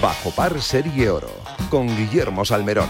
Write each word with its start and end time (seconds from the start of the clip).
Bajo 0.00 0.30
par 0.34 0.60
Serie 0.60 1.10
Oro 1.10 1.28
con 1.70 1.86
Guillermo 1.86 2.44
Salmerón. 2.44 2.88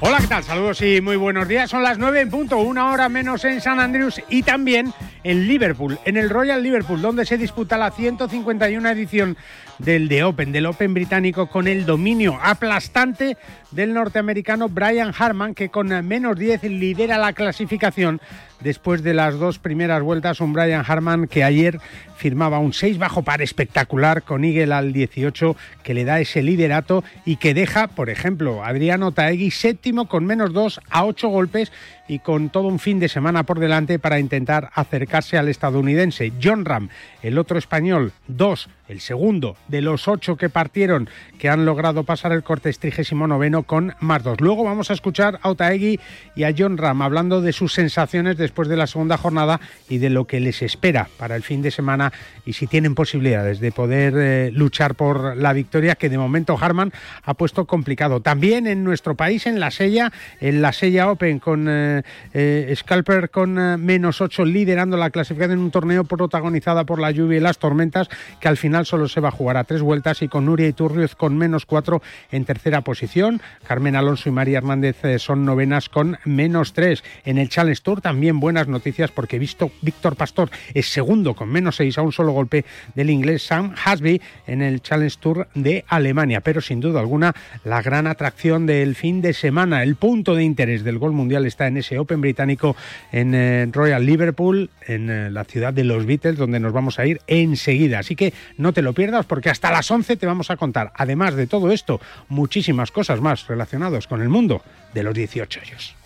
Hola, 0.00 0.18
¿qué 0.18 0.26
tal? 0.26 0.42
Saludos 0.42 0.82
y 0.82 1.00
muy 1.00 1.16
buenos 1.16 1.46
días. 1.46 1.70
Son 1.70 1.82
las 1.82 1.96
9 1.98 2.22
en 2.22 2.30
punto, 2.30 2.58
una 2.58 2.90
hora 2.90 3.08
menos 3.08 3.44
en 3.44 3.60
San 3.60 3.78
Andrews 3.78 4.20
y 4.28 4.42
también 4.42 4.92
en 5.24 5.46
Liverpool, 5.46 5.98
en 6.04 6.16
el 6.16 6.30
Royal 6.30 6.62
Liverpool, 6.62 7.00
donde 7.00 7.26
se 7.26 7.38
disputa 7.38 7.76
la 7.76 7.90
151 7.90 8.88
edición 8.88 9.36
del 9.78 10.08
The 10.08 10.24
Open, 10.24 10.52
del 10.52 10.66
Open 10.66 10.94
británico, 10.94 11.48
con 11.48 11.68
el 11.68 11.86
dominio 11.86 12.38
aplastante 12.42 13.36
del 13.70 13.94
norteamericano 13.94 14.68
Brian 14.68 15.12
Harman, 15.16 15.54
que 15.54 15.68
con 15.68 15.88
menos 16.06 16.38
10 16.38 16.64
lidera 16.64 17.18
la 17.18 17.32
clasificación 17.32 18.20
después 18.62 19.02
de 19.02 19.14
las 19.14 19.38
dos 19.38 19.58
primeras 19.58 20.02
vueltas. 20.02 20.40
Un 20.40 20.52
Brian 20.52 20.84
Harman 20.86 21.26
que 21.26 21.44
ayer 21.44 21.80
firmaba 22.16 22.58
un 22.58 22.72
6 22.72 22.98
bajo 22.98 23.22
par 23.22 23.42
espectacular 23.42 24.22
con 24.22 24.44
Eagle 24.44 24.72
al 24.72 24.92
18, 24.92 25.56
que 25.82 25.94
le 25.94 26.04
da 26.04 26.20
ese 26.20 26.42
liderato 26.42 27.02
y 27.24 27.36
que 27.36 27.52
deja, 27.52 27.88
por 27.88 28.10
ejemplo, 28.10 28.64
Adriano 28.64 29.12
Taegui 29.12 29.50
séptimo 29.50 30.06
con 30.06 30.24
menos 30.24 30.52
2 30.52 30.80
a 30.88 31.04
8 31.04 31.28
golpes 31.28 31.72
y 32.08 32.20
con 32.20 32.50
todo 32.50 32.68
un 32.68 32.78
fin 32.78 33.00
de 33.00 33.08
semana 33.08 33.42
por 33.42 33.58
delante 33.58 33.98
para 33.98 34.18
intentar 34.18 34.70
acercarse 34.74 35.38
al 35.38 35.48
estadounidense. 35.48 36.32
John 36.42 36.64
Ram, 36.64 36.90
el 37.22 37.38
otro 37.38 37.58
español, 37.58 38.12
2 38.28 38.68
el 38.92 39.00
segundo 39.00 39.56
de 39.68 39.80
los 39.80 40.06
ocho 40.06 40.36
que 40.36 40.48
partieron 40.48 41.08
que 41.38 41.48
han 41.48 41.64
logrado 41.64 42.04
pasar 42.04 42.32
el 42.32 42.42
corte 42.42 42.72
trigésimo 42.72 43.26
noveno 43.26 43.62
con 43.64 43.94
más 44.00 44.22
dos. 44.22 44.40
Luego 44.40 44.64
vamos 44.64 44.90
a 44.90 44.92
escuchar 44.92 45.40
a 45.42 45.48
Otaegui 45.48 45.98
y 46.36 46.44
a 46.44 46.54
John 46.56 46.78
Ram 46.78 47.02
hablando 47.02 47.40
de 47.40 47.52
sus 47.52 47.72
sensaciones 47.72 48.36
después 48.36 48.68
de 48.68 48.76
la 48.76 48.86
segunda 48.86 49.16
jornada 49.16 49.60
y 49.88 49.98
de 49.98 50.10
lo 50.10 50.26
que 50.26 50.40
les 50.40 50.62
espera 50.62 51.08
para 51.16 51.36
el 51.36 51.42
fin 51.42 51.62
de 51.62 51.70
semana 51.70 52.12
y 52.44 52.52
si 52.52 52.66
tienen 52.66 52.94
posibilidades 52.94 53.60
de 53.60 53.72
poder 53.72 54.14
eh, 54.16 54.50
luchar 54.52 54.94
por 54.94 55.36
la 55.36 55.52
victoria 55.52 55.94
que 55.94 56.10
de 56.10 56.18
momento 56.18 56.58
Harman 56.60 56.92
ha 57.24 57.34
puesto 57.34 57.64
complicado. 57.64 58.20
También 58.20 58.66
en 58.66 58.84
nuestro 58.84 59.14
país, 59.14 59.46
en 59.46 59.58
la 59.58 59.70
Sella, 59.70 60.12
en 60.40 60.60
la 60.60 60.72
Sella 60.72 61.10
Open 61.10 61.38
con 61.38 61.66
eh, 61.68 62.02
eh, 62.34 62.74
Scalper 62.76 63.30
con 63.30 63.54
menos 63.82 64.20
ocho 64.20 64.44
liderando 64.44 64.96
la 64.96 65.10
clasificación 65.10 65.58
en 65.58 65.64
un 65.64 65.70
torneo 65.70 66.04
protagonizada 66.04 66.84
por 66.84 67.00
la 67.00 67.11
lluvia 67.12 67.38
y 67.38 67.40
las 67.40 67.58
tormentas 67.58 68.08
que 68.40 68.48
al 68.48 68.56
final 68.56 68.86
solo 68.86 69.08
se 69.08 69.20
va 69.20 69.28
a 69.28 69.32
jugar 69.32 69.56
a 69.56 69.64
tres 69.64 69.82
vueltas 69.82 70.22
y 70.22 70.28
con 70.28 70.46
Nuria 70.46 70.68
Iturrioz 70.68 71.14
con 71.14 71.36
menos 71.36 71.66
cuatro 71.66 72.02
en 72.30 72.44
tercera 72.44 72.82
posición. 72.82 73.40
Carmen 73.66 73.96
Alonso 73.96 74.28
y 74.28 74.32
María 74.32 74.58
Hernández 74.58 75.04
eh, 75.04 75.18
son 75.18 75.44
novenas 75.44 75.88
con 75.88 76.18
menos 76.24 76.72
tres. 76.72 77.04
En 77.24 77.38
el 77.38 77.48
Challenge 77.48 77.80
Tour 77.82 78.00
también 78.00 78.40
buenas 78.40 78.68
noticias 78.68 79.10
porque 79.10 79.38
visto 79.38 79.70
Víctor 79.80 80.16
Pastor 80.16 80.50
es 80.74 80.88
segundo 80.88 81.34
con 81.34 81.48
menos 81.48 81.76
seis 81.76 81.98
a 81.98 82.02
un 82.02 82.12
solo 82.12 82.32
golpe 82.32 82.64
del 82.94 83.10
inglés 83.10 83.42
Sam 83.46 83.74
Hasby 83.84 84.20
en 84.46 84.62
el 84.62 84.82
Challenge 84.82 85.16
Tour 85.20 85.48
de 85.54 85.84
Alemania. 85.88 86.40
Pero 86.40 86.60
sin 86.60 86.80
duda 86.80 87.00
alguna 87.00 87.34
la 87.64 87.82
gran 87.82 88.06
atracción 88.06 88.66
del 88.66 88.94
fin 88.94 89.20
de 89.22 89.32
semana, 89.32 89.82
el 89.82 89.96
punto 89.96 90.34
de 90.34 90.44
interés 90.44 90.84
del 90.84 90.98
gol 90.98 91.12
mundial 91.12 91.46
está 91.46 91.66
en 91.66 91.76
ese 91.76 91.98
Open 91.98 92.20
británico 92.20 92.76
en 93.10 93.34
eh, 93.34 93.68
Royal 93.70 94.04
Liverpool, 94.04 94.70
en 94.86 95.10
eh, 95.10 95.30
la 95.30 95.44
ciudad 95.44 95.72
de 95.72 95.84
los 95.84 96.06
Beatles, 96.06 96.36
donde 96.36 96.60
nos 96.60 96.72
vamos 96.72 96.98
a 96.98 97.01
ir 97.06 97.20
enseguida. 97.26 98.00
Así 98.00 98.16
que 98.16 98.32
no 98.56 98.72
te 98.72 98.82
lo 98.82 98.92
pierdas 98.92 99.26
porque 99.26 99.50
hasta 99.50 99.70
las 99.70 99.90
11 99.90 100.16
te 100.16 100.26
vamos 100.26 100.50
a 100.50 100.56
contar, 100.56 100.92
además 100.94 101.34
de 101.34 101.46
todo 101.46 101.70
esto, 101.70 102.00
muchísimas 102.28 102.90
cosas 102.90 103.20
más 103.20 103.46
relacionadas 103.46 104.06
con 104.06 104.22
el 104.22 104.28
mundo 104.28 104.62
de 104.94 105.02
los 105.02 105.14
18 105.14 105.60
años. 105.60 105.96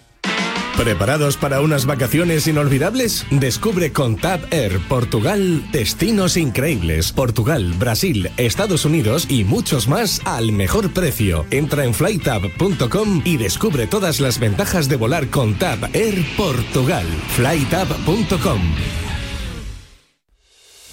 ¿Preparados 0.77 1.39
para 1.39 1.63
unas 1.63 1.87
vacaciones 1.87 2.47
inolvidables? 2.47 3.27
Descubre 3.31 3.93
con 3.93 4.17
Tab 4.17 4.41
Air 4.51 4.79
Portugal 4.89 5.65
destinos 5.73 6.37
increíbles. 6.37 7.13
Portugal, 7.13 7.73
Brasil, 7.79 8.31
Estados 8.37 8.85
Unidos 8.85 9.27
y 9.31 9.45
muchos 9.45 9.89
más 9.89 10.21
al 10.27 10.53
mejor 10.53 10.93
precio. 10.93 11.47
Entra 11.51 11.85
en 11.87 11.95
flytab.com 11.95 13.23
y 13.25 13.39
descubre 13.39 13.87
todas 13.87 14.21
las 14.21 14.39
ventajas 14.39 14.89
de 14.91 14.97
volar 14.97 15.29
con 15.29 15.55
Tab 15.55 15.79
Air 15.95 16.23
Portugal. 16.37 17.07
flytab.com 17.37 18.61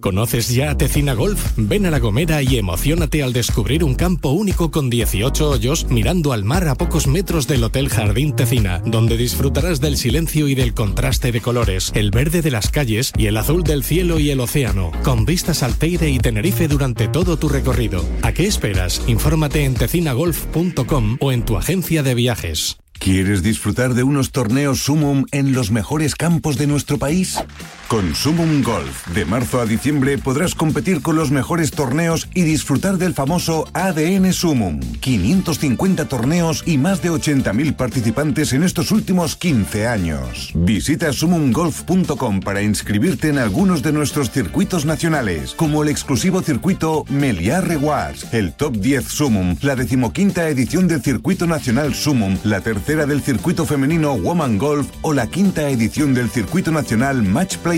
¿Conoces 0.00 0.50
ya 0.50 0.76
Tecina 0.76 1.14
Golf? 1.14 1.54
Ven 1.56 1.84
a 1.84 1.90
La 1.90 1.98
Gomera 1.98 2.40
y 2.40 2.56
emocionate 2.56 3.24
al 3.24 3.32
descubrir 3.32 3.82
un 3.82 3.96
campo 3.96 4.30
único 4.30 4.70
con 4.70 4.88
18 4.88 5.50
hoyos 5.50 5.86
mirando 5.90 6.32
al 6.32 6.44
mar 6.44 6.68
a 6.68 6.76
pocos 6.76 7.08
metros 7.08 7.48
del 7.48 7.64
Hotel 7.64 7.88
Jardín 7.88 8.36
Tecina, 8.36 8.80
donde 8.84 9.16
disfrutarás 9.16 9.80
del 9.80 9.96
silencio 9.96 10.46
y 10.46 10.54
del 10.54 10.72
contraste 10.72 11.32
de 11.32 11.40
colores, 11.40 11.90
el 11.96 12.12
verde 12.12 12.42
de 12.42 12.52
las 12.52 12.70
calles 12.70 13.12
y 13.18 13.26
el 13.26 13.36
azul 13.36 13.64
del 13.64 13.82
cielo 13.82 14.20
y 14.20 14.30
el 14.30 14.38
océano, 14.38 14.92
con 15.02 15.24
vistas 15.24 15.64
al 15.64 15.76
Teide 15.76 16.10
y 16.10 16.18
Tenerife 16.18 16.68
durante 16.68 17.08
todo 17.08 17.36
tu 17.36 17.48
recorrido. 17.48 18.04
¿A 18.22 18.32
qué 18.32 18.46
esperas? 18.46 19.02
Infórmate 19.08 19.64
en 19.64 19.74
tecinagolf.com 19.74 21.18
o 21.20 21.32
en 21.32 21.44
tu 21.44 21.56
agencia 21.56 22.04
de 22.04 22.14
viajes. 22.14 22.78
¿Quieres 23.00 23.42
disfrutar 23.42 23.94
de 23.94 24.02
unos 24.02 24.32
torneos 24.32 24.82
Sumum 24.82 25.24
en 25.32 25.52
los 25.52 25.70
mejores 25.70 26.14
campos 26.14 26.56
de 26.56 26.66
nuestro 26.66 26.98
país? 26.98 27.38
Con 27.88 28.14
Sumum 28.14 28.62
Golf, 28.62 29.06
de 29.14 29.24
marzo 29.24 29.62
a 29.62 29.64
diciembre 29.64 30.18
podrás 30.18 30.54
competir 30.54 31.00
con 31.00 31.16
los 31.16 31.30
mejores 31.30 31.70
torneos 31.70 32.28
y 32.34 32.42
disfrutar 32.42 32.98
del 32.98 33.14
famoso 33.14 33.66
ADN 33.72 34.30
Sumum. 34.34 34.80
550 35.00 36.06
torneos 36.06 36.62
y 36.66 36.76
más 36.76 37.00
de 37.00 37.10
80.000 37.10 37.76
participantes 37.76 38.52
en 38.52 38.62
estos 38.62 38.90
últimos 38.90 39.36
15 39.36 39.86
años. 39.86 40.52
Visita 40.54 41.14
sumumgolf.com 41.14 42.40
para 42.40 42.60
inscribirte 42.60 43.30
en 43.30 43.38
algunos 43.38 43.82
de 43.82 43.92
nuestros 43.92 44.32
circuitos 44.32 44.84
nacionales, 44.84 45.54
como 45.54 45.82
el 45.82 45.88
exclusivo 45.88 46.42
circuito 46.42 47.06
Meliá 47.08 47.62
Rewards, 47.62 48.34
el 48.34 48.52
Top 48.52 48.76
10 48.76 49.08
Sumum, 49.08 49.56
la 49.62 49.76
decimoquinta 49.76 50.46
edición 50.50 50.88
del 50.88 51.00
Circuito 51.00 51.46
Nacional 51.46 51.94
Sumum, 51.94 52.36
la 52.44 52.60
tercera 52.60 53.06
del 53.06 53.22
Circuito 53.22 53.64
Femenino 53.64 54.14
Woman 54.18 54.58
Golf 54.58 54.90
o 55.00 55.14
la 55.14 55.26
quinta 55.26 55.70
edición 55.70 56.12
del 56.12 56.28
Circuito 56.28 56.70
Nacional 56.70 57.22
Match 57.22 57.56
Play 57.56 57.77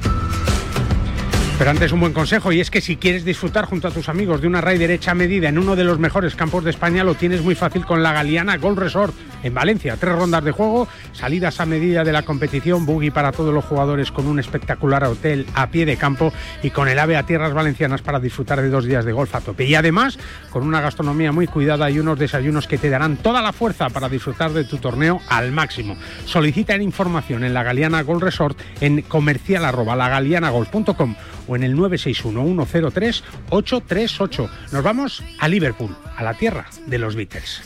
Pero 1.58 1.70
antes 1.70 1.90
un 1.92 2.00
buen 2.00 2.12
consejo 2.12 2.52
y 2.52 2.60
es 2.60 2.70
que 2.70 2.82
si 2.82 2.96
quieres 2.96 3.24
disfrutar 3.24 3.64
junto 3.64 3.88
a 3.88 3.90
tus 3.90 4.10
amigos 4.10 4.42
de 4.42 4.46
una 4.46 4.60
raid 4.60 4.82
hecha 4.82 5.12
a 5.12 5.14
medida 5.14 5.48
en 5.48 5.58
uno 5.58 5.74
de 5.74 5.84
los 5.84 5.98
mejores 5.98 6.34
campos 6.34 6.64
de 6.64 6.70
España 6.70 7.02
lo 7.02 7.14
tienes 7.14 7.40
muy 7.40 7.54
fácil 7.54 7.86
con 7.86 8.02
la 8.02 8.12
Galeana 8.12 8.58
Gold 8.58 8.78
Resort 8.78 9.14
en 9.46 9.54
Valencia. 9.54 9.96
Tres 9.98 10.14
rondas 10.14 10.44
de 10.44 10.52
juego, 10.52 10.88
salidas 11.12 11.60
a 11.60 11.66
medida 11.66 12.04
de 12.04 12.12
la 12.12 12.22
competición, 12.22 12.86
buggy 12.86 13.10
para 13.10 13.32
todos 13.32 13.52
los 13.52 13.64
jugadores 13.64 14.12
con 14.12 14.26
un 14.26 14.38
espectacular 14.38 15.04
hotel 15.04 15.46
a 15.54 15.70
pie 15.70 15.86
de 15.86 15.96
campo 15.96 16.32
y 16.62 16.70
con 16.70 16.88
el 16.88 16.98
AVE 16.98 17.16
a 17.16 17.24
tierras 17.24 17.52
valencianas 17.52 18.02
para 18.02 18.20
disfrutar 18.20 18.62
de 18.62 18.68
dos 18.68 18.84
días 18.84 19.04
de 19.04 19.12
golf 19.12 19.34
a 19.34 19.40
tope. 19.40 19.64
Y 19.64 19.74
además 19.74 20.18
con 20.50 20.66
una 20.66 20.80
gastronomía 20.80 21.32
muy 21.32 21.46
cuidada 21.46 21.90
y 21.90 21.98
unos 21.98 22.18
desayunos 22.18 22.66
que 22.66 22.78
te 22.78 22.90
darán 22.90 23.16
toda 23.16 23.42
la 23.42 23.52
fuerza 23.52 23.90
para 23.90 24.08
disfrutar 24.08 24.52
de 24.52 24.64
tu 24.64 24.78
torneo 24.78 25.20
al 25.28 25.52
máximo. 25.52 25.96
Solicita 26.24 26.76
información 26.82 27.44
en 27.44 27.54
la 27.54 27.62
Galeana 27.62 28.02
Gold 28.02 28.22
Resort 28.22 28.58
en 28.80 29.02
comercial 29.02 29.64
arroba 29.64 29.94
lagalianagolf.com 29.96 31.14
o 31.48 31.56
en 31.56 31.62
el 31.62 31.74
961-103-838. 31.76 34.50
Nos 34.72 34.82
vamos 34.82 35.22
a 35.38 35.46
Liverpool, 35.48 35.94
a 36.16 36.22
la 36.22 36.34
tierra 36.34 36.66
de 36.86 36.98
los 36.98 37.14
Beatles. 37.14 37.62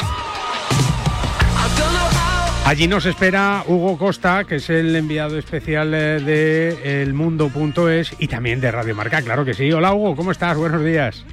Allí 2.70 2.86
nos 2.86 3.04
espera 3.04 3.64
Hugo 3.66 3.98
Costa, 3.98 4.44
que 4.44 4.56
es 4.56 4.70
el 4.70 4.94
enviado 4.94 5.36
especial 5.36 5.92
eh, 5.92 6.20
de 6.20 7.02
elmundo.es 7.02 8.14
y 8.20 8.28
también 8.28 8.60
de 8.60 8.70
Radio 8.70 8.94
Marca, 8.94 9.20
claro 9.22 9.44
que 9.44 9.54
sí. 9.54 9.72
Hola 9.72 9.92
Hugo, 9.92 10.14
¿cómo 10.14 10.30
estás? 10.30 10.56
Buenos 10.56 10.84
días. 10.84 11.26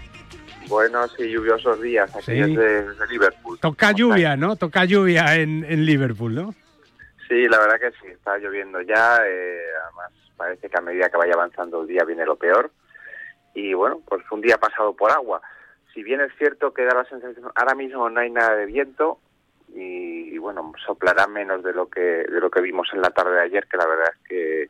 Buenos 0.67 1.13
y 1.19 1.29
lluviosos 1.29 1.79
días 1.79 2.13
aquí 2.15 2.31
desde, 2.31 3.07
Liverpool. 3.07 3.59
Toca 3.59 3.91
lluvia, 3.91 4.35
¿no? 4.35 4.55
Toca 4.55 4.85
lluvia 4.85 5.35
en, 5.35 5.85
Liverpool, 5.85 6.33
¿no? 6.33 6.55
Sí, 7.27 7.47
la 7.47 7.59
verdad 7.59 7.79
que 7.79 7.91
sí, 8.01 8.07
está 8.07 8.39
lloviendo 8.39 8.81
ya. 8.81 9.17
Eh, 9.23 9.61
además, 9.83 10.11
parece 10.35 10.67
que 10.67 10.77
a 10.77 10.81
medida 10.81 11.09
que 11.09 11.17
vaya 11.17 11.33
avanzando 11.35 11.81
el 11.81 11.87
día 11.87 12.03
viene 12.03 12.25
lo 12.25 12.35
peor. 12.37 12.71
Y 13.53 13.75
bueno, 13.75 14.01
pues 14.07 14.23
un 14.31 14.41
día 14.41 14.57
pasado 14.57 14.95
por 14.95 15.11
agua. 15.11 15.39
Si 15.93 16.01
bien 16.01 16.19
es 16.21 16.31
cierto 16.39 16.73
que 16.73 16.83
da 16.83 16.95
la 16.95 17.05
sensación, 17.05 17.51
ahora 17.53 17.75
mismo 17.75 18.09
no 18.09 18.19
hay 18.19 18.31
nada 18.31 18.55
de 18.55 18.65
viento 18.65 19.19
y, 19.73 20.37
bueno, 20.37 20.71
soplará 20.85 21.27
menos 21.27 21.63
de 21.63 21.73
lo 21.73 21.89
que 21.89 21.99
de 21.99 22.39
lo 22.39 22.49
que 22.49 22.61
vimos 22.61 22.87
en 22.93 23.01
la 23.01 23.09
tarde 23.09 23.35
de 23.35 23.41
ayer, 23.41 23.67
que 23.67 23.77
la 23.77 23.87
verdad 23.87 24.07
es 24.13 24.27
que, 24.27 24.69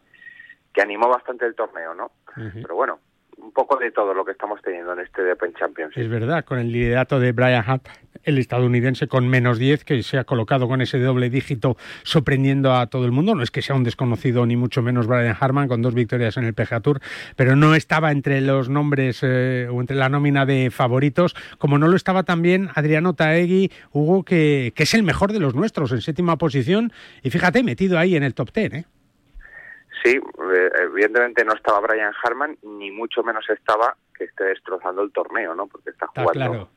que 0.73 0.81
animó 0.81 1.07
bastante 1.07 1.45
el 1.45 1.55
torneo, 1.55 1.93
¿no? 1.93 2.11
Pero 2.35 2.75
bueno, 2.75 2.99
un 3.37 3.51
poco 3.51 3.77
de 3.77 3.91
todo 3.91 4.13
lo 4.13 4.25
que 4.25 4.31
estamos 4.31 4.61
teniendo 4.61 4.93
en 4.93 4.99
este 4.99 5.31
Open 5.31 5.53
Championship. 5.53 6.01
Es 6.01 6.09
verdad, 6.09 6.43
con 6.45 6.59
el 6.59 6.71
liderato 6.71 7.19
de 7.19 7.31
Brian 7.31 7.63
Hunt, 7.67 7.87
el 8.23 8.37
estadounidense 8.37 9.07
con 9.07 9.27
menos 9.27 9.59
10, 9.59 9.83
que 9.83 10.03
se 10.03 10.17
ha 10.17 10.23
colocado 10.23 10.67
con 10.67 10.81
ese 10.81 10.99
doble 10.99 11.29
dígito 11.29 11.77
sorprendiendo 12.03 12.73
a 12.73 12.87
todo 12.87 13.05
el 13.05 13.11
mundo. 13.11 13.35
No 13.35 13.43
es 13.43 13.51
que 13.51 13.61
sea 13.61 13.75
un 13.75 13.83
desconocido 13.83 14.45
ni 14.45 14.55
mucho 14.55 14.81
menos 14.81 15.07
Brian 15.07 15.35
Harman 15.39 15.67
con 15.67 15.81
dos 15.81 15.93
victorias 15.93 16.37
en 16.37 16.45
el 16.45 16.53
PGA 16.53 16.79
Tour, 16.81 16.99
pero 17.35 17.55
no 17.55 17.75
estaba 17.75 18.11
entre 18.11 18.41
los 18.41 18.69
nombres 18.69 19.19
eh, 19.23 19.67
o 19.71 19.81
entre 19.81 19.95
la 19.95 20.09
nómina 20.09 20.45
de 20.45 20.71
favoritos, 20.71 21.35
como 21.57 21.77
no 21.77 21.87
lo 21.87 21.95
estaba 21.95 22.23
también 22.23 22.69
Adriano 22.75 23.13
Taegui, 23.13 23.71
Hugo, 23.91 24.23
que, 24.23 24.73
que 24.75 24.83
es 24.83 24.93
el 24.93 25.03
mejor 25.03 25.31
de 25.31 25.39
los 25.39 25.55
nuestros 25.55 25.91
en 25.91 26.01
séptima 26.01 26.37
posición 26.37 26.91
y 27.23 27.29
fíjate, 27.29 27.63
metido 27.63 27.97
ahí 27.97 28.15
en 28.15 28.23
el 28.23 28.33
top 28.33 28.51
ten. 28.51 28.75
¿eh? 28.75 28.85
Sí, 30.03 30.11
eh, 30.15 30.69
evidentemente 30.83 31.43
no 31.43 31.53
estaba 31.53 31.79
Brian 31.79 32.13
Harman, 32.23 32.57
ni 32.63 32.91
mucho 32.91 33.23
menos 33.23 33.49
estaba 33.49 33.95
que 34.15 34.25
esté 34.25 34.45
destrozando 34.45 35.01
el 35.01 35.11
torneo, 35.11 35.55
¿no? 35.55 35.67
Porque 35.67 35.91
está 35.91 36.07
jugando, 36.07 36.69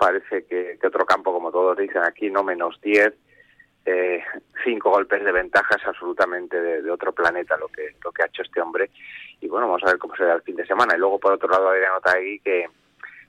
parece 0.00 0.46
que, 0.46 0.78
otro 0.86 1.04
campo, 1.04 1.30
como 1.30 1.52
todos 1.52 1.76
dicen 1.76 2.02
aquí, 2.02 2.30
no 2.30 2.42
menos 2.42 2.80
10, 2.80 3.12
eh, 3.84 4.24
cinco 4.64 4.90
golpes 4.90 5.22
de 5.22 5.30
ventaja 5.30 5.76
es 5.76 5.86
absolutamente 5.86 6.58
de, 6.58 6.90
otro 6.90 7.12
planeta 7.12 7.56
lo 7.56 7.68
que 7.68 7.96
lo 8.02 8.10
que 8.10 8.22
ha 8.22 8.26
hecho 8.26 8.42
este 8.42 8.62
hombre. 8.62 8.90
Y 9.40 9.48
bueno, 9.48 9.66
vamos 9.66 9.82
a 9.84 9.90
ver 9.90 9.98
cómo 9.98 10.16
será 10.16 10.34
el 10.34 10.42
fin 10.42 10.56
de 10.56 10.66
semana. 10.66 10.94
Y 10.96 10.98
luego, 10.98 11.18
por 11.18 11.34
otro 11.34 11.48
lado, 11.48 11.68
Adriano 11.68 12.00
Taegui, 12.00 12.40
que, 12.40 12.66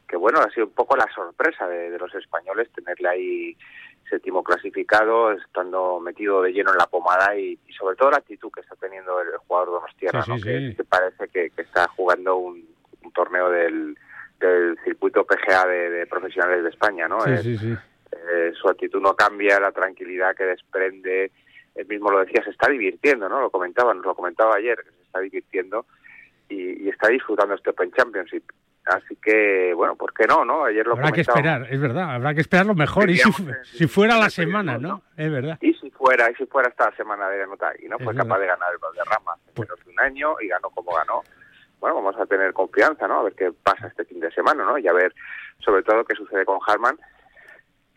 que 0.07 0.15
bueno, 0.15 0.39
ha 0.39 0.50
sido 0.51 0.68
un 0.68 0.73
poco 0.73 0.95
la 0.95 1.07
sorpresa 1.13 1.68
de 1.68 1.97
los 1.97 2.13
españoles 2.15 2.71
tenerle 2.73 3.09
ahí 3.09 3.57
séptimo 4.11 4.44
clasificado, 4.44 5.31
estando 5.31 5.99
metido 5.99 6.42
de 6.42 6.51
lleno 6.51 6.71
en 6.71 6.78
la 6.78 6.85
pomada 6.85 7.35
y, 7.35 7.57
sobre 7.78 7.95
todo 7.95 8.11
la 8.11 8.18
actitud 8.18 8.51
que 8.51 8.59
está 8.59 8.75
teniendo 8.75 9.19
el, 9.21 9.30
jugador 9.47 9.69
de 9.69 9.73
Donostierra, 9.73 10.23
que, 10.75 10.83
parece 10.83 11.28
que, 11.30 11.51
está 11.61 11.87
jugando 11.87 12.35
un, 12.35 12.69
torneo 13.13 13.49
del, 13.49 13.97
circuito 14.83 15.26
PGA 15.26 15.68
de, 15.68 16.07
profesionales 16.07 16.64
de 16.64 16.69
España, 16.69 17.07
¿no? 17.07 17.19
Eh, 17.26 18.52
su 18.60 18.68
actitud 18.68 19.02
no 19.02 19.16
cambia, 19.16 19.60
la 19.60 19.71
tranquilidad 19.71 20.36
que 20.36 20.44
desprende, 20.44 21.31
él 21.76 21.88
mismo 21.88 22.12
lo 22.12 22.19
decía, 22.19 22.44
se 22.44 22.50
está 22.50 22.69
divirtiendo, 22.69 23.30
¿no? 23.30 23.40
Lo 23.40 23.50
comentaba, 23.50 23.94
nos 23.94 24.06
lo 24.06 24.16
comentaba 24.16 24.56
ayer, 24.56 24.83
se 24.83 25.04
está 25.04 25.19
divirtiendo 25.19 25.86
y, 26.50 26.86
y 26.86 26.90
está 26.90 27.07
disfrutando 27.07 27.56
este 27.56 27.69
Open 27.69 27.92
Championship. 27.92 28.44
Así 28.86 29.16
que, 29.21 29.74
bueno, 29.76 29.95
¿por 29.95 30.14
qué 30.14 30.26
no, 30.26 30.44
no? 30.44 30.66
Ayer 30.66 30.86
lo 30.86 30.94
Habrá 30.94 31.12
que 31.12 31.21
esperar, 31.21 31.68
es 31.69 31.80
verdad, 31.80 32.16
habrá 32.16 32.33
que 32.33 32.42
esperar 32.42 32.66
lo 32.66 32.74
mejor. 32.74 33.10
Y 33.12 33.18
si, 33.18 33.88
fuera 33.88 34.18
la 34.18 34.30
semana, 34.30 34.78
¿no? 34.80 35.04
Es 35.16 35.31
verdad. 35.31 35.57
Y 35.62 35.74
si 35.76 35.92
fuera, 35.92 36.30
y 36.31 36.36
si 36.36 36.45
fuera 36.48 36.69
esta 36.69 36.92
semana 36.95 37.30
de 37.30 37.45
nota 37.45 37.71
y 37.80 37.88
no 37.88 38.00
fue 38.00 38.16
capaz 38.16 38.40
de 38.40 38.48
ganar 38.48 38.71
el 38.71 38.80
Valderrama 38.80 39.36
en 39.48 39.54
pues 39.54 39.69
menos 39.69 39.86
de 39.86 39.92
un 39.92 40.00
año 40.00 40.36
y 40.42 40.48
ganó 40.48 40.69
como 40.71 40.94
ganó. 40.95 41.21
Bueno, 41.81 41.95
vamos 41.95 42.16
a 42.18 42.26
tener 42.28 42.54
confianza, 42.54 43.07
¿no? 43.07 43.19
A 43.19 43.23
ver 43.23 43.33
qué 43.33 43.52
pasa 43.52 43.88
este 43.88 44.06
fin 44.06 44.19
de 44.19 44.31
semana, 44.31 44.64
¿no? 44.64 44.78
Y 44.78 44.88
a 44.88 44.94
ver, 44.94 45.14
sobre 45.59 45.83
todo, 45.83 46.06
qué 46.06 46.16
sucede 46.16 46.45
con 46.45 46.59
Harman, 46.66 46.97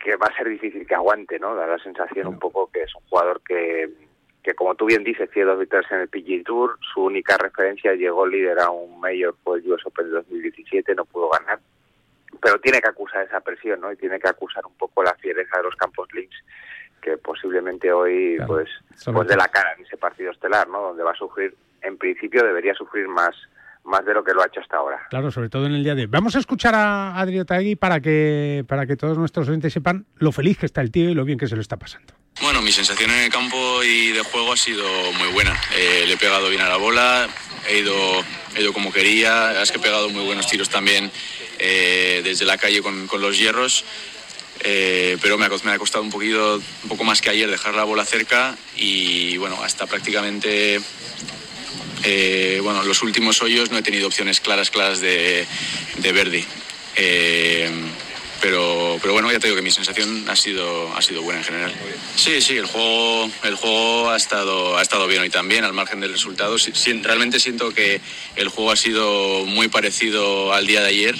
que 0.02 0.16
va 0.16 0.26
a 0.26 0.36
ser 0.36 0.48
difícil 0.48 0.86
que 0.86 0.94
aguante, 0.94 1.38
¿no? 1.38 1.54
Da 1.54 1.66
la 1.66 1.78
sensación 1.78 2.26
un 2.26 2.38
poco 2.38 2.70
que 2.72 2.82
es 2.82 2.94
un 2.94 3.02
jugador 3.08 3.40
que 3.46 3.92
que 4.44 4.54
como 4.54 4.74
tú 4.74 4.84
bien 4.84 5.02
dices, 5.02 5.30
tiene 5.30 5.48
dos 5.48 5.58
victorias 5.58 5.90
en 5.90 6.00
el 6.00 6.08
PGA 6.08 6.44
Tour, 6.44 6.78
su 6.92 7.02
única 7.02 7.38
referencia 7.38 7.94
llegó 7.94 8.26
líder 8.26 8.60
a 8.60 8.68
un 8.68 9.00
Mayor 9.00 9.34
fue 9.42 9.58
el 9.58 9.72
US 9.72 9.86
Open 9.86 10.04
de 10.04 10.12
2017, 10.12 10.94
no 10.94 11.06
pudo 11.06 11.30
ganar, 11.30 11.60
pero 12.42 12.60
tiene 12.60 12.78
que 12.82 12.90
acusar 12.90 13.24
esa 13.24 13.40
presión, 13.40 13.80
¿no? 13.80 13.90
Y 13.90 13.96
tiene 13.96 14.20
que 14.20 14.28
acusar 14.28 14.66
un 14.66 14.74
poco 14.74 15.02
la 15.02 15.14
fiereza 15.14 15.56
de 15.56 15.62
los 15.62 15.74
campos 15.76 16.08
links 16.12 16.36
que 17.00 17.16
posiblemente 17.16 17.90
hoy 17.90 18.38
pues 18.46 18.68
pues 19.04 19.28
de 19.28 19.36
la 19.36 19.48
cara 19.48 19.72
en 19.76 19.84
ese 19.84 19.96
partido 19.96 20.30
estelar, 20.30 20.68
¿no? 20.68 20.80
Donde 20.80 21.02
va 21.02 21.12
a 21.12 21.16
sufrir, 21.16 21.54
en 21.80 21.96
principio 21.96 22.42
debería 22.42 22.74
sufrir 22.74 23.08
más 23.08 23.34
más 23.84 24.04
de 24.04 24.14
lo 24.14 24.24
que 24.24 24.32
lo 24.32 24.42
ha 24.42 24.46
hecho 24.46 24.60
hasta 24.60 24.76
ahora. 24.76 25.06
Claro, 25.10 25.30
sobre 25.30 25.48
todo 25.48 25.66
en 25.66 25.74
el 25.74 25.84
día 25.84 25.94
de 25.94 26.02
hoy. 26.02 26.08
Vamos 26.08 26.34
a 26.36 26.38
escuchar 26.38 26.74
a 26.74 27.18
Adrián 27.18 27.46
Tagui 27.46 27.76
para 27.76 28.00
que 28.00 28.64
para 28.66 28.86
que 28.86 28.96
todos 28.96 29.18
nuestros 29.18 29.48
oyentes 29.48 29.72
sepan 29.72 30.06
lo 30.16 30.32
feliz 30.32 30.58
que 30.58 30.66
está 30.66 30.80
el 30.80 30.90
tío 30.90 31.10
y 31.10 31.14
lo 31.14 31.24
bien 31.24 31.38
que 31.38 31.46
se 31.46 31.54
lo 31.54 31.60
está 31.60 31.76
pasando. 31.76 32.14
Bueno, 32.40 32.62
mi 32.62 32.72
sensación 32.72 33.10
en 33.10 33.24
el 33.24 33.30
campo 33.30 33.82
y 33.84 34.10
de 34.10 34.22
juego 34.22 34.52
ha 34.52 34.56
sido 34.56 34.84
muy 35.18 35.28
buena. 35.32 35.58
Eh, 35.76 36.04
le 36.06 36.14
he 36.14 36.16
pegado 36.16 36.48
bien 36.48 36.62
a 36.62 36.68
la 36.68 36.76
bola, 36.76 37.28
he 37.68 37.78
ido, 37.78 37.94
he 38.56 38.62
ido 38.62 38.72
como 38.72 38.92
quería, 38.92 39.62
es 39.62 39.70
que 39.70 39.78
he 39.78 39.80
pegado 39.80 40.08
muy 40.10 40.24
buenos 40.24 40.46
tiros 40.48 40.68
también 40.68 41.10
eh, 41.58 42.22
desde 42.24 42.44
la 42.44 42.58
calle 42.58 42.82
con, 42.82 43.06
con 43.06 43.20
los 43.20 43.38
hierros. 43.38 43.84
Eh, 44.60 45.18
pero 45.20 45.36
me 45.36 45.46
ha, 45.46 45.50
me 45.64 45.72
ha, 45.72 45.78
costado 45.78 46.02
un 46.02 46.10
poquito, 46.10 46.56
un 46.82 46.88
poco 46.88 47.04
más 47.04 47.20
que 47.20 47.28
ayer 47.28 47.50
dejar 47.50 47.74
la 47.74 47.84
bola 47.84 48.04
cerca 48.04 48.56
y 48.76 49.36
bueno, 49.36 49.62
hasta 49.62 49.86
prácticamente 49.86 50.80
eh, 52.04 52.60
bueno, 52.62 52.82
los 52.82 53.02
últimos 53.02 53.40
hoyos 53.42 53.70
no 53.70 53.78
he 53.78 53.82
tenido 53.82 54.06
opciones 54.06 54.40
claras, 54.40 54.70
claras 54.70 55.00
de, 55.00 55.46
Verdi. 55.98 56.44
Eh, 56.96 57.70
pero, 58.40 58.98
pero 59.00 59.14
bueno, 59.14 59.32
ya 59.32 59.38
te 59.38 59.46
digo 59.46 59.56
que 59.56 59.62
mi 59.62 59.70
sensación 59.70 60.28
ha 60.28 60.36
sido, 60.36 60.94
ha 60.94 61.00
sido 61.00 61.22
buena 61.22 61.40
en 61.40 61.46
general. 61.46 61.74
Sí, 62.14 62.42
sí, 62.42 62.58
el 62.58 62.66
juego, 62.66 63.30
el 63.42 63.54
juego 63.54 64.10
ha, 64.10 64.16
estado, 64.16 64.76
ha 64.76 64.82
estado 64.82 65.06
bien 65.06 65.22
hoy 65.22 65.30
también, 65.30 65.64
al 65.64 65.72
margen 65.72 66.00
del 66.00 66.12
resultado. 66.12 66.56
realmente 67.02 67.40
siento 67.40 67.72
que 67.72 68.02
el 68.36 68.48
juego 68.48 68.70
ha 68.70 68.76
sido 68.76 69.46
muy 69.46 69.68
parecido 69.68 70.52
al 70.52 70.66
día 70.66 70.82
de 70.82 70.88
ayer 70.88 71.16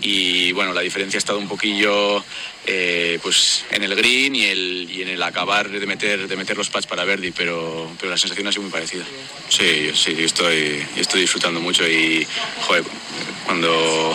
y 0.00 0.52
bueno, 0.52 0.72
la 0.72 0.82
diferencia 0.82 1.16
ha 1.16 1.18
estado 1.18 1.40
un 1.40 1.48
poquillo 1.48 2.24
eh, 2.70 3.18
pues 3.22 3.64
en 3.70 3.82
el 3.82 3.96
green 3.96 4.36
y, 4.36 4.44
el, 4.44 4.88
y 4.90 5.00
en 5.00 5.08
el 5.08 5.22
acabar 5.22 5.70
de 5.70 5.86
meter, 5.86 6.28
de 6.28 6.36
meter 6.36 6.54
los 6.54 6.68
pads 6.68 6.86
para 6.86 7.02
Verdi, 7.04 7.30
pero, 7.30 7.90
pero 7.98 8.10
la 8.10 8.18
sensación 8.18 8.46
ha 8.46 8.52
sido 8.52 8.64
muy 8.64 8.70
parecida. 8.70 9.04
Sí, 9.48 9.90
sí, 9.94 10.14
estoy, 10.18 10.84
estoy 10.94 11.22
disfrutando 11.22 11.60
mucho 11.60 11.88
y 11.88 12.26
joder, 12.60 12.84
cuando 13.46 14.14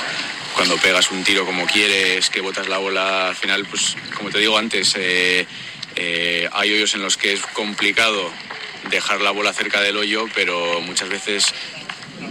cuando 0.53 0.77
pegas 0.77 1.09
un 1.09 1.23
tiro 1.23 1.47
como 1.47 1.65
quieres, 1.65 2.29
que 2.29 2.41
botas 2.41 2.67
la 2.67 2.77
bola, 2.77 3.29
al 3.29 3.35
final, 3.35 3.65
pues 3.65 3.95
como 4.15 4.29
te 4.29 4.37
digo 4.37 4.55
antes, 4.55 4.93
eh, 4.97 5.47
eh, 5.95 6.47
hay 6.51 6.73
hoyos 6.73 6.93
en 6.93 7.01
los 7.01 7.17
que 7.17 7.33
es 7.33 7.41
complicado 7.53 8.29
dejar 8.91 9.21
la 9.21 9.31
bola 9.31 9.51
cerca 9.51 9.81
del 9.81 9.97
hoyo, 9.97 10.27
pero 10.35 10.79
muchas 10.81 11.09
veces 11.09 11.55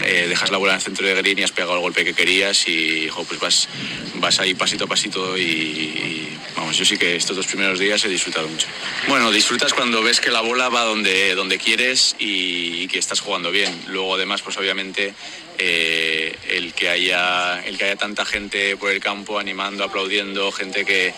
eh, 0.04 0.26
dejas 0.28 0.50
la 0.50 0.58
bola 0.58 0.72
en 0.72 0.76
el 0.76 0.82
centro 0.82 1.06
de 1.06 1.14
green 1.14 1.38
y 1.38 1.42
has 1.42 1.52
pegado 1.52 1.75
el 1.75 1.80
golpe 1.80 2.04
que 2.04 2.14
querías 2.14 2.66
y 2.66 3.08
pues 3.28 3.40
vas, 3.40 3.68
vas 4.14 4.40
ahí 4.40 4.54
pasito 4.54 4.84
a 4.84 4.87
pasito 4.87 5.37
y, 5.37 6.28
vamos, 6.56 6.76
yo 6.76 6.84
sí 6.84 6.96
que 6.96 7.16
estos 7.16 7.37
dos 7.37 7.46
primeros 7.46 7.78
días 7.78 8.04
he 8.04 8.08
disfrutado 8.08 8.49
mucho. 8.49 8.66
Bueno, 9.08 9.30
disfrutas 9.30 9.72
cuando 9.72 10.02
ves 10.02 10.20
que 10.20 10.30
la 10.30 10.40
bola 10.40 10.68
va 10.68 10.82
donde, 10.82 11.34
donde 11.34 11.58
quieres 11.58 12.16
y, 12.18 12.88
que 12.88 12.99
estás 12.99 13.20
jugando 13.20 13.50
bien. 13.50 13.72
Luego 13.88 14.16
además, 14.16 14.42
pues 14.42 14.56
obviamente 14.58 15.14
eh, 15.58 16.37
el, 16.50 16.75
que 16.75 16.88
haya, 16.88 17.62
el 17.64 17.78
que 17.78 17.84
haya 17.84 17.96
tanta 17.96 18.25
gente 18.25 18.76
por 18.76 18.90
el 18.90 19.00
campo 19.00 19.38
animando, 19.38 19.84
aplaudiendo, 19.84 20.52
gente 20.52 20.84
que, 20.84 21.14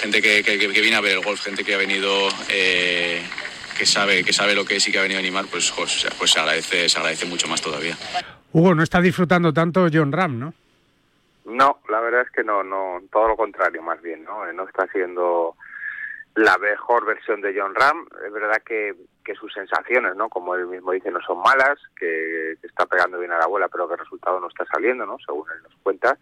gente 0.00 0.20
que, 0.20 0.80
viene 0.82 0.96
a 0.96 1.00
ver 1.00 1.12
el 1.12 1.20
golf, 1.20 1.42
gente 1.42 1.64
que 1.64 1.74
ha 1.74 1.78
venido... 1.78 2.28
Eh, 2.48 3.22
que 3.74 3.86
sabe, 3.86 4.24
que 4.24 4.32
sabe 4.32 4.54
lo 4.54 4.64
que 4.64 4.76
es 4.76 4.88
y 4.88 4.92
que 4.92 4.98
ha 4.98 5.02
venido 5.02 5.18
a 5.18 5.22
animar, 5.22 5.46
pues, 5.50 5.72
pues, 5.76 6.06
pues, 6.18 6.30
se, 6.30 6.40
agradece, 6.40 6.88
se 6.88 6.98
agradece 6.98 7.26
mucho 7.26 7.48
más 7.48 7.60
todavía. 7.60 7.96
Hugo, 8.52 8.74
no 8.74 8.82
está 8.82 9.00
disfrutando 9.00 9.52
tanto 9.52 9.86
John 9.92 10.12
Ram, 10.12 10.38
¿no? 10.38 10.54
No, 11.44 11.80
la 11.88 12.00
verdad 12.00 12.22
es 12.22 12.30
que 12.30 12.42
no, 12.42 12.62
no, 12.62 13.02
todo 13.12 13.28
lo 13.28 13.36
contrario 13.36 13.82
más 13.82 14.00
bien, 14.00 14.24
¿no? 14.24 14.50
No 14.52 14.64
está 14.64 14.86
siendo 14.88 15.56
la 16.34 16.56
mejor 16.58 17.04
versión 17.04 17.40
de 17.40 17.54
John 17.58 17.74
Ram. 17.74 18.06
Es 18.26 18.32
verdad 18.32 18.62
que, 18.64 18.94
que 19.24 19.34
sus 19.34 19.52
sensaciones, 19.52 20.16
¿no? 20.16 20.28
Como 20.28 20.54
él 20.54 20.66
mismo 20.66 20.92
dice, 20.92 21.10
no 21.10 21.20
son 21.20 21.38
malas, 21.38 21.78
que, 21.96 22.56
que 22.60 22.66
está 22.66 22.86
pegando 22.86 23.18
bien 23.18 23.32
a 23.32 23.38
la 23.38 23.44
abuela, 23.44 23.68
pero 23.68 23.86
que 23.86 23.94
el 23.94 24.00
resultado 24.00 24.40
no 24.40 24.48
está 24.48 24.64
saliendo, 24.66 25.04
¿no? 25.04 25.18
Según 25.24 25.46
él 25.50 25.62
nos 25.62 25.74
cuenta. 25.82 26.16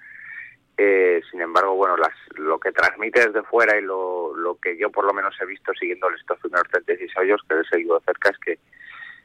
Eh, 0.85 1.23
sin 1.31 1.41
embargo, 1.41 1.77
bueno, 1.77 1.97
las, 1.97 2.12
lo 2.35 2.59
que 2.59 2.73
transmite 2.73 3.29
desde 3.29 3.45
fuera 3.45 3.79
y 3.79 3.83
lo, 3.83 4.35
lo 4.35 4.57
que 4.57 4.77
yo 4.77 4.91
por 4.91 5.05
lo 5.05 5.12
menos 5.12 5.33
he 5.41 5.47
visto 5.47 5.73
siguiendo 5.75 6.11
estos 6.11 6.41
primeros 6.41 6.67
36 6.73 7.17
hoyos, 7.19 7.41
que 7.49 7.61
he 7.61 7.65
seguido 7.65 8.01
cerca, 8.01 8.31
es 8.31 8.39
que, 8.39 8.59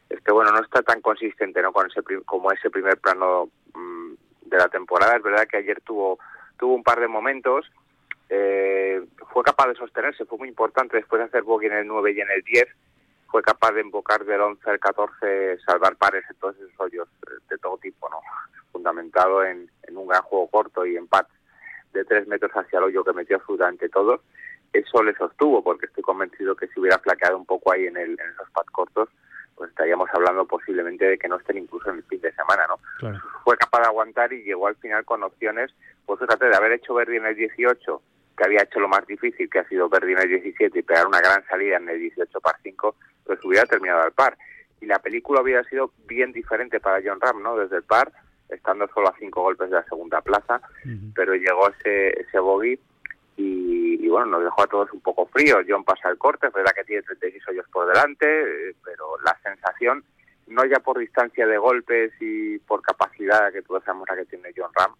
es 0.08 0.22
que 0.22 0.32
bueno, 0.32 0.52
no 0.52 0.60
está 0.60 0.84
tan 0.84 1.02
consistente 1.02 1.60
¿no? 1.64 1.74
Con 1.74 1.88
ese, 1.88 2.04
como 2.26 2.52
ese 2.52 2.70
primer 2.70 3.00
plano 3.00 3.50
mm, 3.74 4.14
de 4.42 4.58
la 4.58 4.70
temporada. 4.70 5.18
Es 5.18 5.24
verdad 5.24 5.48
que 5.48 5.58
ayer 5.58 5.82
tuvo, 5.82 6.20
tuvo 6.60 6.76
un 6.76 6.84
par 6.84 7.00
de 7.00 7.08
momentos, 7.08 7.66
eh, 8.30 9.04
fue 9.34 9.42
capaz 9.42 9.70
de 9.70 9.76
sostenerse, 9.76 10.26
fue 10.26 10.38
muy 10.38 10.50
importante 10.50 10.98
después 10.98 11.20
de 11.20 11.26
hacer 11.26 11.42
bogey 11.42 11.70
en 11.70 11.78
el 11.78 11.88
9 11.88 12.12
y 12.12 12.22
en 12.22 12.30
el 12.30 12.44
10, 12.44 12.68
fue 13.32 13.42
capaz 13.42 13.72
de 13.72 13.82
invocar 13.82 14.24
del 14.26 14.42
11 14.42 14.70
al 14.70 14.80
14, 14.80 15.58
salvar 15.66 15.96
pares 15.96 16.24
en 16.30 16.36
todos 16.36 16.56
esos 16.58 16.80
hoyos 16.80 17.10
de 17.50 17.58
todo 17.58 17.80
tipo, 17.80 18.08
¿no? 18.10 18.20
fundamentado 18.72 19.44
en, 19.44 19.72
en 19.88 19.98
un 19.98 20.08
gran 20.08 20.22
juego 20.22 20.48
corto 20.50 20.86
y 20.86 20.96
en 20.96 21.08
de 21.98 22.06
tres 22.06 22.27
metros 22.27 22.51
hacia 22.54 22.80
el 22.80 22.86
hoyo 22.86 23.04
que 23.04 23.13
metió 23.13 23.38
absolutamente 23.38 23.89
todo, 23.89 24.22
eso 24.74 25.04
le 25.04 25.13
sostuvo, 25.16 25.63
porque 25.63 25.86
estoy 25.88 26.04
convencido 26.04 26.56
que 26.56 26.68
si 26.68 26.80
hubiera 26.80 27.00
flaqueado 27.00 27.38
un 27.38 27.46
poco 27.46 27.72
ahí 27.72 27.88
en, 27.88 27.98
el, 27.98 28.12
en 28.12 28.30
esos 28.34 28.50
pads 28.51 28.70
cortos, 28.72 29.10
pues 29.56 29.72
estaríamos 29.72 30.08
hablando 30.13 30.46
posiblemente 30.46 31.06
de 31.06 31.18
que 31.18 31.27
no 31.27 31.38
estén 31.38 31.58
incluso 31.58 31.89
en 31.89 31.98
el 31.98 32.04
fin 32.04 32.22
de 32.22 32.32
semana, 32.34 32.68
¿no? 32.68 32.77
Fue 33.44 33.58
capaz 33.58 33.82
de 33.82 33.88
aguantar 33.88 34.32
y 34.32 34.44
llegó 34.44 34.68
al 34.68 34.75
final 34.75 35.04
con 35.04 35.24
opciones, 35.24 35.74
pues 36.06 36.20
fíjate, 36.20 36.46
de 36.46 36.56
haber 36.56 36.74
hecho 36.74 36.94
Verdi 36.94 37.18
en 37.18 37.25
el 37.25 37.36
18, 37.36 38.01
que 38.38 38.44
había 38.44 38.62
hecho 38.62 38.80
lo 38.80 38.88
más 38.88 39.06
difícil, 39.08 39.50
que 39.50 39.60
ha 39.60 39.68
sido 39.68 39.89
Verdi 39.89 40.12
en 40.12 40.20
el 40.20 40.30
17, 40.30 40.77
y 40.77 40.84
pegar 40.84 41.08
una 41.08 41.20
gran 41.20 41.44
salida 41.48 41.77
en 41.77 41.89
el 41.89 42.00
18 42.00 42.39
par 42.39 42.58
5, 42.62 42.96
pues 43.25 43.44
hubiera 43.44 43.66
terminado 43.66 44.04
al 44.04 44.12
par. 44.12 44.38
Y 44.80 44.86
la 44.86 45.00
película 45.00 45.42
hubiera 45.42 45.63
sido 45.63 45.92
bien 46.06 46.32
diferente 46.32 46.80
para 46.80 47.01
John 47.04 47.20
Ram, 47.20 47.42
¿no? 47.42 47.58
Desde 47.58 47.77
el 47.77 47.84
par, 47.84 48.12
estando 48.50 48.88
solo 48.94 49.10
a 49.10 49.18
cinco 49.20 49.42
golpes 49.42 49.70
de 49.70 49.75
la 49.75 49.84
segunda 49.84 50.22
plaza, 50.22 50.62
pero 51.13 51.36
llegó 51.36 51.70
ese, 51.70 52.22
ese 52.22 52.39
bogey 52.39 52.80
y, 53.38 54.08
bueno, 54.10 54.25
nos 54.27 54.44
dejó 54.44 54.63
a 54.63 54.68
todos 54.68 54.92
un 54.92 55.01
poco 55.01 55.27
fríos. 55.27 55.63
John 55.68 55.84
pasa 55.84 56.10
el 56.10 56.18
corte, 56.18 56.48
es 56.48 56.54
verdad 56.54 56.72
que 56.75 56.84
tiene 56.84 57.04
36 57.04 57.48
hoyos 57.50 57.66
por 57.72 57.88
delante, 57.88 58.25
eh, 58.25 58.75
pero 58.84 59.20
la 59.24 59.38
sensación, 59.44 60.04
no 60.48 60.66
ya 60.66 60.80
por 60.80 60.98
distancia 60.98 61.46
de 61.46 61.58
golpes 61.58 62.13
y 62.20 62.58
por 62.60 62.82
capacidad 62.82 63.51
que 63.51 63.62
todos 63.62 63.84
sabemos 63.84 64.08
la 64.10 64.16
que 64.16 64.25
tiene 64.25 64.50
John 64.56 64.72
Ram, 64.74 64.96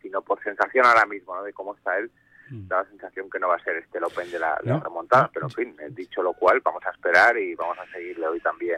sino 0.00 0.22
por 0.22 0.40
sensación 0.42 0.86
ahora 0.86 1.06
mismo, 1.06 1.34
¿no? 1.34 1.42
De 1.42 1.52
cómo 1.52 1.74
está 1.74 1.98
él, 1.98 2.10
da 2.50 2.82
la 2.82 2.88
sensación 2.88 3.28
que 3.28 3.38
no 3.38 3.48
va 3.48 3.56
a 3.56 3.64
ser 3.64 3.76
este 3.76 3.98
el 3.98 4.04
Open 4.04 4.30
de 4.30 4.38
la, 4.38 4.56
remontada, 4.56 5.30
pero 5.32 5.46
en 5.46 5.52
fin, 5.52 5.76
dicho 5.90 6.22
lo 6.22 6.32
cual, 6.34 6.60
vamos 6.64 6.84
a 6.86 6.90
esperar 6.90 7.36
y 7.36 7.54
vamos 7.54 7.78
a 7.78 7.86
seguirle 7.86 8.26
hoy 8.28 8.40
también 8.40 8.76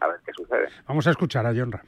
a 0.00 0.06
ver 0.06 0.20
qué 0.24 0.32
sucede. 0.32 0.68
Vamos 0.86 1.06
a 1.06 1.10
escuchar 1.10 1.46
a 1.46 1.50
John 1.50 1.72
Ram. 1.72 1.86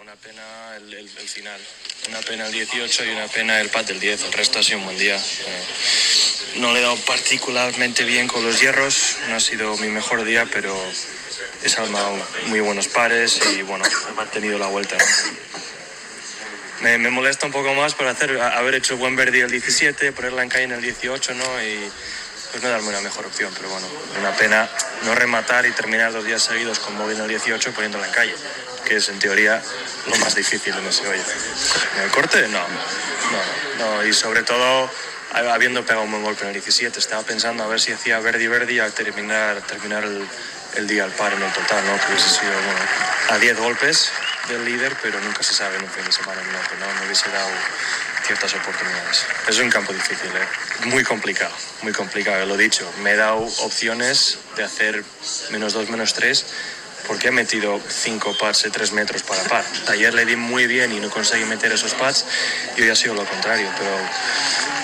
Una 0.00 0.14
pena 0.16 0.42
el, 0.76 1.08
final, 1.08 1.60
una 2.08 2.20
pena 2.20 2.46
el 2.46 2.52
18 2.52 3.04
y 3.04 3.10
una 3.10 3.28
pena 3.28 3.60
el 3.60 3.68
pat 3.68 3.86
del 3.86 4.00
10. 4.00 4.24
El 4.24 4.32
resto 4.32 4.58
ha 4.58 4.62
sido 4.62 4.78
un 4.78 4.84
buen 4.84 4.98
día. 4.98 5.16
Eh, 5.16 5.64
no 6.56 6.72
le 6.72 6.80
he 6.80 6.82
dado 6.82 6.96
particularmente 6.96 8.04
bien 8.04 8.26
con 8.26 8.44
los 8.44 8.60
hierros, 8.60 9.16
no 9.28 9.36
ha 9.36 9.40
sido 9.40 9.76
mi 9.76 9.88
mejor 9.88 10.24
día, 10.24 10.46
pero 10.52 10.74
he 11.62 11.68
salvado 11.68 12.16
muy 12.46 12.60
buenos 12.60 12.88
pares 12.88 13.40
y 13.52 13.62
bueno, 13.62 13.84
he 13.84 14.12
mantenido 14.14 14.58
la 14.58 14.66
vuelta. 14.66 14.96
Me, 16.80 16.98
molesta 16.98 17.46
un 17.46 17.52
poco 17.52 17.72
más 17.74 17.94
por 17.94 18.06
hacer, 18.08 18.40
haber 18.40 18.74
hecho 18.74 18.96
buen 18.96 19.16
verde 19.16 19.40
el 19.40 19.50
17, 19.50 20.12
ponerla 20.12 20.42
en 20.42 20.48
calle 20.48 20.64
en 20.64 20.72
el 20.72 20.82
18, 20.82 21.34
¿no? 21.34 21.44
Y 21.62 21.90
pues 22.50 22.62
no 22.62 22.68
darme 22.68 22.88
una 22.88 23.00
mejor 23.00 23.26
opción, 23.26 23.52
pero 23.56 23.68
bueno, 23.68 23.86
una 24.18 24.36
pena 24.36 24.68
no 25.04 25.14
rematar 25.14 25.66
y 25.66 25.72
terminar 25.72 26.12
dos 26.12 26.24
días 26.24 26.42
seguidos 26.42 26.78
con 26.78 26.96
móvil 26.96 27.16
en 27.16 27.22
el 27.22 27.28
18 27.28 27.72
poniéndola 27.72 28.06
en 28.06 28.12
calle 28.12 28.34
que 28.84 28.96
es 28.96 29.08
en 29.08 29.18
teoría 29.18 29.62
lo 30.06 30.16
más 30.16 30.34
difícil 30.34 30.74
en 30.74 30.86
ese 30.86 31.06
hoyo. 31.06 31.22
¿En 31.96 32.02
el 32.02 32.10
corte? 32.10 32.48
No, 32.48 32.60
no, 32.60 33.96
no. 33.96 34.04
Y 34.04 34.12
sobre 34.12 34.42
todo, 34.42 34.90
habiendo 35.32 35.84
pegado 35.84 36.02
un 36.02 36.10
buen 36.10 36.22
golpe 36.22 36.42
en 36.42 36.48
el 36.48 36.54
17, 36.54 36.98
estaba 36.98 37.22
pensando 37.22 37.64
a 37.64 37.66
ver 37.66 37.80
si 37.80 37.92
hacía 37.92 38.18
Verdi 38.20 38.46
Verdi 38.46 38.78
al 38.78 38.92
terminar, 38.92 39.60
terminar 39.62 40.04
el, 40.04 40.86
día 40.86 41.04
al 41.04 41.12
par 41.12 41.32
en 41.32 41.42
el 41.42 41.52
total, 41.52 41.84
¿no? 41.86 41.96
Que 41.98 42.12
hubiese 42.12 42.28
sido, 42.28 42.52
bueno, 42.52 42.80
a 43.30 43.38
10 43.38 43.58
golpes 43.58 44.10
del 44.48 44.64
líder, 44.64 44.96
pero 45.02 45.20
nunca 45.20 45.42
se 45.42 45.54
sabe 45.54 45.76
en 45.76 45.84
un 45.84 45.90
fin 45.90 46.04
de 46.04 46.12
semana 46.12 46.40
en 46.40 46.80
¿no? 46.80 46.94
Me 47.00 47.06
hubiese 47.06 47.30
dado 47.30 47.50
ciertas 48.26 48.54
oportunidades. 48.54 49.24
Es 49.48 49.58
un 49.58 49.70
campo 49.70 49.92
difícil, 49.92 50.28
¿eh? 50.28 50.86
muy 50.86 51.04
complicado, 51.04 51.52
muy 51.82 51.92
complicado, 51.92 52.44
lo 52.46 52.54
he 52.54 52.58
dicho. 52.58 52.90
Me 53.02 53.12
he 53.12 53.16
dado 53.16 53.38
opciones 53.38 54.38
de 54.56 54.64
hacer 54.64 55.04
menos 55.50 55.72
2, 55.72 55.90
menos 55.90 56.14
3 56.14 56.44
porque 57.06 57.28
he 57.28 57.30
metido 57.30 57.80
cinco 57.88 58.36
pads 58.38 58.62
de 58.64 58.70
tres 58.70 58.92
metros 58.92 59.22
para 59.22 59.42
par. 59.44 59.64
Ayer 59.88 60.14
le 60.14 60.24
di 60.24 60.36
muy 60.36 60.66
bien 60.66 60.92
y 60.92 61.00
no 61.00 61.10
conseguí 61.10 61.44
meter 61.44 61.72
esos 61.72 61.94
pads 61.94 62.24
y 62.76 62.82
hoy 62.82 62.90
ha 62.90 62.96
sido 62.96 63.14
lo 63.14 63.24
contrario, 63.24 63.68
pero 63.78 63.90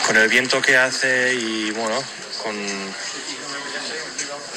con 0.07 0.17
el 0.17 0.29
viento 0.29 0.61
que 0.61 0.77
hace 0.77 1.35
y 1.35 1.71
bueno, 1.73 2.03
con, 2.43 2.57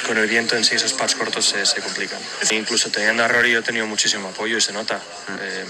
con 0.08 0.18
el 0.18 0.28
viento 0.28 0.56
en 0.56 0.64
sí 0.66 0.76
esos 0.76 0.94
pads 0.94 1.16
cortos 1.16 1.46
se, 1.46 1.66
se 1.66 1.82
complican. 1.82 2.20
Incluso 2.52 2.90
teniendo 2.90 3.24
a 3.24 3.28
Rory 3.28 3.52
yo 3.52 3.60
he 3.60 3.64
tenido 3.64 3.86
muchísimo 3.88 4.30
apoyo 4.30 4.58
y 4.58 4.62
se 4.62 4.74
nota. 4.74 5.00
Eh, 5.42 5.66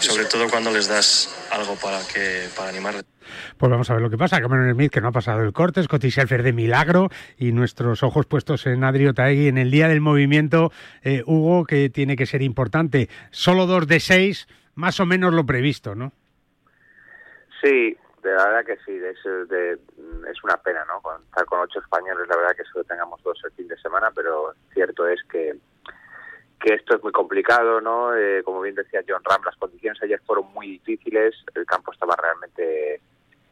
sobre 0.00 0.26
todo 0.26 0.48
cuando 0.50 0.70
les 0.70 0.86
das 0.86 1.28
algo 1.50 1.76
para, 1.76 2.00
que, 2.06 2.48
para 2.54 2.68
animarles. 2.68 3.04
Pues 3.56 3.70
vamos 3.70 3.90
a 3.90 3.94
ver 3.94 4.02
lo 4.02 4.10
que 4.10 4.18
pasa. 4.18 4.40
Cameron 4.40 4.72
Smith, 4.74 4.92
que 4.92 5.00
no 5.00 5.08
ha 5.08 5.12
pasado 5.12 5.42
el 5.42 5.52
corte, 5.52 5.82
Scotty 5.82 6.10
Scheffler 6.10 6.42
de 6.42 6.52
milagro 6.52 7.08
y 7.38 7.52
nuestros 7.52 8.02
ojos 8.02 8.26
puestos 8.26 8.66
en 8.66 8.84
Adri 8.84 9.06
Otaegui 9.06 9.48
en 9.48 9.58
el 9.58 9.70
día 9.70 9.88
del 9.88 10.00
movimiento. 10.00 10.70
Eh, 11.02 11.22
Hugo, 11.26 11.64
que 11.64 11.90
tiene 11.90 12.16
que 12.16 12.26
ser 12.26 12.42
importante. 12.42 13.08
Solo 13.30 13.66
dos 13.66 13.86
de 13.86 14.00
seis, 14.00 14.48
más 14.74 15.00
o 15.00 15.06
menos 15.06 15.32
lo 15.32 15.44
previsto, 15.46 15.94
¿no? 15.94 16.12
Sí, 17.62 17.96
de 18.22 18.32
la 18.34 18.46
verdad 18.46 18.64
que 18.64 18.76
sí, 18.84 18.92
es, 18.92 19.18
es 19.18 20.44
una 20.44 20.56
pena, 20.58 20.84
¿no? 20.86 21.00
Con, 21.00 21.22
estar 21.22 21.44
con 21.46 21.60
ocho 21.60 21.78
españoles, 21.80 22.26
la 22.28 22.36
verdad 22.36 22.56
que 22.56 22.64
solo 22.64 22.84
tengamos 22.84 23.22
dos 23.22 23.38
el 23.44 23.52
fin 23.52 23.68
de 23.68 23.78
semana, 23.78 24.10
pero 24.14 24.54
cierto 24.72 25.06
es 25.08 25.22
que 25.24 25.56
que 26.60 26.74
esto 26.74 26.96
es 26.96 27.02
muy 27.02 27.12
complicado, 27.12 27.80
¿no? 27.80 28.14
Eh, 28.14 28.42
como 28.42 28.60
bien 28.62 28.74
decía 28.74 29.04
John 29.06 29.22
Ram, 29.24 29.42
las 29.44 29.56
condiciones 29.56 30.02
ayer 30.02 30.20
fueron 30.26 30.52
muy 30.52 30.68
difíciles, 30.68 31.34
el 31.54 31.66
campo 31.66 31.92
estaba 31.92 32.16
realmente, 32.16 33.00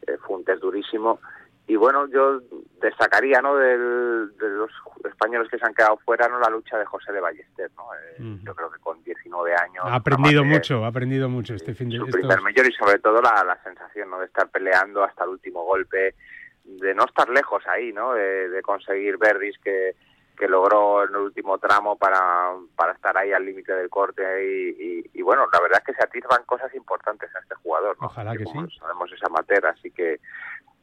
eh, 0.07 0.17
fue 0.27 0.37
un 0.37 0.45
test 0.45 0.61
durísimo 0.61 1.21
y 1.67 1.77
bueno, 1.77 2.07
yo 2.09 2.41
destacaría, 2.81 3.41
¿no? 3.41 3.57
de 3.57 3.79
los 4.39 4.71
españoles 5.09 5.49
que 5.51 5.59
se 5.59 5.65
han 5.65 5.75
quedado 5.75 5.97
fuera, 6.05 6.29
¿no? 6.29 6.39
La 6.39 6.51
lucha 6.51 6.77
de 6.77 6.85
José 6.85 7.11
de 7.11 7.21
Ballester, 7.21 7.71
¿no? 7.75 7.85
Eh, 7.95 8.39
yo 8.45 8.55
creo 8.55 8.71
que 8.71 8.79
con 8.81 9.03
19 9.03 9.55
años... 9.55 9.85
Ha 9.87 9.95
aprendido 9.95 10.45
mucho, 10.45 10.85
ha 10.85 10.89
aprendido 10.89 11.31
mucho 11.31 11.55
este 11.55 11.75
fin 11.75 11.89
de 11.89 11.97
semana. 11.97 12.13
primer 12.13 12.41
mayor 12.43 12.67
y 12.67 12.73
sobre 12.73 12.99
todo 12.99 13.23
la, 13.23 13.43
la 13.45 13.63
sensación, 13.63 14.11
¿no? 14.11 14.19
De 14.19 14.27
estar 14.27 14.51
peleando 14.51 15.03
hasta 15.03 15.25
el 15.25 15.31
último 15.31 15.65
golpe, 15.65 16.15
de 16.65 16.95
no 16.95 17.07
estar 17.07 17.31
lejos 17.31 17.63
ahí, 17.67 17.95
¿no? 17.95 18.13
De, 18.13 18.51
de 18.51 18.61
conseguir 18.61 19.17
verdis 19.17 19.57
que, 19.65 19.95
que 20.37 20.49
logró 20.49 21.05
en 21.05 21.11
el 21.11 21.17
último 21.17 21.59
tramo 21.59 21.97
para, 21.97 22.53
para 22.77 22.93
estar 22.93 23.17
ahí 23.17 23.33
al 23.33 23.45
límite 23.45 23.73
del 23.73 23.89
corte 23.89 24.23
y, 24.45 25.11
y, 25.13 25.23
bueno, 25.23 25.47
la 25.53 25.61
verdad 25.61 25.81
es 25.81 25.87
que 25.87 25.95
se 25.95 26.05
atisban 26.05 26.43
cosas 26.45 26.75
importantes 26.75 27.35
a 27.35 27.39
este 27.39 27.55
jugador. 27.57 27.97
Ojalá 28.01 28.33
que, 28.37 28.45
sí. 28.45 28.79
Sabemos 28.79 29.13
esa 29.13 29.29
materia, 29.29 29.71
así 29.71 29.91
que 29.91 30.21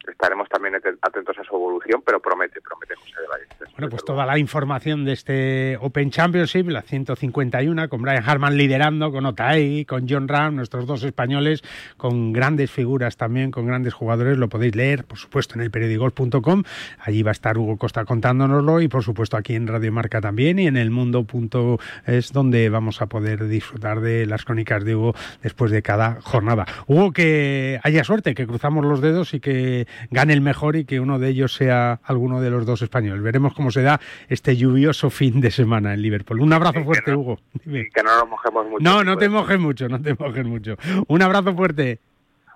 estaremos 0.07 0.49
también 0.49 0.75
atentos 0.75 1.37
a 1.37 1.43
su 1.43 1.55
evolución, 1.55 2.01
pero 2.05 2.19
promete, 2.19 2.59
promete 2.61 2.95
José 2.95 3.21
de 3.21 3.27
Ballester. 3.27 3.67
Bueno, 3.73 3.89
pues 3.89 4.03
toda 4.03 4.25
la 4.25 4.37
información 4.37 5.05
de 5.05 5.13
este 5.13 5.77
Open 5.79 6.11
Championship, 6.11 6.67
la 6.69 6.81
151, 6.81 7.89
con 7.89 8.01
Brian 8.01 8.23
Harman 8.27 8.57
liderando, 8.57 9.11
con 9.11 9.25
Otai, 9.25 9.85
con 9.85 10.07
John 10.09 10.27
Ram, 10.27 10.55
nuestros 10.55 10.85
dos 10.85 11.03
españoles, 11.03 11.63
con 11.97 12.33
grandes 12.33 12.71
figuras 12.71 13.17
también, 13.17 13.51
con 13.51 13.65
grandes 13.65 13.93
jugadores, 13.93 14.37
lo 14.37 14.49
podéis 14.49 14.75
leer, 14.75 15.05
por 15.05 15.17
supuesto, 15.17 15.55
en 15.55 15.61
el 15.61 15.71
periódico.com, 15.71 16.63
allí 16.99 17.23
va 17.23 17.31
a 17.31 17.33
estar 17.33 17.57
Hugo 17.57 17.77
Costa 17.77 18.05
contándonoslo 18.05 18.81
y 18.81 18.87
por 18.87 19.03
supuesto 19.03 19.37
aquí 19.37 19.55
en 19.55 19.67
Radio 19.67 19.91
Marca 19.91 20.21
también 20.21 20.59
y 20.59 20.67
en 20.67 20.77
el 20.77 20.91
mundo.es 20.91 22.31
donde 22.31 22.69
vamos 22.69 23.01
a 23.01 23.07
poder 23.07 23.47
disfrutar 23.47 24.01
de 24.01 24.25
las 24.25 24.45
crónicas 24.45 24.83
de 24.83 24.95
Hugo 24.95 25.15
después 25.41 25.71
de 25.71 25.81
cada 25.81 26.21
jornada. 26.21 26.65
Hugo, 26.87 27.11
que 27.11 27.79
haya 27.83 28.03
suerte, 28.03 28.33
que 28.33 28.47
cruzamos 28.47 28.85
los 28.85 29.01
dedos 29.01 29.33
y 29.33 29.39
que 29.39 29.87
gane 30.09 30.33
el 30.33 30.41
mejor 30.41 30.75
y 30.75 30.85
que 30.85 30.99
uno 30.99 31.19
de 31.19 31.29
ellos 31.29 31.53
sea 31.53 31.99
alguno 32.03 32.41
de 32.41 32.49
los 32.49 32.65
dos 32.65 32.81
españoles. 32.81 33.23
Veremos 33.23 33.53
cómo 33.53 33.71
se 33.71 33.81
da 33.81 33.99
este 34.29 34.55
lluvioso 34.55 35.09
fin 35.09 35.41
de 35.41 35.51
semana 35.51 35.93
en 35.93 36.01
Liverpool. 36.01 36.41
Un 36.41 36.53
abrazo 36.53 36.83
fuerte, 36.83 37.13
Hugo. 37.13 37.39
Que 37.63 38.03
no 38.03 38.17
nos 38.19 38.29
mojemos 38.29 38.67
mucho. 38.67 38.83
No, 38.83 39.03
no 39.03 39.17
te 39.17 39.29
mojes 39.29 39.59
mucho, 39.59 39.87
no 39.89 40.01
te 40.01 40.13
mojes 40.13 40.45
mucho. 40.45 40.77
Un 41.07 41.21
abrazo 41.21 41.55
fuerte. 41.55 41.99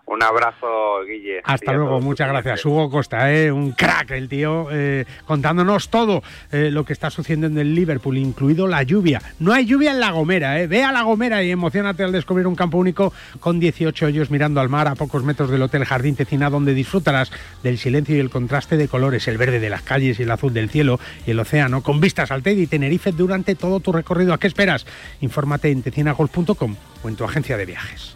Un 0.07 0.21
abrazo, 0.21 1.03
Guille. 1.07 1.41
Hasta 1.43 1.73
luego, 1.73 1.99
muchas 1.99 2.27
gracias. 2.27 2.63
Hugo 2.63 2.91
Costa, 2.91 3.33
¿eh? 3.33 3.51
un 3.51 3.71
crack 3.71 4.11
el 4.11 4.29
tío, 4.29 4.67
eh, 4.71 5.05
contándonos 5.25 5.89
todo 5.89 6.21
eh, 6.51 6.69
lo 6.69 6.85
que 6.85 6.93
está 6.93 7.09
sucediendo 7.09 7.47
en 7.47 7.57
el 7.57 7.73
Liverpool, 7.73 8.17
incluido 8.17 8.67
la 8.67 8.83
lluvia. 8.83 9.19
No 9.39 9.51
hay 9.51 9.65
lluvia 9.65 9.91
en 9.91 9.99
La 9.99 10.11
Gomera, 10.11 10.61
¿eh? 10.61 10.67
ve 10.67 10.83
a 10.83 10.91
La 10.91 11.01
Gomera 11.01 11.41
y 11.41 11.49
emocionate 11.49 12.03
al 12.03 12.11
descubrir 12.11 12.45
un 12.45 12.55
campo 12.55 12.77
único 12.77 13.13
con 13.39 13.59
18 13.59 14.05
hoyos 14.05 14.29
mirando 14.29 14.61
al 14.61 14.69
mar 14.69 14.87
a 14.87 14.93
pocos 14.93 15.23
metros 15.23 15.49
del 15.49 15.63
Hotel 15.63 15.85
Jardín 15.85 16.15
Tecina, 16.15 16.51
donde 16.51 16.75
disfrutarás 16.75 17.31
del 17.63 17.79
silencio 17.79 18.15
y 18.15 18.19
el 18.19 18.29
contraste 18.29 18.77
de 18.77 18.87
colores, 18.87 19.27
el 19.27 19.39
verde 19.39 19.59
de 19.59 19.71
las 19.71 19.81
calles 19.81 20.19
y 20.19 20.23
el 20.23 20.31
azul 20.31 20.53
del 20.53 20.69
cielo 20.69 20.99
y 21.25 21.31
el 21.31 21.39
océano, 21.39 21.81
con 21.81 21.99
vistas 21.99 22.29
al 22.29 22.43
Teddy 22.43 22.63
y 22.63 22.67
Tenerife 22.67 23.11
durante 23.11 23.55
todo 23.55 23.79
tu 23.79 23.91
recorrido. 23.91 24.35
¿A 24.35 24.39
qué 24.39 24.45
esperas? 24.45 24.85
Infórmate 25.21 25.71
en 25.71 25.81
tecinagolf.com 25.81 26.75
o 27.03 27.09
en 27.09 27.15
tu 27.15 27.23
agencia 27.23 27.57
de 27.57 27.65
viajes. 27.65 28.15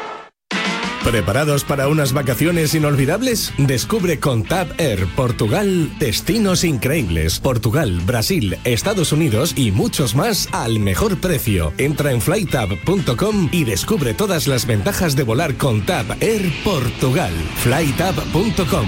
¿Preparados 1.03 1.63
para 1.63 1.87
unas 1.87 2.13
vacaciones 2.13 2.75
inolvidables? 2.75 3.53
Descubre 3.57 4.19
con 4.19 4.43
TAP 4.43 4.79
Air 4.79 5.07
Portugal 5.15 5.91
destinos 5.97 6.63
increíbles. 6.63 7.39
Portugal, 7.39 7.99
Brasil, 8.05 8.57
Estados 8.65 9.11
Unidos 9.11 9.53
y 9.55 9.71
muchos 9.71 10.13
más 10.15 10.47
al 10.51 10.79
mejor 10.79 11.17
precio. 11.19 11.73
Entra 11.79 12.11
en 12.11 12.21
flytab.com 12.21 13.49
y 13.51 13.63
descubre 13.63 14.13
todas 14.13 14.47
las 14.47 14.67
ventajas 14.67 15.15
de 15.15 15.23
volar 15.23 15.55
con 15.55 15.83
TAP 15.85 16.21
Air 16.21 16.51
Portugal. 16.63 17.33
flytab.com 17.63 18.87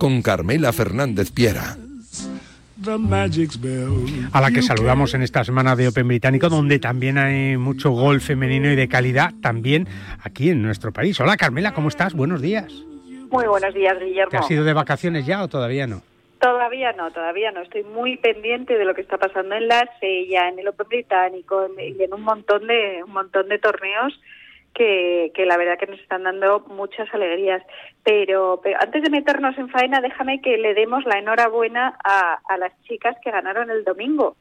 con 0.00 0.22
Carmela 0.22 0.72
Fernández 0.72 1.30
Piera. 1.30 1.76
A 4.32 4.40
la 4.40 4.50
que 4.50 4.62
saludamos 4.62 5.12
en 5.12 5.20
esta 5.20 5.44
semana 5.44 5.76
de 5.76 5.88
Open 5.88 6.08
Británico, 6.08 6.48
donde 6.48 6.78
también 6.78 7.18
hay 7.18 7.58
mucho 7.58 7.90
golf 7.90 8.24
femenino 8.24 8.72
y 8.72 8.76
de 8.76 8.88
calidad, 8.88 9.34
también 9.42 9.86
aquí 10.24 10.48
en 10.48 10.62
nuestro 10.62 10.90
país. 10.90 11.20
Hola 11.20 11.36
Carmela, 11.36 11.74
¿cómo 11.74 11.88
estás? 11.88 12.14
Buenos 12.14 12.40
días. 12.40 12.72
Muy 13.30 13.46
buenos 13.46 13.74
días, 13.74 14.00
Guillermo. 14.00 14.30
¿Te 14.30 14.38
has 14.38 14.50
ido 14.50 14.64
de 14.64 14.72
vacaciones 14.72 15.26
ya 15.26 15.42
o 15.42 15.48
todavía 15.48 15.86
no? 15.86 16.00
Todavía 16.40 16.92
no, 16.92 17.10
todavía 17.10 17.52
no. 17.52 17.60
Estoy 17.60 17.84
muy 17.84 18.16
pendiente 18.16 18.78
de 18.78 18.86
lo 18.86 18.94
que 18.94 19.02
está 19.02 19.18
pasando 19.18 19.54
en 19.54 19.68
la 19.68 19.86
Sella, 20.00 20.48
en 20.48 20.58
el 20.58 20.68
Open 20.68 20.88
Británico 20.88 21.68
y 21.78 22.02
en 22.02 22.14
un 22.14 22.22
montón 22.22 22.66
de 22.66 23.02
un 23.04 23.12
montón 23.12 23.50
de 23.50 23.58
torneos 23.58 24.18
que, 24.74 25.30
que 25.34 25.44
la 25.44 25.58
verdad 25.58 25.78
que 25.78 25.88
nos 25.88 26.00
están 26.00 26.22
dando 26.22 26.60
muchas 26.60 27.12
alegrías. 27.12 27.62
Pero, 28.04 28.60
antes 28.80 29.02
de 29.02 29.10
meternos 29.10 29.56
en 29.58 29.68
faena, 29.68 30.00
déjame 30.00 30.40
que 30.40 30.56
le 30.56 30.74
demos 30.74 31.04
la 31.04 31.18
enhorabuena 31.18 31.98
a, 32.02 32.40
a 32.48 32.56
las 32.56 32.72
chicas 32.82 33.16
que 33.22 33.30
ganaron 33.30 33.70
el 33.70 33.84
domingo. 33.84 34.36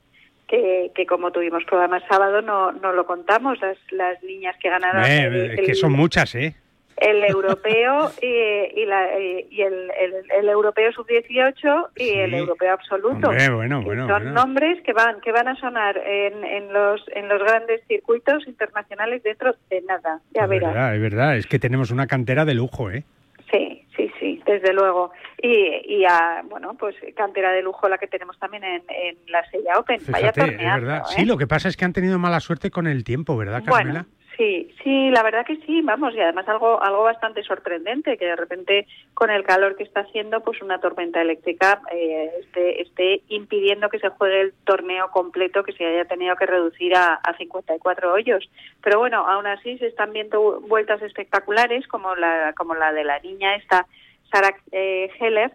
Que, 0.47 0.91
que, 0.95 1.05
como 1.05 1.31
tuvimos 1.31 1.63
programa 1.65 1.97
el 1.97 2.07
sábado 2.07 2.41
no, 2.41 2.71
no 2.71 2.91
lo 2.91 3.05
contamos, 3.05 3.61
las, 3.61 3.77
las 3.91 4.23
niñas 4.23 4.55
que 4.59 4.69
ganaron. 4.69 5.03
Eh, 5.05 5.61
que 5.63 5.75
son 5.75 5.91
muchas, 5.91 6.33
¿eh? 6.33 6.55
el 7.01 7.23
europeo 7.23 8.11
y, 8.21 8.85
la, 8.85 9.07
y 9.19 9.61
el, 9.61 9.91
el, 10.37 10.49
europeo 10.49 10.91
sub-18 10.91 11.87
y 11.95 12.09
el 12.09 12.33
europeo 12.33 12.73
absoluto. 12.73 13.29
bueno, 13.55 13.81
bueno, 13.81 14.07
son 14.07 14.33
nombres 14.33 14.81
que 14.83 14.93
van 14.93 15.21
que 15.21 15.31
van 15.31 15.47
a 15.47 15.55
sonar 15.55 15.97
en, 15.97 16.43
en, 16.43 16.73
los 16.73 17.01
en 17.15 17.29
los 17.29 17.41
grandes 17.41 17.81
circuitos 17.87 18.47
internacionales 18.47 19.23
dentro 19.23 19.55
de 19.69 19.81
nada. 19.81 20.19
Ya 20.33 20.43
es 20.43 20.49
verás. 20.49 20.73
Verdad, 20.73 20.95
es 20.95 21.01
verdad, 21.01 21.37
es 21.37 21.47
que 21.47 21.59
tenemos 21.59 21.91
una 21.91 22.07
cantera 22.07 22.45
de 22.45 22.53
lujo, 22.53 22.91
¿eh? 22.91 23.03
Sí, 23.51 23.83
sí, 23.95 24.11
sí, 24.19 24.41
desde 24.45 24.73
luego. 24.73 25.11
Y, 25.41 25.81
y 25.85 26.05
a, 26.05 26.43
bueno, 26.47 26.75
pues 26.75 26.95
cantera 27.15 27.51
de 27.51 27.63
lujo 27.63 27.89
la 27.89 27.97
que 27.97 28.07
tenemos 28.07 28.37
también 28.37 28.63
en, 28.63 28.83
en 28.89 29.17
la 29.27 29.43
Sella 29.49 29.79
Open. 29.79 29.99
Vaya 30.09 30.31
verdad. 30.35 31.03
Sí, 31.05 31.21
¿eh? 31.21 31.25
lo 31.25 31.37
que 31.37 31.47
pasa 31.47 31.67
es 31.67 31.75
que 31.75 31.85
han 31.85 31.93
tenido 31.93 32.19
mala 32.19 32.39
suerte 32.39 32.69
con 32.69 32.85
el 32.85 33.03
tiempo, 33.03 33.35
¿verdad, 33.37 33.63
Carmela? 33.65 34.05
Sí, 34.39 34.69
sí, 34.81 35.09
la 35.09 35.21
verdad 35.21 35.45
que 35.45 35.57
sí, 35.65 35.81
vamos, 35.81 36.15
y 36.15 36.19
además 36.21 36.47
algo 36.47 36.81
algo 36.81 37.03
bastante 37.03 37.43
sorprendente, 37.43 38.17
que 38.17 38.23
de 38.23 38.37
repente 38.37 38.87
con 39.13 39.29
el 39.29 39.43
calor 39.43 39.75
que 39.75 39.83
está 39.83 39.99
haciendo, 39.99 40.39
pues 40.39 40.61
una 40.61 40.79
tormenta 40.79 41.21
eléctrica 41.21 41.81
eh, 41.91 42.31
esté, 42.39 42.81
esté 42.81 43.21
impidiendo 43.27 43.89
que 43.89 43.99
se 43.99 44.07
juegue 44.07 44.39
el 44.39 44.53
torneo 44.63 45.11
completo, 45.11 45.63
que 45.63 45.73
se 45.73 45.85
haya 45.85 46.05
tenido 46.05 46.37
que 46.37 46.45
reducir 46.45 46.95
a, 46.95 47.15
a 47.15 47.35
54 47.35 48.13
hoyos. 48.13 48.49
Pero 48.81 48.99
bueno, 48.99 49.27
aún 49.27 49.45
así 49.45 49.77
se 49.77 49.87
están 49.87 50.13
viendo 50.13 50.61
vueltas 50.61 51.01
espectaculares, 51.01 51.85
como 51.87 52.15
la, 52.15 52.53
como 52.55 52.75
la 52.75 52.93
de 52.93 53.03
la 53.03 53.19
niña 53.19 53.57
esta, 53.57 53.87
Sarah 54.31 54.55
eh, 54.71 55.09
Heller, 55.19 55.51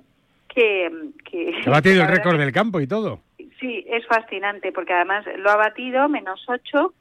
que, 0.54 0.92
que... 1.24 1.54
Ha 1.64 1.70
batido 1.70 2.02
el 2.02 2.08
récord 2.14 2.38
del 2.38 2.52
campo 2.52 2.80
y 2.80 2.86
todo. 2.86 3.20
Sí, 3.58 3.86
es 3.88 4.06
fascinante, 4.06 4.72
porque 4.72 4.92
además 4.92 5.24
lo 5.38 5.50
ha 5.50 5.56
batido 5.56 6.06
menos 6.10 6.44
8 6.46 6.92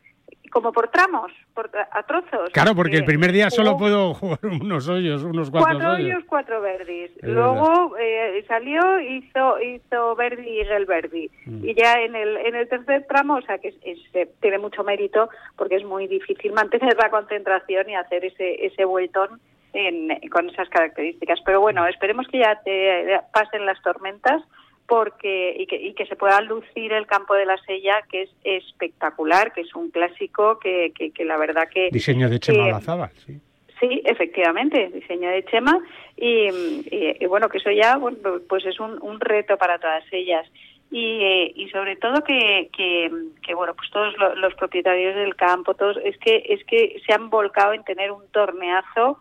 como 0.54 0.72
por 0.72 0.90
tramos, 0.90 1.32
por, 1.56 1.72
a 1.74 2.04
trozos. 2.04 2.52
Claro, 2.52 2.76
porque 2.76 2.98
el 2.98 3.06
primer 3.06 3.32
día 3.32 3.50
solo 3.50 3.76
puedo 3.76 4.14
jugar 4.14 4.40
unos 4.46 4.88
hoyos, 4.88 5.24
unos 5.24 5.50
cuatro 5.50 5.80
Cuatro 5.80 5.94
hoyos, 5.94 6.24
cuatro 6.28 6.62
verdis. 6.62 7.10
Luego 7.24 7.98
eh, 7.98 8.46
salió, 8.48 9.00
hizo 9.00 9.60
hizo 9.60 10.16
verdi 10.16 10.48
y 10.48 10.60
el 10.60 10.86
verdi. 10.86 11.32
Mm. 11.48 11.66
Y 11.66 11.74
ya 11.74 11.94
en 11.94 12.16
el 12.16 12.38
en 12.38 12.56
el 12.56 12.70
tercer 12.70 13.06
tramo, 13.08 13.38
o 13.38 13.42
sea 13.42 13.58
que 13.58 13.74
tiene 14.42 14.60
mucho 14.60 14.84
mérito 14.84 15.28
porque 15.56 15.78
es 15.78 15.84
muy 15.84 16.06
difícil 16.06 16.54
mantener 16.54 16.96
la 17.02 17.10
concentración 17.10 17.90
y 17.90 17.96
hacer 17.96 18.24
ese 18.24 18.68
ese 18.68 18.86
vueltón 18.86 19.42
en, 19.74 20.30
con 20.30 20.52
esas 20.52 20.70
características. 20.70 21.40
Pero 21.44 21.62
bueno, 21.62 21.88
esperemos 21.88 22.28
que 22.28 22.40
ya 22.40 22.62
te 22.64 23.20
pasen 23.34 23.66
las 23.66 23.82
tormentas 23.82 24.44
porque 24.88 25.56
y 25.58 25.66
que, 25.66 25.76
y 25.78 25.94
que 25.94 26.06
se 26.06 26.16
pueda 26.16 26.42
lucir 26.42 26.92
el 26.94 27.08
campo 27.08 27.34
de 27.36 27.46
la 27.46 27.58
sella 27.66 28.02
que 28.12 28.24
es 28.24 28.30
espectacular 28.44 29.54
que 29.54 29.62
es 29.62 29.74
un 29.76 29.90
clásico 29.90 30.60
que, 30.60 30.92
que, 30.94 31.26
la 31.26 31.38
verdad 31.38 31.70
que 31.74 31.90
diseño 31.92 32.30
de 32.30 32.40
Chema 32.40 32.66
Olazábal 32.66 33.12
sí. 33.26 33.40
Sí 33.80 34.02
efectivamente 34.06 34.90
diseño 34.94 35.30
de 35.30 35.44
Chema 35.46 35.80
y, 36.18 36.48
y, 37.20 37.26
bueno 37.26 37.50
que 37.50 37.58
eso 37.58 37.72
ya 37.72 38.00
pues 38.48 38.66
es 38.66 38.80
un, 38.80 39.02
un 39.02 39.20
reto 39.20 39.58
para 39.58 39.80
todas 39.80 40.04
ellas. 40.12 40.48
Y, 40.92 41.52
y 41.56 41.70
sobre 41.70 41.96
todo 41.96 42.24
que, 42.24 42.70
que, 42.72 43.10
que, 43.42 43.56
bueno 43.56 43.74
pues 43.74 43.90
todos 43.90 44.14
los 44.38 44.54
propietarios 44.54 45.16
del 45.16 45.36
campo 45.36 45.74
todos 45.74 45.98
es 46.04 46.16
que 46.20 46.44
es 46.50 46.64
que 46.66 47.02
se 47.06 47.14
han 47.14 47.32
volcado 47.32 47.74
en 47.74 47.84
tener 47.84 48.12
un 48.12 48.28
torneazo 48.32 49.20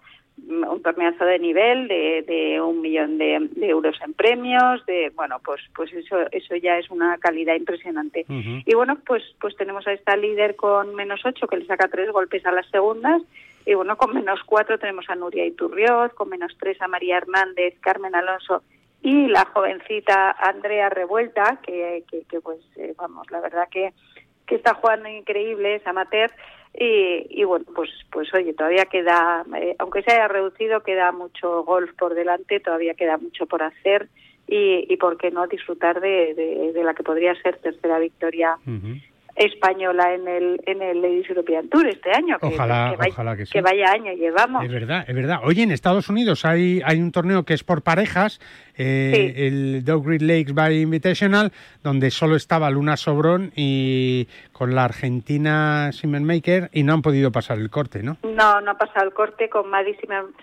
un 0.49 0.83
torneazo 0.83 1.25
de 1.25 1.39
nivel 1.39 1.89
de, 1.89 2.25
de 2.27 2.61
un 2.61 2.81
millón 2.81 3.19
de, 3.19 3.49
euros 3.61 3.97
en 4.05 4.15
premios 4.15 4.85
de 4.87 5.11
bueno 5.15 5.41
pues 5.45 5.61
pues 5.75 5.93
eso 5.93 6.17
eso 6.33 6.57
ya 6.57 6.79
es 6.79 6.91
una 6.91 7.19
calidad 7.19 7.55
impresionante. 7.55 8.25
Y 8.29 8.75
bueno 8.75 8.99
pues 9.07 9.23
pues 9.41 9.57
tenemos 9.57 9.87
a 9.87 9.93
esta 9.93 10.17
líder 10.17 10.57
con 10.57 10.95
menos 10.95 11.21
ocho 11.25 11.47
que 11.47 11.59
le 11.59 11.67
saca 11.67 11.89
tres 11.89 12.11
golpes 12.11 12.45
a 12.47 12.53
las 12.53 12.67
segundas. 12.71 13.23
Y 13.65 13.75
bueno 13.75 13.97
con 13.97 14.15
menos 14.15 14.41
cuatro 14.45 14.79
tenemos 14.79 15.09
a 15.09 15.15
Nuria 15.15 15.47
Iturrioz 15.47 16.13
con 16.15 16.29
menos 16.29 16.57
tres 16.59 16.81
a 16.83 16.89
María 16.89 17.19
Hernández 17.19 17.79
Carmen 17.81 18.15
Alonso 18.15 18.63
y 19.03 19.29
la 19.29 19.45
jovencita 19.45 20.33
Andrea 20.33 20.89
Revuelta 20.89 21.61
que, 21.65 22.05
que, 22.09 22.41
pues 22.41 22.59
eh, 22.77 22.95
vamos 22.97 23.31
la 23.31 23.41
verdad 23.41 23.69
que 23.71 23.93
que 24.47 24.57
está 24.57 24.75
jugando 24.75 25.09
increíble 25.09 25.77
es 25.77 25.87
amateur 25.87 26.31
y, 26.75 27.45
bueno, 27.45 27.67
pues, 27.75 27.91
pues 28.11 28.33
oye, 28.35 28.55
todavía 28.55 28.87
queda, 28.87 29.45
eh, 29.57 29.77
aunque 29.79 30.03
se 30.03 30.13
haya 30.13 30.29
reducido, 30.29 30.83
queda 30.83 31.13
mucho 31.13 31.65
golf 31.65 31.93
por 31.99 32.15
delante, 32.15 32.61
todavía 32.61 32.95
queda 32.95 33.19
mucho 33.19 33.47
por 33.47 33.63
hacer 33.63 34.09
y, 34.47 34.87
y 34.93 34.97
por 34.97 35.17
qué 35.19 35.31
no 35.31 35.47
disfrutar 35.47 36.01
de, 36.01 36.73
de, 36.75 36.85
la 36.85 36.95
que 36.95 37.03
podría 37.03 37.35
ser 37.43 37.59
tercera 37.59 37.99
victoria 37.99 38.57
española 39.35 40.15
en 40.15 40.29
el 40.29 40.61
en 40.67 40.83
el 40.83 41.01
Ladies 41.01 41.29
European 41.29 41.69
Tour 41.69 41.87
este 41.89 42.11
año. 42.11 42.39
Que, 42.39 42.47
ojalá, 42.47 42.95
vaya, 42.99 43.13
ojalá 43.13 43.37
que, 43.37 43.47
sí. 43.47 43.53
que 43.53 43.61
vaya 43.61 43.93
año 43.93 44.13
llevamos. 44.13 44.65
Es 44.65 44.71
verdad, 44.71 45.05
es 45.07 45.15
verdad. 45.15 45.41
Oye, 45.45 45.63
en 45.63 45.71
Estados 45.71 46.09
Unidos 46.09 46.45
hay, 46.45 46.81
hay 46.85 47.01
un 47.01 47.13
torneo 47.13 47.45
que 47.45 47.55
es 47.55 47.65
por 47.65 47.83
parejas, 47.83 48.41
eh, 48.77 49.35
el 49.37 49.85
Dog 49.85 50.07
Great 50.07 50.23
Lakes 50.23 50.53
by 50.53 50.81
Invitational, 50.81 51.53
donde 51.83 52.11
solo 52.11 52.37
estaba 52.37 52.71
Luna 52.71 52.97
Sobrón 52.97 53.53
y 53.57 54.29
con 54.53 54.75
la 54.75 54.85
argentina 54.85 55.91
Simmermaker 55.93 56.71
y 56.73 56.83
no 56.83 56.93
han 56.93 57.03
podido 57.03 57.33
pasar 57.33 57.59
el 57.59 57.71
corte, 57.71 58.03
¿no? 58.03 58.17
No, 58.23 58.61
no 58.61 58.71
ha 58.71 58.79
pasado 58.79 59.07
el 59.07 59.13
corte 59.13 59.49
con 59.49 59.69
Maddie 59.69 59.97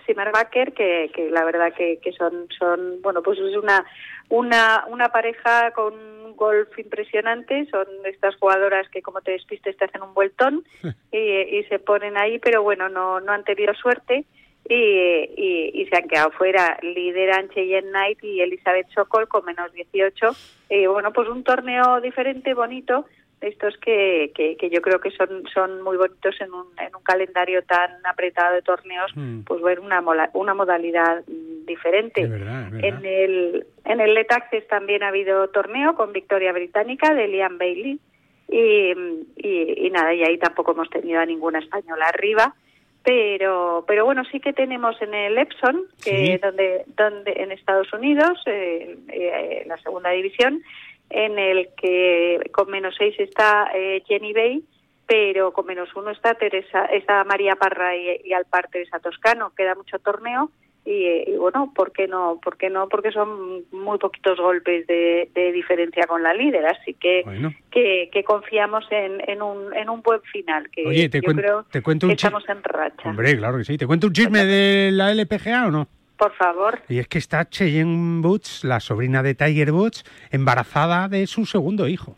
Simmermaker, 0.06 0.72
que, 0.72 1.10
que 1.14 1.30
la 1.30 1.44
verdad 1.44 1.72
que, 1.76 1.98
que 2.02 2.12
son, 2.12 2.46
son, 2.58 3.00
bueno, 3.02 3.22
pues 3.22 3.38
es 3.38 3.56
una, 3.56 3.84
una, 4.30 4.84
una 4.88 5.10
pareja 5.10 5.72
con 5.72 6.34
golf 6.36 6.78
impresionante, 6.78 7.66
son 7.70 7.86
estas 8.04 8.34
jugadoras 8.36 8.88
que 8.88 9.02
como 9.02 9.20
te 9.20 9.32
despistes 9.32 9.76
te 9.76 9.84
hacen 9.84 10.02
un 10.02 10.14
vueltón 10.14 10.64
y, 11.12 11.62
se 11.68 11.78
ponen 11.78 12.16
ahí, 12.16 12.38
pero 12.38 12.62
bueno, 12.62 12.88
no, 12.88 13.20
no 13.20 13.32
han 13.32 13.44
tenido 13.44 13.74
suerte 13.74 14.24
y, 14.68 15.74
y, 15.74 15.86
se 15.86 15.96
han 15.96 16.08
quedado 16.08 16.30
fuera. 16.30 16.78
Lideran 16.82 17.48
Cheyenne 17.50 17.90
Knight 17.90 18.22
y 18.22 18.40
Elizabeth 18.40 18.88
Sokol 18.94 19.28
con 19.28 19.44
menos 19.44 19.72
18. 19.72 20.30
Y 20.70 20.86
bueno, 20.86 21.12
pues 21.12 21.28
un 21.28 21.42
torneo 21.42 22.00
diferente, 22.00 22.54
bonito, 22.54 23.06
estos 23.40 23.76
que, 23.78 24.32
que, 24.34 24.70
yo 24.70 24.82
creo 24.82 25.00
que 25.00 25.10
son, 25.10 25.44
son 25.52 25.82
muy 25.82 25.96
bonitos 25.96 26.38
en 26.40 26.52
un, 26.52 26.66
en 26.78 26.94
un 26.94 27.02
calendario 27.02 27.62
tan 27.62 27.90
apretado 28.04 28.54
de 28.54 28.62
torneos, 28.62 29.10
mm. 29.14 29.40
pues 29.40 29.62
ver 29.62 29.80
una, 29.80 30.02
una 30.34 30.54
modalidad 30.54 31.24
diferente. 31.26 32.22
En 32.22 33.04
el 33.04 33.66
en 33.84 34.00
el 34.00 34.14
Letaxes 34.14 34.66
también 34.68 35.02
ha 35.02 35.08
habido 35.08 35.48
torneo 35.48 35.94
con 35.94 36.12
victoria 36.12 36.52
británica 36.52 37.14
de 37.14 37.28
Liam 37.28 37.56
Bailey 37.58 37.98
y, 38.48 38.92
y, 39.36 39.90
nada, 39.90 40.12
y 40.12 40.22
ahí 40.22 40.38
tampoco 40.38 40.72
hemos 40.72 40.90
tenido 40.90 41.20
a 41.20 41.26
ninguna 41.26 41.60
española 41.60 42.06
arriba 42.06 42.54
pero 43.02 43.84
pero 43.88 44.04
bueno 44.04 44.24
sí 44.30 44.40
que 44.40 44.52
tenemos 44.52 45.00
en 45.00 45.14
el 45.14 45.38
Epson 45.38 45.86
que 46.04 46.38
donde 46.42 46.84
donde 46.96 47.32
en 47.32 47.50
Estados 47.52 47.90
Unidos 47.94 48.38
eh, 48.46 48.98
eh, 49.08 49.64
la 49.66 49.78
segunda 49.78 50.10
división 50.10 50.62
en 51.10 51.38
el 51.38 51.68
que 51.76 52.50
con 52.52 52.70
menos 52.70 52.94
seis 52.96 53.14
está 53.18 53.70
eh, 53.74 54.02
Jenny 54.06 54.32
Bay, 54.32 54.64
pero 55.06 55.52
con 55.52 55.66
menos 55.66 55.88
uno 55.96 56.10
está 56.10 56.34
Teresa, 56.34 56.84
está 56.86 57.24
María 57.24 57.56
Parra 57.56 57.96
y, 57.96 58.32
al 58.32 58.44
par 58.44 58.68
Teresa 58.68 59.00
Toscano. 59.00 59.52
Queda 59.56 59.74
mucho 59.74 59.98
torneo 59.98 60.50
y, 60.84 61.36
bueno, 61.36 61.72
¿por 61.74 61.92
qué 61.92 62.06
no? 62.06 62.38
¿Por 62.42 62.56
qué 62.56 62.70
no? 62.70 62.88
Porque 62.88 63.10
son 63.10 63.64
muy 63.72 63.98
poquitos 63.98 64.38
golpes 64.38 64.86
de, 64.86 65.28
diferencia 65.52 66.06
con 66.06 66.22
la 66.22 66.32
líder, 66.32 66.64
así 66.66 66.94
que 66.94 67.24
que, 67.70 68.24
confiamos 68.24 68.86
en, 68.90 69.20
en, 69.28 69.42
un, 69.42 69.74
en 69.74 69.90
un 69.90 70.00
buen 70.00 70.22
final. 70.22 70.70
Que 70.70 70.86
Oye, 70.86 71.08
te, 71.08 71.20
creo 71.20 71.64
te 71.64 71.82
cuento 71.82 72.06
un 72.06 72.12
estamos 72.12 72.48
en 72.48 72.62
racha. 72.62 73.08
Hombre, 73.08 73.36
claro 73.36 73.58
que 73.58 73.64
sí. 73.64 73.76
¿Te 73.76 73.86
cuento 73.86 74.06
un 74.06 74.12
chisme 74.12 74.44
de 74.44 74.90
la 74.92 75.10
LPGA 75.12 75.66
o 75.66 75.70
no? 75.70 75.88
Por 76.20 76.34
favor. 76.34 76.78
Y 76.86 76.98
es 76.98 77.08
que 77.08 77.16
está 77.16 77.48
Cheyenne 77.48 78.20
Woods, 78.20 78.62
la 78.62 78.78
sobrina 78.78 79.22
de 79.22 79.34
Tiger 79.34 79.72
Woods, 79.72 80.04
embarazada 80.30 81.08
de 81.08 81.26
su 81.26 81.46
segundo 81.46 81.88
hijo. 81.88 82.14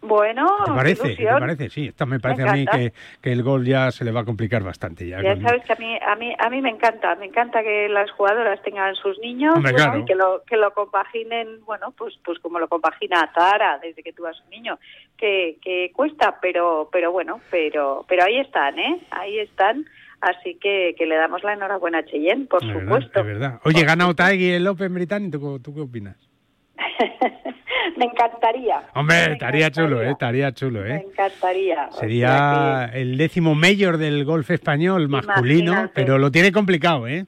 Bueno, 0.00 0.46
¿Te 0.64 0.72
parece? 0.72 1.16
¿Te 1.16 1.26
parece? 1.26 1.68
Sí, 1.68 1.88
esto 1.88 2.06
me 2.06 2.18
parece 2.18 2.48
a 2.48 2.52
mí 2.54 2.64
que, 2.64 2.92
que, 3.20 3.30
el 3.30 3.42
gol 3.42 3.66
ya 3.66 3.90
se 3.92 4.06
le 4.06 4.10
va 4.10 4.20
a 4.20 4.24
complicar 4.24 4.62
bastante. 4.62 5.06
Ya, 5.06 5.22
ya 5.22 5.38
sabes 5.40 5.64
que 5.64 5.74
a 5.74 5.76
mí, 5.76 5.98
a, 6.00 6.16
mí, 6.16 6.34
a 6.36 6.48
mí 6.48 6.62
me 6.62 6.70
encanta, 6.70 7.14
me 7.16 7.26
encanta 7.26 7.62
que 7.62 7.90
las 7.90 8.10
jugadoras 8.12 8.60
tengan 8.62 8.94
sus 8.96 9.18
niños 9.18 9.54
y 9.58 10.04
que 10.06 10.14
lo, 10.14 10.42
que 10.44 10.56
lo 10.56 10.72
compaginen, 10.72 11.62
bueno, 11.66 11.92
pues 11.96 12.18
pues 12.24 12.38
como 12.38 12.58
lo 12.58 12.68
compagina 12.68 13.30
Tara 13.34 13.78
desde 13.82 14.02
que 14.02 14.14
tuvo 14.14 14.32
su 14.32 14.48
niño, 14.48 14.78
que, 15.18 15.58
que 15.62 15.92
cuesta, 15.94 16.38
pero 16.40 16.88
pero 16.90 17.12
bueno, 17.12 17.40
pero 17.50 18.06
pero 18.08 18.24
ahí 18.24 18.38
están, 18.38 18.78
¿eh? 18.78 18.98
Ahí 19.10 19.38
están 19.38 19.84
Así 20.22 20.56
que, 20.60 20.94
que 20.96 21.04
le 21.04 21.16
damos 21.16 21.42
la 21.42 21.54
enhorabuena 21.54 21.98
a 21.98 22.04
Cheyenne, 22.04 22.46
por 22.46 22.62
supuesto. 22.62 23.20
es 23.20 23.26
verdad. 23.26 23.58
Oye, 23.64 23.84
gana 23.84 24.06
Otaegui 24.06 24.50
el 24.52 24.68
Open 24.68 24.94
británico, 24.94 25.58
¿tú 25.58 25.74
qué 25.74 25.80
opinas? 25.80 26.16
me 27.96 28.04
encantaría. 28.04 28.84
Hombre, 28.94 29.32
estaría 29.32 29.68
chulo, 29.72 30.00
¿eh? 30.00 30.10
Estaría 30.12 30.52
chulo, 30.52 30.86
¿eh? 30.86 30.94
Me 30.94 31.10
encantaría. 31.10 31.90
Sería 31.90 32.88
el 32.94 33.16
décimo 33.18 33.56
mayor 33.56 33.96
del 33.96 34.24
golf 34.24 34.48
español 34.52 35.08
masculino, 35.08 35.90
pero 35.92 36.18
lo 36.18 36.30
tiene 36.30 36.52
complicado, 36.52 37.08
¿eh? 37.08 37.26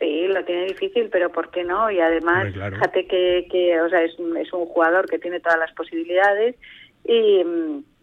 Sí, 0.00 0.26
lo 0.26 0.44
tiene 0.44 0.64
difícil, 0.64 1.10
pero 1.12 1.30
¿por 1.30 1.52
qué 1.52 1.62
no? 1.62 1.92
Y 1.92 2.00
además, 2.00 2.52
fíjate 2.52 3.06
que, 3.06 3.46
que, 3.52 3.80
o 3.80 3.88
sea, 3.88 4.02
es, 4.02 4.16
es 4.40 4.52
un 4.52 4.66
jugador 4.66 5.08
que 5.08 5.20
tiene 5.20 5.38
todas 5.38 5.60
las 5.60 5.72
posibilidades 5.74 6.56
y, 7.04 7.40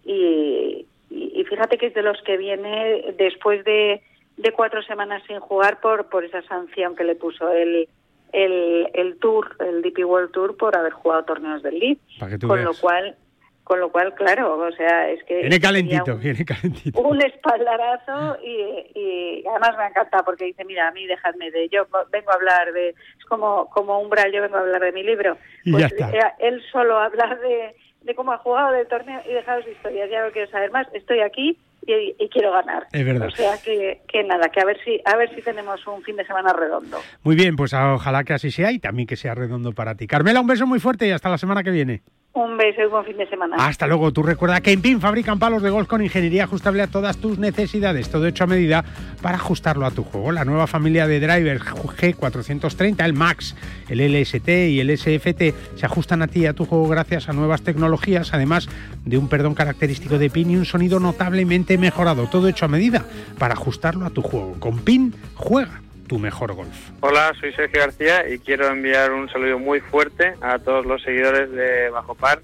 y, 0.05 0.85
y 1.09 1.43
fíjate 1.43 1.77
que 1.77 1.87
es 1.87 1.93
de 1.93 2.03
los 2.03 2.21
que 2.21 2.37
viene 2.37 3.03
después 3.17 3.65
de, 3.65 4.01
de 4.39 4.53
cuatro 4.53 4.81
semanas 4.83 5.21
sin 5.27 5.39
jugar 5.39 5.81
por, 5.81 6.07
por 6.09 6.23
esa 6.23 6.41
sanción 6.43 6.95
que 6.95 7.03
le 7.03 7.15
puso 7.15 7.51
el, 7.51 7.89
el, 8.31 8.89
el 8.93 9.19
Tour, 9.19 9.57
el 9.59 9.81
DP 9.81 10.05
World 10.05 10.31
Tour, 10.31 10.55
por 10.55 10.77
haber 10.77 10.93
jugado 10.93 11.25
torneos 11.25 11.61
del 11.61 11.77
Lead. 11.77 11.97
Con 12.47 12.63
lo 12.63 12.73
cual, 12.73 13.17
con 13.65 13.81
lo 13.81 13.91
cual, 13.91 14.15
claro, 14.15 14.57
o 14.57 14.71
sea, 14.71 15.09
es 15.09 15.21
que... 15.25 15.41
Viene 15.41 15.59
calentito, 15.59 16.13
un, 16.13 16.21
viene 16.21 16.45
calentito. 16.45 17.01
Un 17.01 17.21
espaldarazo 17.21 18.37
y, 18.41 18.61
y, 18.95 19.43
además 19.45 19.77
me 19.77 19.87
encanta 19.87 20.23
porque 20.23 20.45
dice, 20.45 20.63
mira, 20.63 20.87
a 20.87 20.91
mí 20.91 21.05
dejadme 21.05 21.51
de... 21.51 21.67
Yo 21.67 21.85
vengo 22.09 22.31
a 22.31 22.35
hablar 22.35 22.71
de... 22.71 22.89
Es 22.89 23.25
como, 23.27 23.69
como 23.69 23.99
Umbral, 23.99 24.31
yo 24.31 24.41
vengo 24.41 24.55
a 24.55 24.61
hablar 24.61 24.81
de 24.81 24.93
mi 24.93 25.03
libro. 25.03 25.37
Pues 25.69 25.93
él 26.39 26.63
solo 26.71 26.97
hablar 26.97 27.41
de, 27.41 27.75
de 28.03 28.15
cómo 28.15 28.31
ha 28.31 28.37
jugado 28.37 28.71
del 28.71 28.87
torneo 28.87 29.21
y 29.29 29.33
dejado 29.33 29.63
sus 29.63 29.71
historias. 29.73 30.09
Ya 30.09 30.23
no 30.23 30.31
quiero 30.31 30.49
saber 30.49 30.71
más. 30.71 30.87
Estoy 30.93 31.19
aquí 31.19 31.57
y, 31.85 32.29
quiero 32.29 32.51
ganar. 32.51 32.87
Es 32.91 33.05
verdad. 33.05 33.27
O 33.27 33.31
sea 33.31 33.57
que, 33.63 34.01
que, 34.07 34.23
nada, 34.23 34.49
que 34.49 34.61
a 34.61 34.65
ver 34.65 34.77
si 34.83 35.01
a 35.05 35.15
ver 35.15 35.33
si 35.33 35.41
tenemos 35.41 35.85
un 35.87 36.01
fin 36.03 36.15
de 36.15 36.25
semana 36.25 36.53
redondo. 36.53 36.97
Muy 37.23 37.35
bien, 37.35 37.55
pues 37.55 37.73
ojalá 37.73 38.23
que 38.23 38.33
así 38.33 38.51
sea 38.51 38.71
y 38.71 38.79
también 38.79 39.07
que 39.07 39.15
sea 39.15 39.35
redondo 39.35 39.73
para 39.73 39.95
ti. 39.95 40.07
Carmela, 40.07 40.41
un 40.41 40.47
beso 40.47 40.67
muy 40.67 40.79
fuerte 40.79 41.07
y 41.07 41.11
hasta 41.11 41.29
la 41.29 41.37
semana 41.37 41.63
que 41.63 41.71
viene. 41.71 42.03
Un 42.31 42.57
beso 42.57 42.83
y 42.83 42.85
buen 42.85 43.03
fin 43.05 43.17
de 43.17 43.27
semana. 43.27 43.55
Hasta 43.57 43.87
luego. 43.87 44.13
Tú 44.13 44.21
recuerda 44.21 44.61
que 44.61 44.71
en 44.71 44.83
PIN 44.83 45.01
fabrican 45.01 45.39
palos 45.39 45.63
de 45.63 45.71
golf 45.71 45.87
con 45.87 46.03
ingeniería 46.03 46.43
ajustable 46.43 46.83
a 46.83 46.87
todas 46.87 47.17
tus 47.17 47.39
necesidades. 47.39 48.09
Todo 48.09 48.27
hecho 48.27 48.43
a 48.43 48.47
medida 48.47 48.85
para 49.21 49.37
ajustarlo 49.37 49.85
a 49.85 49.91
tu 49.91 50.03
juego. 50.03 50.31
La 50.31 50.45
nueva 50.45 50.67
familia 50.67 51.07
de 51.07 51.19
drivers 51.19 51.63
G430, 51.65 53.03
el 53.03 53.13
Max, 53.13 53.55
el 53.89 53.99
LST 53.99 54.47
y 54.47 54.79
el 54.79 54.95
SFT 54.95 55.53
se 55.75 55.85
ajustan 55.85 56.21
a 56.21 56.27
ti 56.27 56.41
y 56.41 56.45
a 56.45 56.53
tu 56.53 56.65
juego 56.65 56.87
gracias 56.87 57.29
a 57.29 57.33
nuevas 57.33 57.63
tecnologías, 57.63 58.31
además 58.33 58.69
de 59.05 59.17
un 59.17 59.27
perdón 59.27 59.55
característico 59.55 60.19
de 60.19 60.29
PIN 60.29 60.51
y 60.51 60.57
un 60.57 60.65
sonido 60.65 60.99
notablemente 60.99 61.79
mejorado. 61.79 62.27
Todo 62.27 62.47
hecho 62.47 62.65
a 62.65 62.69
medida 62.69 63.05
para 63.39 63.55
ajustarlo 63.55 64.05
a 64.05 64.11
tu 64.11 64.21
juego. 64.21 64.53
Con 64.59 64.77
PIN, 64.79 65.15
juega 65.33 65.81
tu 66.09 66.19
mejor 66.19 66.53
golf. 66.53 66.75
Hola, 66.99 67.31
soy 67.39 67.53
Sergio 67.53 67.79
García 67.79 68.27
y 68.27 68.39
quiero 68.39 68.67
enviar 68.67 69.13
un 69.13 69.29
saludo 69.29 69.59
muy 69.59 69.79
fuerte 69.79 70.33
a 70.41 70.59
todos 70.59 70.85
los 70.85 71.01
seguidores 71.03 71.49
de 71.51 71.89
Bajo 71.91 72.15
Par 72.15 72.41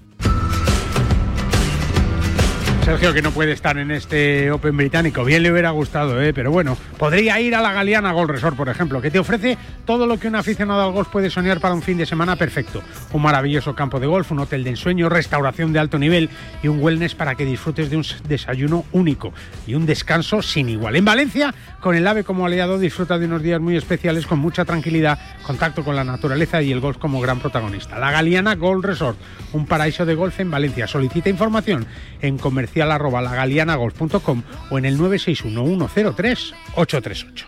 Sergio 2.86 3.12
que 3.12 3.20
no 3.20 3.32
puede 3.32 3.50
estar 3.50 3.76
en 3.78 3.90
este 3.90 4.52
Open 4.52 4.76
británico. 4.76 5.24
Bien 5.24 5.42
le 5.42 5.50
hubiera 5.50 5.70
gustado, 5.70 6.22
¿eh? 6.22 6.32
pero 6.32 6.52
bueno, 6.52 6.76
podría 6.98 7.40
ir 7.40 7.56
a 7.56 7.60
la 7.60 7.72
Galeana 7.72 8.12
Golf 8.12 8.30
Resort, 8.30 8.56
por 8.56 8.68
ejemplo, 8.68 9.02
que 9.02 9.10
te 9.10 9.18
ofrece 9.18 9.58
todo 9.84 10.06
lo 10.06 10.20
que 10.20 10.28
un 10.28 10.36
aficionado 10.36 10.82
al 10.82 10.92
golf 10.92 11.08
puede 11.08 11.28
soñar 11.28 11.58
para 11.58 11.74
un 11.74 11.82
fin 11.82 11.98
de 11.98 12.06
semana 12.06 12.36
perfecto. 12.36 12.84
Un 13.12 13.22
maravilloso 13.22 13.74
campo 13.74 13.98
de 13.98 14.06
golf, 14.06 14.30
un 14.30 14.38
hotel 14.38 14.62
de 14.62 14.70
ensueño, 14.70 15.08
restauración 15.08 15.72
de 15.72 15.80
alto 15.80 15.98
nivel 15.98 16.30
y 16.62 16.68
un 16.68 16.80
wellness 16.80 17.16
para 17.16 17.34
que 17.34 17.44
disfrutes 17.44 17.90
de 17.90 17.96
un 17.96 18.04
desayuno 18.28 18.84
único 18.92 19.32
y 19.66 19.74
un 19.74 19.84
descanso 19.84 20.40
sin 20.40 20.68
igual. 20.68 20.94
En 20.94 21.04
Valencia, 21.04 21.52
con 21.80 21.96
el 21.96 22.06
AVE 22.06 22.22
como 22.22 22.46
aliado, 22.46 22.78
disfruta 22.78 23.18
de 23.18 23.26
unos 23.26 23.42
días 23.42 23.60
muy 23.60 23.76
especiales 23.76 24.28
con 24.28 24.38
mucha 24.38 24.64
tranquilidad, 24.64 25.18
contacto 25.42 25.82
con 25.82 25.96
la 25.96 26.04
naturaleza 26.04 26.62
y 26.62 26.70
el 26.70 26.78
golf 26.78 26.98
como 26.98 27.20
gran 27.20 27.40
protagonista. 27.40 27.98
La 27.98 28.12
Galeana 28.12 28.54
Golf 28.54 28.84
Resort, 28.84 29.18
un 29.54 29.66
paraíso 29.66 30.06
de 30.06 30.14
golf 30.14 30.38
en 30.38 30.52
Valencia. 30.52 30.86
Solicita 30.86 31.28
información 31.28 31.84
en 32.22 32.38
comercio 32.38 32.75
comercial 32.76 32.92
arroba 32.92 33.22
lagalianagolf.com 33.22 34.42
o 34.70 34.78
en 34.78 34.84
el 34.84 34.98
961 34.98 35.88
103 35.88 36.54
838. 36.74 37.46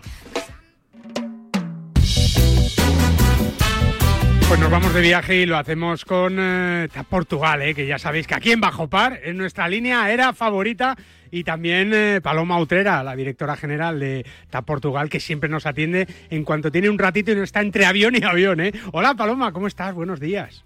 Pues 4.49 4.61
nos 4.61 4.71
vamos 4.71 4.95
de 4.95 5.03
viaje 5.03 5.37
y 5.37 5.47
lo 5.47 5.59
hacemos 5.59 6.07
con 6.07 6.37
eh, 6.39 6.89
Portugal, 7.11 7.61
eh, 7.61 7.75
que 7.75 7.87
ya 7.87 7.99
sabéis 7.99 8.27
que 8.27 8.35
aquí 8.35 8.53
en 8.53 8.61
Bajo 8.61 8.89
Par, 8.89 9.21
en 9.23 9.37
nuestra 9.37 9.69
línea 9.69 10.11
era 10.11 10.33
favorita, 10.33 10.97
y 11.31 11.45
también 11.45 11.93
eh, 11.93 12.21
Paloma 12.23 12.59
Utrera, 12.59 13.03
la 13.03 13.15
directora 13.15 13.57
general 13.57 14.01
de 14.01 14.25
TAP 14.49 14.65
Portugal, 14.65 15.11
que 15.11 15.21
siempre 15.21 15.51
nos 15.51 15.67
atiende 15.67 16.09
en 16.31 16.45
cuanto 16.45 16.73
tiene 16.73 16.89
un 16.89 16.99
ratito 16.99 17.33
y 17.33 17.35
no 17.35 17.43
está 17.43 17.61
entre 17.61 17.85
avión 17.85 18.17
y 18.17 18.25
avión. 18.25 18.61
¿eh? 18.61 18.73
Hola 18.93 19.13
Paloma, 19.15 19.53
¿cómo 19.53 19.67
estás? 19.67 19.95
Buenos 19.95 20.21
días. 20.21 20.65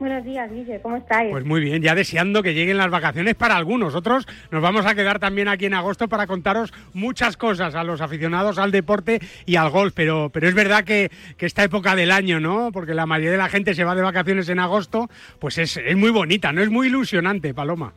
Buenos 0.00 0.24
días, 0.24 0.50
Guille, 0.50 0.80
¿cómo 0.80 0.96
estáis? 0.96 1.30
Pues 1.30 1.44
muy 1.44 1.60
bien, 1.60 1.82
ya 1.82 1.94
deseando 1.94 2.42
que 2.42 2.54
lleguen 2.54 2.78
las 2.78 2.88
vacaciones 2.88 3.34
para 3.34 3.54
algunos. 3.54 3.94
Otros 3.94 4.26
nos 4.50 4.62
vamos 4.62 4.86
a 4.86 4.94
quedar 4.94 5.18
también 5.18 5.46
aquí 5.46 5.66
en 5.66 5.74
agosto 5.74 6.08
para 6.08 6.26
contaros 6.26 6.72
muchas 6.94 7.36
cosas 7.36 7.74
a 7.74 7.84
los 7.84 8.00
aficionados 8.00 8.58
al 8.58 8.70
deporte 8.70 9.20
y 9.44 9.56
al 9.56 9.68
golf. 9.68 9.92
Pero, 9.94 10.30
pero 10.32 10.48
es 10.48 10.54
verdad 10.54 10.84
que, 10.84 11.10
esta 11.38 11.64
época 11.64 11.94
del 11.94 12.12
año, 12.12 12.40
¿no? 12.40 12.72
Porque 12.72 12.94
la 12.94 13.04
mayoría 13.04 13.32
de 13.32 13.36
la 13.36 13.50
gente 13.50 13.74
se 13.74 13.84
va 13.84 13.94
de 13.94 14.00
vacaciones 14.00 14.48
en 14.48 14.60
agosto, 14.60 15.10
pues 15.38 15.58
es, 15.58 15.76
es 15.76 15.96
muy 15.98 16.10
bonita, 16.10 16.50
¿no? 16.50 16.62
Es 16.62 16.70
muy 16.70 16.86
ilusionante, 16.86 17.52
Paloma. 17.52 17.92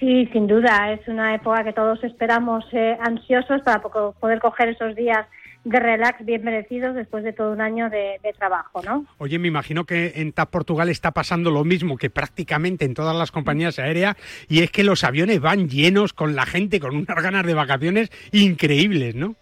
Sí, 0.00 0.26
sin 0.32 0.46
duda, 0.46 0.94
es 0.94 1.06
una 1.08 1.34
época 1.34 1.62
que 1.62 1.74
todos 1.74 2.02
esperamos 2.04 2.64
eh, 2.72 2.96
ansiosos 3.02 3.60
para 3.60 3.82
poder 3.82 4.40
coger 4.40 4.70
esos 4.70 4.96
días 4.96 5.26
de 5.64 5.78
relax 5.78 6.24
bien 6.24 6.42
merecidos 6.42 6.94
después 6.94 7.22
de 7.22 7.32
todo 7.32 7.52
un 7.52 7.60
año 7.60 7.88
de, 7.88 8.18
trabajo, 8.36 8.82
¿no? 8.82 9.06
Oye, 9.18 9.38
me 9.38 9.48
imagino 9.48 9.84
que 9.84 10.12
en 10.16 10.32
TAP 10.32 10.50
Portugal 10.50 10.88
está 10.88 11.12
pasando 11.12 11.50
lo 11.50 11.64
mismo 11.64 11.96
que 11.96 12.10
prácticamente 12.10 12.84
en 12.84 12.94
todas 12.94 13.14
las 13.14 13.30
compañías 13.30 13.78
aéreas 13.78 14.16
y 14.48 14.62
es 14.62 14.70
que 14.70 14.82
los 14.82 15.04
aviones 15.04 15.40
van 15.40 15.68
llenos 15.68 16.12
con 16.12 16.34
la 16.34 16.46
gente 16.46 16.80
con 16.80 16.96
unas 16.96 17.22
ganas 17.22 17.46
de 17.46 17.54
vacaciones 17.54 18.10
increíbles, 18.32 19.14
¿no? 19.14 19.36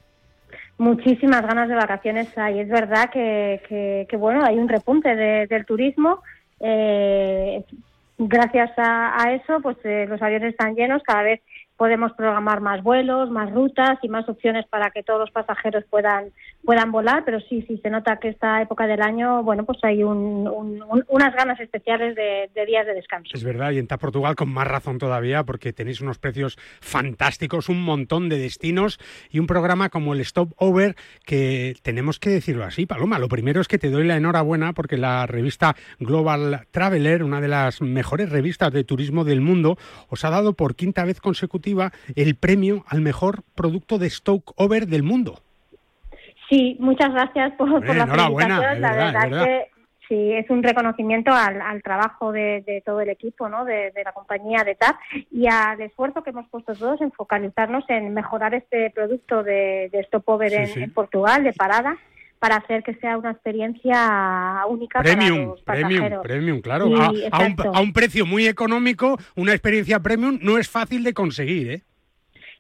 Muchísimas 0.77 1.43
ganas 1.43 1.69
de 1.69 1.75
vacaciones 1.75 2.37
hay. 2.39 2.61
Es 2.61 2.69
verdad 2.69 3.11
que, 3.11 4.07
que, 4.09 4.17
bueno, 4.17 4.45
hay 4.45 4.59
un 4.59 4.69
repunte 4.69 5.15
del 5.15 5.67
turismo. 5.67 6.23
Eh, 6.59 7.63
gracias 8.17 8.71
a, 8.79 9.33
eso, 9.35 9.61
pues 9.61 9.77
eh, 9.85 10.07
los 10.09 10.21
aviones 10.23 10.53
están 10.53 10.75
llenos, 10.75 11.03
cada 11.03 11.23
vez 11.23 11.41
podemos 11.81 12.13
programar 12.13 12.61
más 12.61 12.83
vuelos, 12.83 13.31
más 13.31 13.51
rutas 13.55 13.99
y 14.03 14.11
más 14.11 14.29
opciones 14.29 14.67
para 14.67 14.91
que 14.91 15.03
todos 15.03 15.19
los 15.19 15.31
pasajeros 15.31 15.83
puedan 15.89 16.31
puedan 16.65 16.93
volar, 16.93 17.25
pero 17.25 17.41
sí, 17.41 17.65
sí 17.67 17.79
se 17.83 17.91
nota 17.91 18.19
que 18.19 18.29
esta 18.29 18.63
época 18.63 18.87
del 18.87 19.03
año, 19.03 19.43
bueno, 19.43 19.65
pues 19.65 19.79
hay 19.83 20.03
unas 20.03 21.35
ganas 21.35 21.59
especiales 21.61 22.15
de, 22.15 22.51
días 22.67 22.87
de 22.87 22.95
descanso. 22.95 23.31
Es 23.35 23.45
verdad, 23.45 23.73
y 23.73 23.79
en 23.79 23.87
Portugal 23.87 24.37
con 24.37 24.51
más 24.51 24.67
razón 24.67 24.99
todavía, 24.99 25.45
porque 25.45 25.73
tenéis 25.73 26.01
unos 26.01 26.19
precios 26.19 26.59
fantásticos, 26.81 27.69
un 27.69 27.83
montón 27.83 28.29
de 28.29 28.39
destinos 28.39 28.99
y 29.31 29.39
un 29.39 29.47
programa 29.47 29.89
como 29.89 30.15
el 30.15 30.21
Stop 30.21 30.53
Over 30.57 30.97
que 31.25 31.75
tenemos 31.83 32.19
que 32.19 32.31
decirlo 32.31 32.65
así, 32.65 32.87
Paloma. 32.87 33.19
Lo 33.19 33.29
primero 33.29 33.61
es 33.61 33.69
que 33.69 33.79
te 33.79 33.91
doy 33.91 34.07
la 34.07 34.17
enhorabuena 34.17 34.73
porque 34.73 34.97
la 34.97 35.27
revista 35.27 35.75
Global 35.99 36.67
Traveler, 36.71 37.25
una 37.25 37.41
de 37.41 37.49
las 37.49 37.81
mejores 37.81 38.31
revistas 38.31 38.73
de 38.73 38.85
turismo 38.85 39.25
del 39.25 39.41
mundo, 39.41 39.77
os 40.09 40.25
ha 40.25 40.31
dado 40.31 40.53
por 40.53 40.77
quinta 40.77 41.05
vez 41.05 41.21
consecutiva 41.21 41.93
el 42.15 42.37
premio 42.37 42.85
al 42.87 43.01
mejor 43.01 43.43
producto 43.55 43.99
de 43.99 44.11
Stoke 44.11 44.53
Over 44.57 44.87
del 44.87 45.03
mundo. 45.03 45.43
Sí, 46.51 46.77
muchas 46.81 47.13
gracias 47.13 47.53
por, 47.53 47.71
la 47.71 48.07
felicitación. 48.07 48.81
La 48.81 48.93
verdad, 48.93 49.45
que 49.45 49.71
sí, 50.09 50.33
es 50.33 50.51
un 50.51 50.65
reconocimiento 50.65 51.31
al, 51.33 51.81
trabajo 51.83 52.33
de, 52.33 52.83
todo 52.85 53.01
el 53.01 53.09
equipo, 53.09 53.49
¿no? 53.49 53.65
De, 53.65 53.93
la 54.05 54.13
compañía 54.13 54.65
de 54.65 54.75
TAP 54.75 54.97
y 55.31 55.47
al 55.47 55.81
esfuerzo 55.81 56.25
que 56.25 56.31
hemos 56.31 56.49
puesto 56.49 56.75
todos 56.75 57.01
en 57.01 57.13
focalizarnos 57.13 57.85
en 57.89 58.13
mejorar 58.13 58.55
este 58.55 58.91
producto 58.91 59.45
de, 59.45 59.91
de 59.93 60.03
Stopover 60.05 60.53
en, 60.53 60.93
Portugal, 60.93 61.45
de 61.45 61.53
parada 61.53 61.97
para 62.41 62.57
hacer 62.57 62.83
que 62.83 62.95
sea 62.95 63.17
una 63.17 63.31
experiencia 63.31 64.65
única 64.69 65.03
premium, 65.03 65.55
para 65.65 65.81
los 65.81 65.89
Premium, 65.89 66.23
premium, 66.23 66.61
claro. 66.63 66.87
a, 67.31 67.81
un, 67.81 67.93
precio 67.93 68.27
muy 68.27 68.49
económico, 68.49 69.19
una 69.37 69.53
experiencia 69.53 70.01
premium 70.01 70.39
no 70.43 70.59
es 70.59 70.69
fácil 70.69 71.05
de 71.05 71.15
conseguir, 71.15 71.71
¿eh? 71.71 71.83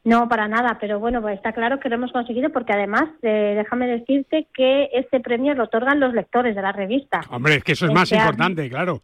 No, 0.02 0.28
para 0.28 0.48
nada, 0.48 0.78
pero 0.80 0.98
bueno, 0.98 1.20
pues 1.20 1.36
está 1.36 1.52
claro 1.52 1.78
que 1.78 1.90
lo 1.90 1.96
hemos 1.96 2.12
conseguido 2.12 2.50
porque 2.50 2.72
además, 2.72 3.04
eh, 3.22 3.54
déjame 3.56 3.86
decirte 3.86 4.48
que 4.54 4.88
este 4.94 5.20
premio 5.20 5.54
lo 5.54 5.64
otorgan 5.64 6.00
los 6.00 6.14
lectores 6.14 6.56
de 6.56 6.62
la 6.62 6.72
revista. 6.72 7.20
Hombre, 7.28 7.56
es 7.56 7.64
que 7.64 7.72
eso 7.72 7.86
es 7.86 7.92
más 7.92 8.10
importante, 8.10 8.68
claro. 8.70 9.02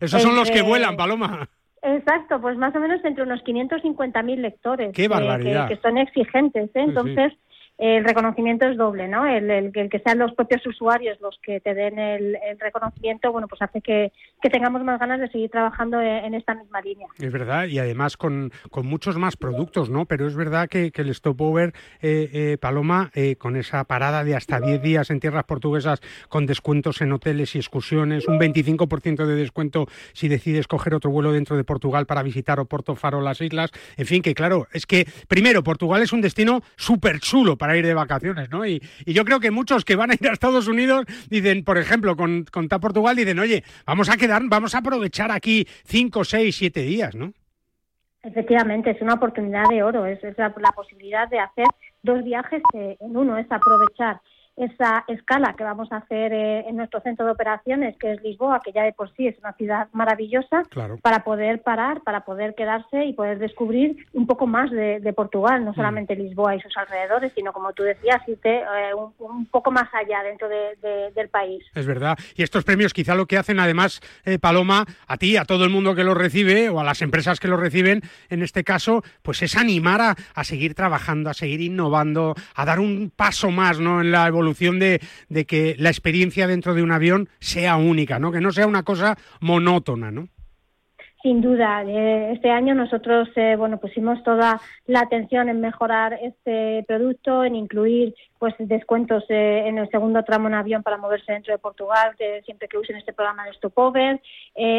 Esos 0.00 0.22
son 0.22 0.36
los 0.36 0.50
que 0.50 0.62
vuelan, 0.62 0.96
Paloma. 0.96 1.48
Exacto, 1.82 2.40
pues 2.40 2.56
más 2.56 2.74
o 2.74 2.80
menos 2.80 3.04
entre 3.04 3.22
unos 3.22 3.40
550.000 3.44 4.36
lectores. 4.36 4.92
¡Qué 4.94 5.06
barbaridad! 5.06 5.68
Que, 5.68 5.76
son 5.76 5.98
exigentes, 5.98 6.70
¿eh? 6.74 6.80
Entonces 6.80 7.32
el 7.78 8.04
reconocimiento 8.04 8.66
es 8.66 8.76
doble, 8.76 9.06
¿no? 9.06 9.24
El, 9.24 9.70
que 9.72 10.00
sean 10.00 10.18
los 10.18 10.34
propios 10.34 10.66
usuarios 10.66 11.20
los 11.20 11.38
que 11.40 11.60
te 11.60 11.74
den 11.74 11.98
el, 11.98 12.36
reconocimiento, 12.58 13.30
bueno, 13.30 13.46
pues 13.46 13.62
hace 13.62 13.80
que, 13.80 14.12
tengamos 14.50 14.82
más 14.82 14.98
ganas 14.98 15.20
de 15.20 15.28
seguir 15.28 15.50
trabajando 15.50 16.00
en, 16.00 16.34
esta 16.34 16.54
misma 16.54 16.80
línea. 16.80 17.06
Es 17.18 17.30
verdad, 17.30 17.66
y 17.66 17.78
además 17.78 18.16
con, 18.16 18.50
muchos 18.82 19.16
más 19.16 19.36
productos, 19.36 19.90
¿no? 19.90 20.06
Pero 20.06 20.26
es 20.26 20.34
verdad 20.34 20.68
que, 20.68 20.90
el 20.98 21.14
Stopover, 21.14 21.72
eh, 22.02 22.28
eh, 22.32 22.58
Paloma, 22.60 23.12
eh, 23.14 23.36
con 23.36 23.54
esa 23.54 23.84
parada 23.84 24.24
de 24.24 24.34
hasta 24.34 24.58
10 24.58 24.82
días 24.82 25.10
en 25.10 25.20
tierras 25.20 25.44
portuguesas, 25.44 26.00
con 26.28 26.46
descuentos 26.46 27.00
en 27.00 27.12
hoteles 27.12 27.54
y 27.54 27.58
excursiones, 27.58 28.26
un 28.26 28.40
25% 28.40 29.24
de 29.26 29.36
descuento 29.36 29.86
si 30.12 30.26
decides 30.26 30.66
coger 30.66 30.94
otro 30.94 31.12
vuelo 31.12 31.32
dentro 31.32 31.56
de 31.56 31.62
Portugal 31.62 32.06
para 32.06 32.24
visitar 32.24 32.58
Oporto, 32.58 32.96
Faro, 32.96 33.20
las 33.20 33.40
islas, 33.40 33.70
en 33.96 34.06
fin, 34.06 34.22
que 34.22 34.34
claro, 34.34 34.66
es 34.72 34.86
que 34.86 35.06
primero, 35.28 35.62
Portugal 35.62 36.02
es 36.02 36.12
un 36.12 36.20
destino 36.20 36.62
súper 36.76 37.20
chulo 37.20 37.56
para 37.56 37.67
ir 37.76 37.86
de 37.86 37.94
vacaciones, 37.94 38.50
¿no? 38.50 38.66
Y, 38.66 38.82
yo 39.06 39.24
creo 39.24 39.40
que 39.40 39.50
muchos 39.50 39.84
que 39.84 39.96
van 39.96 40.10
a 40.10 40.14
ir 40.14 40.28
a 40.28 40.32
Estados 40.32 40.68
Unidos 40.68 41.04
dicen, 41.28 41.64
por 41.64 41.78
ejemplo, 41.78 42.16
con, 42.16 42.44
con 42.50 42.68
TAP 42.68 42.80
Portugal, 42.80 43.16
dicen, 43.16 43.38
oye, 43.38 43.64
vamos 43.86 44.08
a 44.10 44.16
quedar, 44.16 44.42
vamos 44.46 44.74
a 44.74 44.78
aprovechar 44.78 45.30
aquí 45.30 45.66
cinco, 45.84 46.24
seis, 46.24 46.56
siete 46.56 46.80
días, 46.80 47.14
¿no? 47.14 47.32
Efectivamente, 48.22 48.90
es 48.90 49.00
una 49.00 49.14
oportunidad 49.14 49.64
de 49.70 49.82
oro, 49.82 50.04
es, 50.04 50.20
la, 50.36 50.72
posibilidad 50.72 51.28
de 51.28 51.38
hacer 51.38 51.66
dos 52.02 52.24
viajes 52.24 52.62
eh, 52.74 52.96
en 53.00 53.16
uno, 53.16 53.38
es 53.38 53.50
aprovechar 53.50 54.20
esa 54.58 55.04
escala 55.06 55.54
que 55.56 55.64
vamos 55.64 55.90
a 55.92 55.98
hacer 55.98 56.32
eh, 56.32 56.64
en 56.68 56.76
nuestro 56.76 57.00
centro 57.00 57.24
de 57.24 57.32
operaciones, 57.32 57.96
que 57.96 58.12
es 58.12 58.22
Lisboa, 58.22 58.60
que 58.64 58.72
ya 58.72 58.82
de 58.82 58.92
por 58.92 59.14
sí 59.14 59.28
es 59.28 59.38
una 59.38 59.52
ciudad 59.52 59.88
maravillosa, 59.92 60.62
para 61.02 61.22
poder 61.24 61.62
parar, 61.62 62.02
para 62.02 62.24
poder 62.24 62.54
quedarse 62.54 63.04
y 63.04 63.12
poder 63.12 63.38
descubrir 63.38 64.06
un 64.12 64.26
poco 64.26 64.46
más 64.46 64.70
de, 64.70 65.12
Portugal, 65.14 65.64
no 65.64 65.72
mm. 65.72 65.74
solamente 65.74 66.16
Lisboa 66.16 66.54
y 66.54 66.60
sus 66.60 66.76
alrededores, 66.76 67.32
sino 67.34 67.52
como 67.52 67.72
tú 67.72 67.82
decías, 67.82 68.20
irte 68.26 68.58
eh, 68.58 68.94
un, 68.94 69.46
poco 69.46 69.70
más 69.70 69.88
allá 69.94 70.22
dentro 70.22 70.48
del 70.48 71.28
país. 71.28 71.64
Es 71.74 71.86
verdad. 71.86 72.18
Y 72.36 72.42
estos 72.42 72.64
premios 72.64 72.92
quizá 72.92 73.14
lo 73.14 73.26
que 73.26 73.38
hacen 73.38 73.60
además, 73.60 74.00
eh, 74.24 74.38
Paloma, 74.38 74.84
a 75.06 75.16
ti, 75.16 75.36
a 75.36 75.44
todo 75.44 75.64
el 75.64 75.70
mundo 75.70 75.94
que 75.94 76.04
los 76.04 76.16
recibe 76.16 76.68
o 76.68 76.80
a 76.80 76.84
las 76.84 77.02
empresas 77.02 77.40
que 77.40 77.48
los 77.48 77.60
reciben, 77.60 78.02
en 78.28 78.42
este 78.42 78.64
caso, 78.64 79.02
pues 79.22 79.42
es 79.42 79.56
animar 79.56 80.00
a, 80.00 80.16
a 80.34 80.44
seguir 80.44 80.74
trabajando, 80.74 81.30
a 81.30 81.34
seguir 81.34 81.60
innovando, 81.60 82.34
a 82.54 82.64
dar 82.64 82.80
un 82.80 83.10
paso 83.14 83.50
más 83.50 83.80
¿no? 83.80 84.00
en 84.00 84.10
la 84.10 84.26
evolución 84.26 84.47
de, 84.78 85.00
que 85.46 85.76
la 85.78 85.90
experiencia 85.90 86.46
dentro 86.46 86.74
de 86.74 86.82
un 86.82 86.92
avión 86.92 87.28
sea 87.38 87.76
única, 87.76 88.18
¿no? 88.18 88.32
Que 88.32 88.40
no 88.40 88.52
sea 88.52 88.66
una 88.66 88.82
cosa 88.82 89.16
monótona, 89.40 90.10
¿no? 90.10 90.28
Sin 91.20 91.40
duda, 91.40 91.82
eh, 91.82 92.32
este 92.32 92.48
año 92.48 92.76
nosotros 92.76 93.28
eh, 93.34 93.56
bueno 93.56 93.78
pusimos 93.78 94.22
toda 94.22 94.60
la 94.86 95.00
atención 95.00 95.48
en 95.48 95.60
mejorar 95.60 96.16
este 96.22 96.84
producto, 96.86 97.42
en 97.42 97.56
incluir 97.56 98.14
pues 98.38 98.54
descuentos 98.58 99.24
eh, 99.28 99.64
en 99.66 99.78
el 99.78 99.90
segundo 99.90 100.22
tramo 100.22 100.46
en 100.46 100.54
avión 100.54 100.84
para 100.84 100.96
moverse 100.96 101.32
dentro 101.32 101.52
de 101.52 101.58
Portugal, 101.58 102.14
siempre 102.44 102.68
que 102.68 102.78
usen 102.78 102.94
este 102.94 103.12
programa 103.12 103.44
de 103.46 103.52
Stopover, 103.54 104.20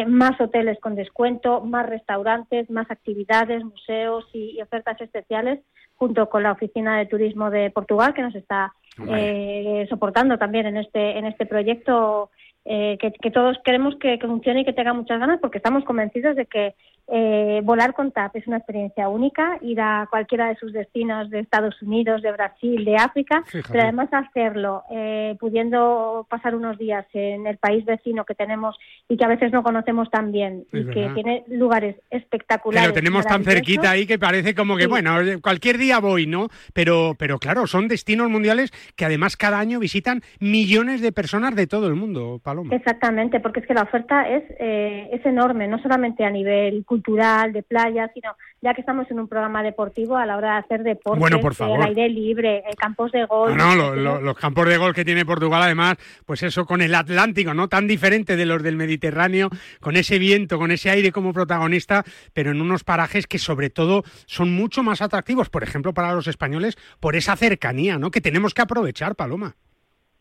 más 0.08 0.40
hoteles 0.40 0.80
con 0.80 0.96
descuento, 0.96 1.60
más 1.60 1.86
restaurantes, 1.86 2.70
más 2.70 2.90
actividades, 2.90 3.62
museos 3.66 4.26
y 4.32 4.62
ofertas 4.62 5.02
especiales, 5.02 5.60
junto 5.96 6.30
con 6.30 6.44
la 6.44 6.54
oficina 6.54 6.98
de 6.98 7.06
turismo 7.06 7.50
de 7.50 7.70
Portugal 7.70 8.14
que 8.14 8.22
nos 8.22 8.34
está 8.34 8.74
eh, 9.08 9.86
soportando 9.90 10.38
también 10.38 10.66
en 10.68 10.78
este 10.78 11.18
en 11.18 11.26
este 11.26 11.46
proyecto 11.46 12.30
eh, 12.66 12.98
que, 13.00 13.32
todos 13.32 13.58
queremos 13.64 13.96
que, 13.96 14.20
funcione 14.20 14.62
y 14.62 14.66
que 14.66 14.74
tenga 14.74 14.94
muchas 14.94 15.20
ganas 15.20 15.40
porque 15.40 15.58
estamos 15.58 15.84
convencidos 15.86 16.36
de 16.36 16.46
que 16.46 16.76
eh, 17.12 17.62
volar 17.64 17.96
con 17.96 18.12
TAP 18.12 18.36
es 18.36 18.46
una 18.46 18.58
experiencia 18.58 19.10
única, 19.10 19.58
ir 19.62 19.82
a 19.82 20.08
cualquiera 20.12 20.50
de 20.50 20.58
sus 20.58 20.72
destinos 20.72 21.32
de 21.32 21.40
Estados 21.40 21.82
Unidos, 21.82 22.22
de 22.22 22.32
Brasil, 22.32 22.86
de 22.86 22.98
África, 22.98 23.44
pero 23.72 23.82
además 23.82 24.10
hacerlo 24.12 24.84
eh, 24.92 25.36
pudiendo 25.40 26.28
pasar 26.30 26.54
unos 26.54 26.78
días 26.78 27.08
en 27.14 27.48
el 27.48 27.58
país 27.58 27.84
vecino 27.84 28.26
que 28.26 28.36
tenemos 28.36 28.78
y 29.08 29.18
que 29.18 29.26
a 29.26 29.30
veces 29.30 29.52
no 29.52 29.64
conocemos 29.64 30.12
tan 30.12 30.32
bien 30.32 30.66
y 30.72 30.86
que 30.86 31.10
tiene 31.16 31.44
lugares 31.48 31.96
espectaculares. 32.12 32.92
Que 32.92 32.96
lo 32.96 33.02
tenemos 33.02 33.26
tan 33.26 33.44
cerquita 33.44 33.90
ahí 33.90 34.06
que 34.06 34.20
parece 34.20 34.54
como 34.54 34.78
que, 34.78 34.86
bueno, 34.86 35.16
cualquier 35.42 35.80
día 35.80 36.00
voy, 36.00 36.28
¿no? 36.28 36.50
Pero, 36.74 37.16
pero 37.18 37.40
claro, 37.40 37.66
son 37.66 37.88
destinos 37.88 38.30
mundiales 38.30 38.72
que 38.96 39.06
además 39.06 39.36
cada 39.36 39.58
año 39.58 39.80
visitan 39.80 40.22
millones 40.40 41.02
de 41.02 41.12
personas 41.12 41.56
de 41.56 41.66
todo 41.66 41.88
el 41.88 41.96
mundo, 41.96 42.40
Paloma. 42.50 42.76
Exactamente, 42.76 43.40
porque 43.40 43.60
es 43.60 43.68
que 43.68 43.74
la 43.74 43.84
oferta 43.84 44.28
es, 44.28 44.44
eh, 44.60 45.10
es 45.12 45.26
enorme, 45.26 45.68
no 45.68 45.82
solamente 45.82 46.26
a 46.26 46.30
nivel 46.30 46.84
cultural, 46.86 47.54
de 47.54 47.64
playa, 47.64 48.10
sino 48.14 48.36
ya 48.62 48.74
que 48.74 48.82
estamos 48.82 49.10
en 49.12 49.20
un 49.20 49.28
programa 49.28 49.64
deportivo 49.64 50.18
a 50.18 50.26
la 50.26 50.36
hora 50.36 50.54
de 50.54 50.60
hacer 50.60 50.84
deporte, 50.84 51.20
bueno, 51.20 51.40
por 51.40 51.54
al 51.62 51.84
aire 51.84 52.10
libre, 52.10 52.58
eh, 52.58 52.76
campos 52.78 53.12
de 53.12 53.26
golf. 53.26 53.56
No, 53.56 53.96
los 53.96 54.38
campos 54.38 54.68
de 54.68 54.78
golf 54.78 54.96
que 54.96 55.06
tiene 55.06 55.26
Portugal, 55.26 55.62
además, 55.62 55.98
pues 56.26 56.44
eso 56.44 56.66
con 56.66 56.82
el 56.82 56.94
Atlántico, 56.96 57.54
¿no? 57.54 57.68
Tan 57.70 57.88
diferente 57.88 58.36
de 58.36 58.46
los 58.46 58.64
del 58.64 58.76
Mediterráneo, 58.76 59.50
con 59.80 59.96
ese 59.96 60.20
viento, 60.20 60.58
con 60.58 60.72
ese 60.72 60.90
aire 60.90 61.12
como 61.12 61.34
protagonista, 61.34 62.04
pero 62.34 62.52
en 62.52 62.62
unos 62.62 62.84
parajes 62.84 63.28
que 63.28 63.38
sobre 63.38 63.70
todo 63.70 64.04
son 64.26 64.54
mucho 64.54 64.84
más 64.84 65.02
atractivos, 65.02 65.50
por 65.50 65.64
ejemplo, 65.64 65.94
para 65.94 66.14
los 66.14 66.28
españoles, 66.28 66.78
por 67.00 67.16
esa 67.16 67.36
cercanía, 67.36 67.98
¿no? 67.98 68.12
Que 68.12 68.22
tenemos 68.22 68.54
que 68.54 68.62
aprovechar, 68.62 69.16
Paloma. 69.16 69.56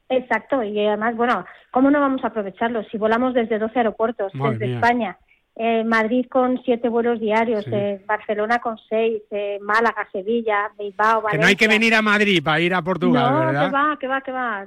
Exacto, 0.08 0.62
y 0.62 0.86
además, 0.86 1.16
bueno, 1.16 1.44
¿cómo 1.70 1.90
no 1.90 2.00
vamos 2.00 2.24
a 2.24 2.28
aprovecharlo? 2.28 2.82
Si 2.84 2.96
volamos 2.96 3.34
desde 3.34 3.58
12 3.58 3.78
aeropuertos, 3.78 4.32
desde 4.32 4.74
España, 4.74 5.18
eh, 5.60 5.82
Madrid 5.82 6.24
con 6.30 6.62
siete 6.64 6.88
vuelos 6.88 7.18
diarios, 7.18 7.66
eh, 7.72 8.00
Barcelona 8.06 8.60
con 8.60 8.78
seis, 8.88 9.22
eh, 9.32 9.58
Málaga, 9.60 10.06
Sevilla, 10.12 10.70
Bilbao, 10.78 11.20
Valencia. 11.20 11.30
Que 11.32 11.38
no 11.38 11.46
hay 11.48 11.56
que 11.56 11.66
venir 11.66 11.96
a 11.96 12.00
Madrid 12.00 12.40
para 12.44 12.60
ir 12.60 12.72
a 12.72 12.80
Portugal, 12.80 13.32
no, 13.32 13.40
¿verdad? 13.40 13.66
que 13.66 13.74
va, 13.74 13.98
que 13.98 14.06
va, 14.06 14.20
que 14.20 14.30
va. 14.30 14.62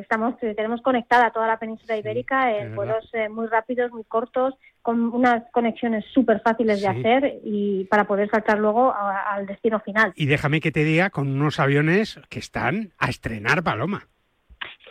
estamos, 0.00 0.38
tenemos 0.38 0.80
conectada 0.80 1.30
toda 1.30 1.46
la 1.46 1.58
península 1.58 1.98
ibérica 1.98 2.56
en 2.56 2.74
vuelos 2.74 3.04
muy 3.28 3.48
rápidos, 3.48 3.92
muy 3.92 4.04
cortos, 4.04 4.54
con 4.80 5.12
unas 5.12 5.42
conexiones 5.52 6.06
súper 6.14 6.40
fáciles 6.40 6.80
de 6.80 6.88
hacer 6.88 7.40
y 7.44 7.84
para 7.84 8.06
poder 8.06 8.30
saltar 8.30 8.58
luego 8.58 8.94
al 8.94 9.44
destino 9.44 9.78
final. 9.80 10.14
Y 10.16 10.24
déjame 10.24 10.62
que 10.62 10.72
te 10.72 10.84
diga, 10.84 11.10
con 11.10 11.28
unos 11.28 11.60
aviones 11.60 12.18
que 12.30 12.38
están 12.38 12.92
a 12.98 13.10
estrenar 13.10 13.62
Paloma. 13.62 14.08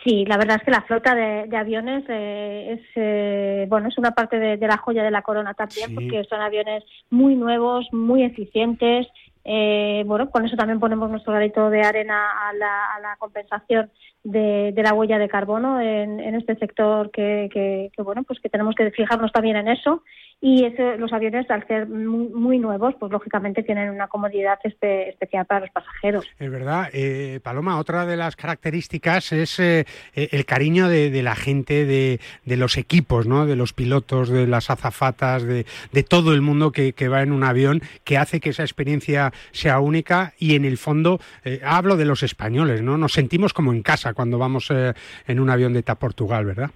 Sí, 0.04 0.26
la 0.26 0.36
verdad 0.36 0.58
es 0.58 0.62
que 0.62 0.70
la 0.70 0.82
flota 0.82 1.14
de, 1.14 1.56
aviones 1.56 2.04
eh, 2.08 2.74
es 2.74 2.86
eh, 2.94 3.66
bueno 3.70 3.88
es 3.88 3.96
una 3.96 4.10
parte 4.10 4.38
de, 4.38 4.58
la 4.58 4.76
joya 4.76 5.02
de 5.02 5.10
la 5.10 5.22
corona 5.22 5.54
también 5.54 5.94
porque 5.94 6.24
son 6.28 6.42
aviones 6.42 6.84
muy 7.08 7.34
nuevos, 7.36 7.88
muy 7.90 8.22
eficientes. 8.22 9.06
Eh, 9.44 10.02
bueno, 10.06 10.30
con 10.30 10.44
eso 10.44 10.56
también 10.56 10.78
ponemos 10.78 11.08
nuestro 11.10 11.32
granito 11.32 11.70
de 11.70 11.82
arena 11.82 12.48
a 12.48 12.52
la, 12.52 13.16
compensación 13.18 13.90
de, 14.24 14.72
la 14.76 14.94
huella 14.94 15.18
de 15.18 15.28
carbono 15.28 15.80
en, 15.80 16.20
este 16.34 16.56
sector 16.56 17.10
que, 17.10 17.48
que, 17.52 18.02
bueno 18.02 18.22
pues 18.24 18.40
que 18.40 18.48
tenemos 18.48 18.74
que 18.74 18.90
fijarnos 18.90 19.32
también 19.32 19.56
en 19.56 19.68
eso 19.68 20.02
y 20.40 20.68
los 20.98 21.10
aviones, 21.14 21.50
al 21.50 21.66
ser 21.66 21.88
muy, 21.88 22.58
nuevos, 22.58 22.94
pues 23.00 23.10
lógicamente 23.10 23.62
tienen 23.62 23.88
una 23.88 24.08
comodidad 24.08 24.58
especial 24.62 25.46
para 25.46 25.60
los 25.60 25.70
pasajeros. 25.70 26.26
Es 26.38 26.50
verdad. 26.50 26.90
Eh, 26.92 27.40
Paloma, 27.42 27.78
otra 27.78 28.04
de 28.04 28.18
las 28.18 28.36
características 28.36 29.32
es 29.32 29.58
eh, 29.58 29.86
eh, 30.14 30.28
el 30.32 30.44
cariño 30.44 30.88
de, 30.88 31.22
la 31.22 31.34
gente, 31.34 31.86
de, 31.86 32.18
los 32.44 32.76
equipos, 32.76 33.26
¿no? 33.26 33.46
de 33.46 33.56
los 33.56 33.72
pilotos, 33.72 34.28
de 34.28 34.46
las 34.46 34.68
azafatas, 34.68 35.44
de, 35.44 35.64
todo 36.06 36.34
el 36.34 36.42
mundo 36.42 36.72
que, 36.72 37.08
va 37.08 37.22
en 37.22 37.32
un 37.32 37.42
avión, 37.42 37.80
que 38.04 38.18
hace 38.18 38.40
que 38.40 38.50
esa 38.50 38.64
experiencia 38.64 39.32
sea 39.52 39.80
única 39.80 40.34
y 40.38 40.56
en 40.56 40.66
el 40.66 40.76
fondo, 40.76 41.20
hablo 41.64 41.96
de 41.96 42.04
los 42.04 42.22
españoles, 42.22 42.82
¿no? 42.82 42.98
nos 42.98 43.14
sentimos 43.14 43.54
como 43.54 43.72
en 43.72 43.82
casa 43.82 44.12
cuando 44.14 44.38
vamos 44.38 44.70
en 44.70 45.40
un 45.40 45.50
avión 45.50 45.72
de 45.72 45.82
TAP 45.82 45.98
Portugal, 45.98 46.44
¿verdad? 46.44 46.70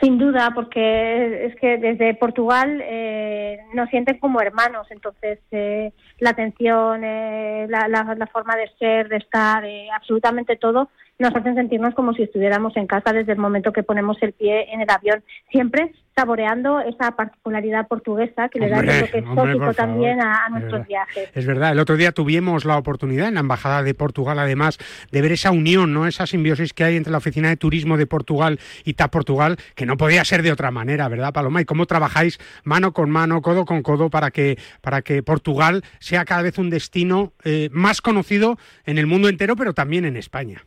Sin 0.00 0.18
duda, 0.18 0.52
porque 0.54 1.46
es 1.46 1.56
que 1.56 1.78
desde 1.78 2.14
Portugal 2.14 2.80
eh, 2.84 3.58
nos 3.74 3.88
sienten 3.90 4.18
como 4.18 4.40
hermanos, 4.40 4.86
entonces 4.90 5.38
eh, 5.50 5.92
la 6.18 6.30
atención, 6.30 7.02
eh, 7.04 7.66
la, 7.68 7.88
la, 7.88 8.26
forma 8.26 8.56
de 8.56 8.68
ser, 8.78 9.08
de 9.08 9.16
estar, 9.16 9.64
eh, 9.64 9.88
absolutamente 9.94 10.56
todo 10.56 10.90
nos 11.18 11.34
hacen 11.34 11.54
sentirnos 11.54 11.94
como 11.94 12.12
si 12.14 12.22
estuviéramos 12.22 12.76
en 12.76 12.86
casa 12.86 13.12
desde 13.12 13.32
el 13.32 13.38
momento 13.38 13.72
que 13.72 13.82
ponemos 13.82 14.16
el 14.22 14.32
pie 14.32 14.72
en 14.72 14.80
el 14.80 14.90
avión. 14.90 15.22
Siempre 15.50 15.92
saboreando 16.14 16.80
esa 16.80 17.10
particularidad 17.12 17.88
portuguesa 17.88 18.48
que 18.48 18.60
le 18.60 18.68
da 18.68 18.78
un 18.78 18.86
toque 18.86 19.18
exótico 19.18 19.74
también 19.74 20.20
a, 20.20 20.48
nuestros 20.48 20.86
viajes. 20.86 21.28
Es 21.34 21.46
verdad, 21.46 21.72
el 21.72 21.80
otro 21.80 21.96
día 21.96 22.12
tuvimos 22.12 22.64
la 22.64 22.78
oportunidad 22.78 23.28
en 23.28 23.34
la 23.34 23.40
Embajada 23.40 23.82
de 23.82 23.94
Portugal, 23.94 24.38
además, 24.38 24.78
de 25.10 25.22
ver 25.22 25.32
esa 25.32 25.50
unión, 25.50 25.92
¿no? 25.92 26.06
esa 26.06 26.26
simbiosis 26.26 26.72
que 26.72 26.84
hay 26.84 26.96
entre 26.96 27.10
la 27.10 27.18
Oficina 27.18 27.48
de 27.48 27.56
Turismo 27.56 27.96
de 27.96 28.06
Portugal 28.06 28.60
y 28.84 28.94
TAP 28.94 29.10
Portugal, 29.10 29.56
que 29.74 29.86
no 29.86 29.96
podía 29.96 30.24
ser 30.24 30.42
de 30.42 30.52
otra 30.52 30.70
manera, 30.70 31.08
¿verdad, 31.08 31.32
Paloma? 31.32 31.60
Y 31.60 31.64
cómo 31.64 31.86
trabajáis 31.86 32.38
mano 32.62 32.92
con 32.92 33.10
mano, 33.10 33.42
codo 33.42 33.64
con 33.64 33.82
codo, 33.82 34.08
para 34.08 34.30
que, 34.30 34.56
para 34.80 35.02
que 35.02 35.22
Portugal 35.22 35.82
sea 35.98 36.24
cada 36.24 36.42
vez 36.42 36.58
un 36.58 36.70
destino 36.70 37.32
eh, 37.44 37.68
más 37.72 38.00
conocido 38.00 38.56
en 38.86 38.98
el 38.98 39.06
mundo 39.06 39.28
entero, 39.28 39.56
pero 39.56 39.74
también 39.74 40.04
en 40.04 40.16
España. 40.16 40.64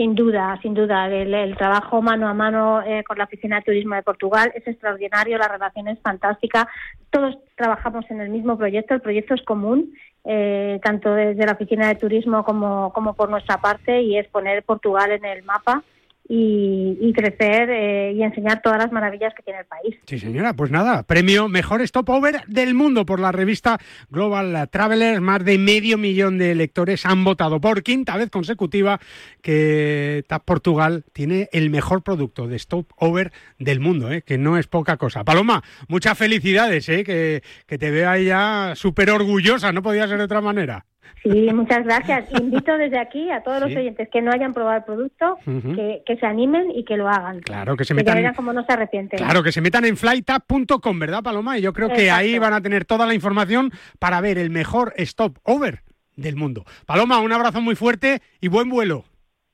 Sin 0.00 0.14
duda, 0.14 0.58
sin 0.62 0.72
duda. 0.72 1.08
El, 1.08 1.54
trabajo 1.58 2.00
mano 2.00 2.26
a 2.26 2.32
mano 2.32 2.80
eh, 2.80 3.04
con 3.04 3.18
la 3.18 3.24
Oficina 3.24 3.56
de 3.56 3.64
Turismo 3.64 3.96
de 3.96 4.02
Portugal 4.02 4.50
es 4.54 4.66
extraordinario, 4.66 5.36
la 5.36 5.46
relación 5.46 5.88
es 5.88 5.98
fantástica. 6.00 6.66
Todos 7.10 7.36
trabajamos 7.54 8.10
en 8.10 8.22
el 8.22 8.30
mismo 8.30 8.56
proyecto, 8.56 8.94
el 8.94 9.02
proyecto 9.02 9.34
es 9.34 9.42
común 9.42 9.92
eh, 10.24 10.80
tanto 10.82 11.12
desde 11.12 11.44
la 11.44 11.52
oficina 11.52 11.88
de 11.88 11.96
turismo 11.96 12.44
como, 12.44 12.94
como 12.94 13.12
por 13.12 13.28
nuestra 13.28 13.58
parte, 13.58 14.00
y 14.00 14.16
es 14.16 14.26
poner 14.28 14.62
Portugal 14.62 15.12
en 15.12 15.26
el 15.26 15.42
mapa 15.42 15.84
y, 16.32 17.12
crecer 17.12 17.68
eh, 17.70 18.12
y 18.14 18.22
enseñar 18.22 18.62
todas 18.62 18.78
las 18.78 18.92
maravillas 18.92 19.34
que 19.34 19.42
tiene 19.42 19.60
el 19.60 19.66
país. 19.66 19.96
Sí, 20.06 20.20
señora, 20.20 20.54
pues 20.54 20.70
nada, 20.70 21.02
premio 21.02 21.48
Mejor 21.48 21.86
Stopover 21.86 22.42
del 22.46 22.74
Mundo 22.74 23.04
por 23.04 23.18
la 23.18 23.32
revista 23.32 23.78
Global 24.10 24.68
Traveler. 24.70 25.20
Más 25.20 25.44
de 25.44 25.58
medio 25.58 25.98
millón 25.98 26.38
de 26.38 26.54
lectores 26.54 27.04
han 27.04 27.24
votado 27.24 27.60
por 27.60 27.82
quinta 27.82 28.16
vez 28.16 28.30
consecutiva 28.30 29.00
que 29.42 30.24
TAP 30.28 30.44
Portugal 30.44 31.04
tiene 31.12 31.48
el 31.50 31.68
mejor 31.68 32.02
producto 32.02 32.46
de 32.46 32.60
Stopover 32.60 33.32
del 33.58 33.80
mundo, 33.80 34.12
¿eh? 34.12 34.22
que 34.22 34.38
no 34.38 34.56
es 34.56 34.68
poca 34.68 34.96
cosa. 34.98 35.24
Paloma, 35.24 35.64
muchas 35.88 36.16
felicidades, 36.16 36.88
¿eh? 36.88 37.02
que, 37.02 37.42
que 37.66 37.76
te 37.76 37.90
vea 37.90 38.16
ya 38.18 38.74
súper 38.76 39.10
orgullosa, 39.10 39.72
no 39.72 39.82
podía 39.82 40.06
ser 40.06 40.18
de 40.18 40.24
otra 40.24 40.40
manera. 40.40 40.86
Sí, 41.22 41.50
muchas 41.52 41.84
gracias. 41.84 42.26
Invito 42.40 42.76
desde 42.78 42.98
aquí 42.98 43.30
a 43.30 43.42
todos 43.42 43.60
los 43.60 43.76
oyentes 43.76 44.08
que 44.10 44.22
no 44.22 44.30
hayan 44.32 44.54
probado 44.54 44.78
el 44.78 44.84
producto, 44.84 45.36
que, 45.44 46.16
se 46.18 46.26
animen 46.26 46.70
y 46.70 46.84
que 46.84 46.96
lo 46.96 47.08
hagan. 47.08 47.40
Claro, 47.40 47.76
que 47.76 47.84
se 47.84 47.94
metan. 47.94 48.22
Que 48.22 48.32
como 48.34 48.52
no 48.52 48.64
se 48.64 48.72
arrepienten. 48.72 49.18
Claro, 49.18 49.42
que 49.42 49.52
se 49.52 49.60
metan 49.60 49.84
en 49.84 49.96
flytap.com, 49.96 50.98
¿verdad, 50.98 51.22
Paloma? 51.22 51.58
Y 51.58 51.62
yo 51.62 51.72
creo 51.72 51.88
que 51.88 52.10
ahí 52.10 52.38
van 52.38 52.54
a 52.54 52.60
tener 52.60 52.84
toda 52.84 53.06
la 53.06 53.14
información 53.14 53.70
para 53.98 54.20
ver 54.20 54.38
el 54.38 54.50
mejor 54.50 54.92
stop 54.96 55.38
over 55.44 55.82
del 56.16 56.36
mundo. 56.36 56.64
Paloma, 56.86 57.18
un 57.20 57.32
abrazo 57.32 57.60
muy 57.60 57.74
fuerte 57.74 58.20
y 58.40 58.48
buen 58.48 58.68
vuelo. 58.68 59.04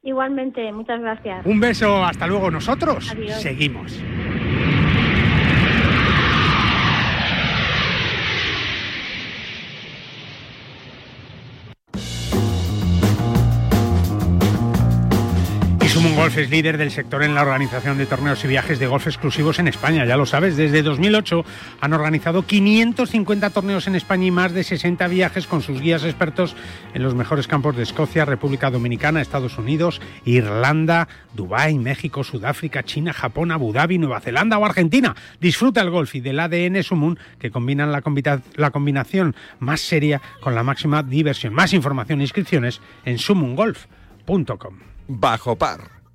Igualmente, 0.02 0.72
muchas 0.72 1.00
gracias. 1.00 1.44
Un 1.44 1.58
beso, 1.58 2.04
hasta 2.04 2.26
luego. 2.26 2.50
Nosotros 2.50 3.12
seguimos. 3.40 4.00
Golf 16.16 16.38
es 16.38 16.48
líder 16.48 16.78
del 16.78 16.90
sector 16.90 17.22
en 17.22 17.34
la 17.34 17.42
organización 17.42 17.98
de 17.98 18.06
torneos 18.06 18.42
y 18.42 18.48
viajes 18.48 18.78
de 18.78 18.86
golf 18.86 19.06
exclusivos 19.06 19.58
en 19.58 19.68
España, 19.68 20.06
ya 20.06 20.16
lo 20.16 20.24
sabes, 20.24 20.56
desde 20.56 20.82
2008 20.82 21.44
han 21.82 21.92
organizado 21.92 22.46
550 22.46 23.50
torneos 23.50 23.86
en 23.86 23.96
España 23.96 24.24
y 24.24 24.30
más 24.30 24.52
de 24.52 24.64
60 24.64 25.08
viajes 25.08 25.46
con 25.46 25.60
sus 25.60 25.78
guías 25.82 26.04
expertos 26.04 26.56
en 26.94 27.02
los 27.02 27.14
mejores 27.14 27.46
campos 27.46 27.76
de 27.76 27.82
Escocia, 27.82 28.24
República 28.24 28.70
Dominicana, 28.70 29.20
Estados 29.20 29.58
Unidos, 29.58 30.00
Irlanda, 30.24 31.06
Dubái, 31.34 31.78
México, 31.78 32.24
Sudáfrica, 32.24 32.82
China, 32.82 33.12
Japón, 33.12 33.52
Abu 33.52 33.74
Dhabi, 33.74 33.98
Nueva 33.98 34.20
Zelanda 34.20 34.56
o 34.56 34.64
Argentina. 34.64 35.14
Disfruta 35.38 35.82
el 35.82 35.90
golf 35.90 36.14
y 36.14 36.20
del 36.20 36.40
ADN 36.40 36.82
Sumun 36.82 37.18
que 37.38 37.50
combinan 37.50 37.92
la, 37.92 38.02
la 38.54 38.70
combinación 38.70 39.36
más 39.58 39.82
seria 39.82 40.22
con 40.40 40.54
la 40.54 40.62
máxima 40.62 41.02
diversión. 41.02 41.52
Más 41.52 41.74
información 41.74 42.20
e 42.20 42.24
inscripciones 42.24 42.80
en 43.04 43.18
sumungolf.com. 43.18 44.78
Bajo 45.08 45.54
par, 45.54 45.95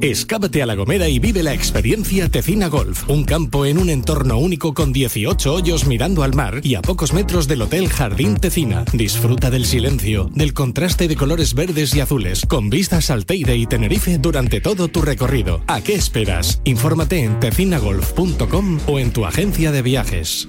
Escápate 0.00 0.62
a 0.62 0.66
La 0.66 0.74
Gomera 0.74 1.08
y 1.08 1.20
vive 1.20 1.44
la 1.44 1.54
experiencia 1.54 2.28
Tecina 2.28 2.68
Golf, 2.68 3.08
un 3.08 3.24
campo 3.24 3.64
en 3.66 3.78
un 3.78 3.88
entorno 3.88 4.36
único 4.36 4.74
con 4.74 4.92
18 4.92 5.54
hoyos 5.54 5.86
mirando 5.86 6.24
al 6.24 6.34
mar 6.34 6.60
y 6.64 6.74
a 6.74 6.82
pocos 6.82 7.12
metros 7.12 7.46
del 7.46 7.62
Hotel 7.62 7.88
Jardín 7.88 8.36
Tecina. 8.36 8.84
Disfruta 8.92 9.48
del 9.48 9.64
silencio, 9.64 10.28
del 10.34 10.54
contraste 10.54 11.06
de 11.06 11.16
colores 11.16 11.54
verdes 11.54 11.94
y 11.94 12.00
azules, 12.00 12.44
con 12.46 12.68
vistas 12.68 13.10
al 13.10 13.26
Teide 13.26 13.56
y 13.56 13.66
Tenerife 13.66 14.18
durante 14.18 14.60
todo 14.60 14.88
tu 14.88 15.02
recorrido. 15.02 15.62
¿A 15.68 15.80
qué 15.80 15.94
esperas? 15.94 16.60
Infórmate 16.64 17.22
en 17.22 17.38
tecinagolf.com 17.38 18.80
o 18.88 18.98
en 18.98 19.12
tu 19.12 19.24
agencia 19.24 19.70
de 19.70 19.82
viajes. 19.82 20.48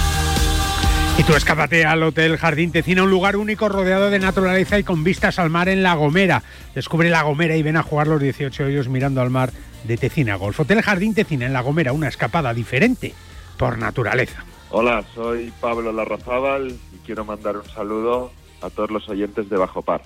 Y 1.21 1.23
tú 1.23 1.35
escápate 1.35 1.85
al 1.85 2.01
Hotel 2.01 2.35
Jardín 2.35 2.71
Tecina, 2.71 3.03
un 3.03 3.11
lugar 3.11 3.35
único 3.35 3.69
rodeado 3.69 4.09
de 4.09 4.17
naturaleza 4.17 4.79
y 4.79 4.83
con 4.83 5.03
vistas 5.03 5.37
al 5.37 5.51
mar 5.51 5.69
en 5.69 5.83
La 5.83 5.93
Gomera. 5.93 6.41
Descubre 6.73 7.11
La 7.11 7.21
Gomera 7.21 7.55
y 7.55 7.61
ven 7.61 7.77
a 7.77 7.83
jugar 7.83 8.07
los 8.07 8.19
18 8.19 8.63
hoyos 8.63 8.87
mirando 8.87 9.21
al 9.21 9.29
mar 9.29 9.51
de 9.83 9.97
Tecina 9.97 10.35
Golf. 10.35 10.59
Hotel 10.59 10.81
Jardín 10.81 11.13
Tecina 11.13 11.45
en 11.45 11.53
La 11.53 11.61
Gomera, 11.61 11.93
una 11.93 12.07
escapada 12.07 12.55
diferente 12.55 13.13
por 13.55 13.77
naturaleza. 13.77 14.43
Hola, 14.71 15.03
soy 15.13 15.53
Pablo 15.61 15.91
Larrazábal 15.91 16.71
y 16.71 16.97
quiero 17.05 17.23
mandar 17.23 17.55
un 17.55 17.65
saludo 17.65 18.31
a 18.63 18.71
todos 18.71 18.89
los 18.89 19.07
oyentes 19.07 19.47
de 19.47 19.57
Bajo 19.57 19.83
Par. 19.83 20.01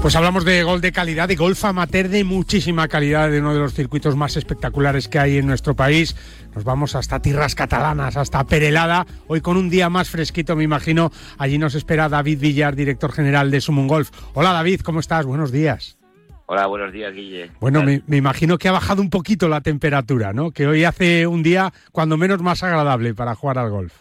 Pues 0.00 0.14
hablamos 0.14 0.44
de 0.44 0.62
gol 0.62 0.80
de 0.80 0.92
calidad, 0.92 1.26
de 1.26 1.34
golf 1.34 1.64
amateur 1.64 2.08
de 2.08 2.22
muchísima 2.22 2.86
calidad, 2.86 3.30
de 3.30 3.40
uno 3.40 3.52
de 3.52 3.58
los 3.58 3.74
circuitos 3.74 4.14
más 4.16 4.36
espectaculares 4.36 5.08
que 5.08 5.18
hay 5.18 5.38
en 5.38 5.46
nuestro 5.46 5.74
país. 5.74 6.16
Nos 6.54 6.64
vamos 6.64 6.94
hasta 6.94 7.20
tierras 7.20 7.56
catalanas, 7.56 8.16
hasta 8.16 8.44
Perelada. 8.44 9.06
Hoy 9.26 9.40
con 9.40 9.56
un 9.56 9.68
día 9.68 9.90
más 9.90 10.08
fresquito, 10.08 10.54
me 10.54 10.62
imagino. 10.62 11.10
Allí 11.36 11.58
nos 11.58 11.74
espera 11.74 12.08
David 12.08 12.40
Villar, 12.40 12.76
director 12.76 13.12
general 13.12 13.50
de 13.50 13.60
Sumun 13.60 13.88
Golf. 13.88 14.10
Hola 14.34 14.52
David, 14.52 14.80
¿cómo 14.82 15.00
estás? 15.00 15.26
Buenos 15.26 15.50
días. 15.50 15.98
Hola, 16.46 16.66
buenos 16.66 16.92
días, 16.92 17.12
Guille. 17.12 17.50
Bueno, 17.60 17.82
me, 17.82 18.16
imagino 18.16 18.56
que 18.56 18.68
ha 18.68 18.72
bajado 18.72 19.02
un 19.02 19.10
poquito 19.10 19.48
la 19.48 19.60
temperatura, 19.60 20.32
¿no? 20.32 20.52
Que 20.52 20.66
hoy 20.66 20.84
hace 20.84 21.26
un 21.26 21.42
día, 21.42 21.72
cuando 21.92 22.16
menos, 22.16 22.40
más 22.40 22.62
agradable 22.62 23.14
para 23.14 23.34
jugar 23.34 23.58
al 23.58 23.68
golf. 23.68 23.92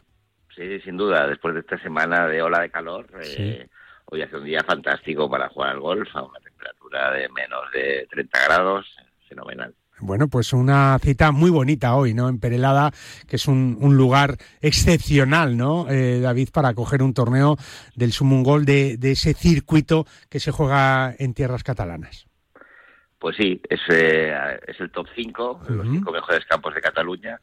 Sí, 0.56 0.80
sin 0.80 0.96
duda. 0.96 1.28
Después 1.28 1.56
de 1.56 1.60
esta 1.60 1.78
semana 1.80 2.28
de 2.28 2.42
ola 2.42 2.62
de 2.62 2.70
calor, 2.70 3.08
eh, 3.22 3.68
hoy 4.10 4.22
hace 4.22 4.38
un 4.38 4.46
día 4.46 4.64
fantástico 4.64 5.30
para 5.30 5.50
jugar 5.50 5.72
al 5.72 5.80
golf 5.80 6.08
a 6.16 6.24
una 6.24 6.40
temperatura 6.40 7.12
de 7.12 7.30
menos 7.30 7.62
de 7.74 8.08
30 8.10 8.44
grados. 8.46 8.86
Fenomenal. 9.28 9.74
Bueno, 10.00 10.28
pues 10.28 10.54
una 10.54 10.98
cita 11.00 11.32
muy 11.32 11.50
bonita 11.50 11.96
hoy, 11.96 12.14
¿no? 12.14 12.30
En 12.30 12.40
Perelada, 12.40 12.92
que 13.28 13.36
es 13.36 13.48
un, 13.48 13.78
lugar 13.98 14.38
excepcional, 14.62 15.58
¿no, 15.58 15.90
eh, 15.90 16.20
David, 16.20 16.50
para 16.54 16.74
coger 16.76 17.02
un 17.02 17.14
torneo 17.14 17.58
del 17.96 18.12
Sumungol 18.12 18.64
de, 18.64 18.98
de 18.98 19.12
ese 19.12 19.34
circuito 19.34 20.06
que 20.30 20.40
se 20.40 20.52
juega 20.52 21.16
en 21.18 21.34
tierras 21.34 21.64
catalanas. 21.64 22.28
Pues 23.20 23.36
sí, 23.36 23.60
es, 23.68 23.80
eh, 23.90 24.60
es 24.68 24.80
el 24.80 24.92
top 24.92 25.08
5, 25.16 25.62
los 25.70 25.88
cinco 25.90 26.12
mejores 26.12 26.46
campos 26.46 26.76
de 26.76 26.82
Cataluña. 26.82 27.40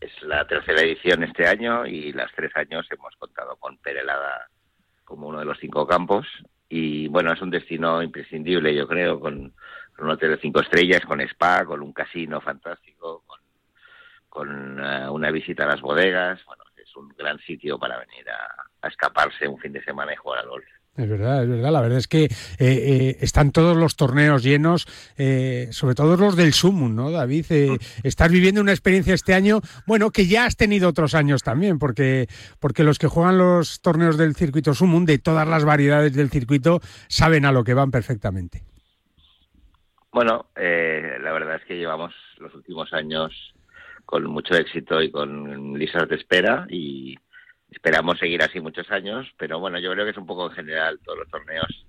Es 0.00 0.12
la 0.22 0.46
tercera 0.46 0.80
edición 0.80 1.24
este 1.24 1.48
año 1.48 1.84
y 1.84 2.12
las 2.12 2.30
tres 2.36 2.52
años 2.54 2.86
hemos 2.90 3.16
contado 3.16 3.56
con 3.56 3.76
Perelada 3.78 4.48
como 5.08 5.26
uno 5.26 5.38
de 5.38 5.46
los 5.46 5.58
cinco 5.58 5.86
campos. 5.86 6.26
Y 6.68 7.08
bueno, 7.08 7.32
es 7.32 7.40
un 7.40 7.48
destino 7.48 8.02
imprescindible, 8.02 8.74
yo 8.74 8.86
creo, 8.86 9.18
con, 9.18 9.54
un 9.98 10.10
hotel 10.10 10.32
de 10.32 10.38
cinco 10.38 10.60
estrellas, 10.60 11.00
con 11.06 11.22
spa, 11.22 11.64
con 11.64 11.80
un 11.80 11.94
casino 11.94 12.42
fantástico, 12.42 13.24
con, 13.26 13.40
con 14.28 14.78
eh, 14.78 15.08
una 15.08 15.30
visita 15.30 15.64
a 15.64 15.68
las 15.68 15.80
bodegas. 15.80 16.44
Bueno, 16.44 16.62
es 16.76 16.94
un 16.94 17.08
gran 17.16 17.38
sitio 17.38 17.78
para 17.78 17.98
venir 17.98 18.28
a 18.28 18.86
escaparse 18.86 19.48
un 19.48 19.58
fin 19.58 19.72
de 19.72 19.82
semana 19.82 20.12
y 20.12 20.16
jugar 20.16 20.40
al 20.40 20.50
golf. 20.50 20.77
Es 20.98 21.08
verdad, 21.08 21.44
es 21.44 21.48
verdad. 21.48 21.70
La 21.70 21.80
verdad 21.80 21.98
es 21.98 22.08
que 22.08 22.24
eh, 22.24 22.28
eh, 22.58 23.16
están 23.20 23.52
todos 23.52 23.76
los 23.76 23.94
torneos 23.94 24.42
llenos, 24.42 24.86
eh, 25.16 25.68
sobre 25.70 25.94
todo 25.94 26.16
los 26.16 26.34
del 26.34 26.52
Sumum, 26.52 26.94
¿no, 26.94 27.12
David? 27.12 27.46
estás 28.02 28.32
viviendo 28.32 28.60
una 28.60 28.72
experiencia 28.72 29.14
este 29.14 29.32
año, 29.32 29.60
bueno, 29.86 30.10
que 30.10 30.26
ya 30.26 30.44
has 30.44 30.56
tenido 30.56 30.88
otros 30.88 31.14
años 31.14 31.44
también, 31.44 31.78
porque, 31.78 32.26
porque 32.58 32.82
los 32.82 32.98
que 32.98 33.06
juegan 33.06 33.38
los 33.38 33.80
torneos 33.80 34.18
del 34.18 34.34
circuito 34.34 34.74
Sumum, 34.74 35.04
de 35.04 35.18
todas 35.18 35.46
las 35.46 35.64
variedades 35.64 36.14
del 36.14 36.30
circuito, 36.30 36.80
saben 37.06 37.44
a 37.44 37.52
lo 37.52 37.62
que 37.62 37.74
van 37.74 37.92
perfectamente. 37.92 38.64
Bueno, 40.10 40.46
la 40.56 41.32
verdad 41.32 41.56
es 41.56 41.64
que 41.64 41.76
llevamos 41.76 42.12
los 42.38 42.52
últimos 42.54 42.92
años 42.92 43.32
con 44.04 44.24
mucho 44.24 44.54
éxito 44.54 45.00
y 45.00 45.12
con 45.12 45.78
lisas 45.78 46.08
de 46.08 46.16
espera 46.16 46.66
y 46.68 47.16
Esperamos 47.70 48.18
seguir 48.18 48.42
así 48.42 48.60
muchos 48.60 48.90
años, 48.90 49.26
pero 49.36 49.60
bueno, 49.60 49.78
yo 49.78 49.92
creo 49.92 50.04
que 50.04 50.12
es 50.12 50.16
un 50.16 50.26
poco 50.26 50.46
en 50.46 50.52
general 50.52 50.98
todos 51.04 51.18
los 51.18 51.28
torneos 51.28 51.86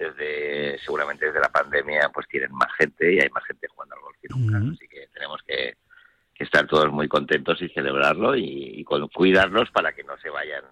desde 0.00 0.78
seguramente 0.78 1.26
desde 1.26 1.40
la 1.40 1.50
pandemia 1.50 2.08
pues 2.12 2.26
tienen 2.26 2.50
más 2.52 2.72
gente 2.78 3.12
y 3.12 3.20
hay 3.20 3.28
más 3.28 3.44
gente 3.44 3.68
jugando 3.68 3.94
al 3.94 4.00
golf 4.00 4.16
que 4.20 4.28
nunca, 4.30 4.56
así 4.56 4.88
que 4.88 5.06
tenemos 5.12 5.40
que, 5.46 5.76
estar 6.38 6.66
todos 6.66 6.90
muy 6.90 7.06
contentos 7.06 7.60
y 7.60 7.68
celebrarlo 7.68 8.34
y, 8.34 8.82
cuidarlos 9.12 9.70
para 9.72 9.92
que 9.92 10.02
no 10.04 10.16
se 10.22 10.30
vayan 10.30 10.64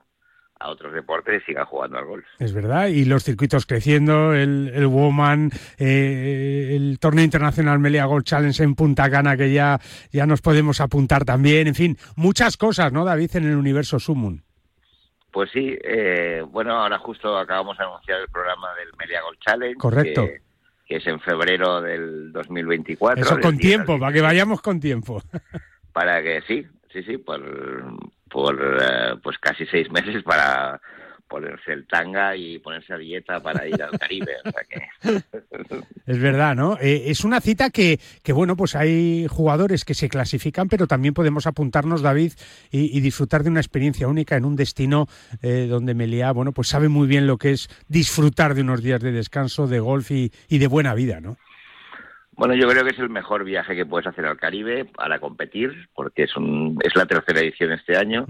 a 0.59 0.71
otros 0.71 0.95
deportes 0.95 1.43
y 1.43 1.45
sigan 1.45 1.67
jugando 1.67 1.99
al 1.99 2.07
golf. 2.07 2.25
Es 2.39 2.55
verdad, 2.55 2.87
y 2.87 3.05
los 3.05 3.23
circuitos 3.23 3.67
creciendo, 3.67 4.33
el, 4.33 4.73
el 4.75 4.87
Woman, 4.87 5.51
eh, 5.77 6.75
el 6.75 6.99
torneo 6.99 7.23
internacional 7.23 7.79
Melia 7.81 8.07
Golf 8.07 8.25
Challenge 8.25 8.63
en 8.63 8.75
Punta 8.75 9.11
Cana, 9.11 9.37
que 9.37 9.53
ya, 9.53 9.79
ya 10.11 10.25
nos 10.25 10.41
podemos 10.41 10.81
apuntar 10.81 11.27
también, 11.27 11.67
en 11.67 11.75
fin, 11.75 11.99
muchas 12.17 12.57
cosas, 12.57 12.91
¿no, 12.91 13.05
David, 13.05 13.37
en 13.37 13.45
el 13.45 13.57
universo 13.57 14.01
Sumun? 14.01 14.48
Pues 15.31 15.51
sí, 15.53 15.77
eh, 15.83 16.43
bueno, 16.49 16.73
ahora 16.73 16.99
justo 16.99 17.37
acabamos 17.37 17.77
de 17.77 17.85
anunciar 17.85 18.21
el 18.21 18.29
programa 18.29 18.75
del 18.75 18.89
Melia 18.99 19.23
Gold 19.23 19.39
Challenge. 19.41 19.77
Correcto. 19.77 20.27
Que, 20.87 20.97
es 20.97 21.07
en 21.07 21.21
febrero 21.21 21.83
del 21.83 22.33
2024. 22.33 23.23
Eso 23.23 23.39
con 23.41 23.59
tiempo, 23.59 23.99
para 23.99 24.13
que 24.13 24.23
vayamos 24.23 24.63
con 24.63 24.81
tiempo. 24.81 25.23
Para 25.93 26.23
que 26.23 26.43
sí, 26.47 26.65
sí, 26.93 27.03
sí, 27.03 27.19
por, 27.19 27.43
por 28.31 28.79
eh, 28.81 29.17
pues 29.23 29.37
casi 29.39 29.67
seis 29.67 29.91
meses 29.91 30.23
para 30.23 30.81
ponerse 31.29 31.73
el 31.73 31.87
tanga 31.87 32.35
y 32.35 32.59
ponerse 32.59 32.95
a 32.95 32.99
dieta 32.99 33.41
para 33.41 33.67
ir 33.69 33.81
al 33.83 33.97
Caribe. 33.99 34.33
es 36.07 36.21
verdad, 36.21 36.57
¿no? 36.57 36.79
Eh, 36.81 37.05
es 37.07 37.25
una 37.25 37.41
cita 37.41 37.71
que, 37.71 38.01
que, 38.23 38.33
bueno, 38.33 38.57
pues 38.57 38.75
hay 38.75 39.27
jugadores 39.29 39.85
que 39.85 39.95
se 39.95 40.09
clasifican, 40.09 40.69
pero 40.69 40.87
también 40.87 41.15
podemos 41.15 41.47
apuntarnos, 41.47 42.03
David, 42.03 42.33
y, 42.71 42.99
disfrutar 43.01 43.43
de 43.43 43.51
una 43.51 43.61
experiencia 43.61 44.09
única 44.09 44.37
en 44.37 44.45
un 44.45 44.57
destino 44.57 45.07
eh, 45.43 45.67
donde 45.69 45.95
Meliá, 45.95 46.33
bueno, 46.33 46.53
pues 46.53 46.69
sabe 46.69 46.89
muy 46.89 47.07
bien 47.07 47.27
lo 47.27 47.37
que 47.37 47.53
es 47.53 47.69
disfrutar 47.89 48.55
de 48.55 48.63
unos 48.63 48.83
días 48.83 49.01
de 49.01 49.13
descanso, 49.13 49.67
de 49.67 49.81
golf 49.81 50.11
y, 50.11 50.31
de 50.49 50.67
buena 50.67 50.95
vida, 50.95 51.21
¿no? 51.21 51.37
Bueno, 52.33 52.55
yo 52.55 52.69
creo 52.69 52.85
que 52.85 52.91
es 52.91 52.99
el 53.01 53.11
mejor 53.11 53.45
viaje 53.45 53.75
que 53.75 53.85
puedes 53.85 54.07
hacer 54.07 54.25
al 54.25 54.37
Caribe 54.37 54.85
para 54.85 55.19
competir, 55.19 55.89
porque 55.95 56.23
es, 56.25 56.37
un, 56.37 56.79
es 56.85 56.95
la 56.95 57.05
tercera 57.05 57.41
edición 57.41 57.73
este 57.73 57.97
año 57.97 58.27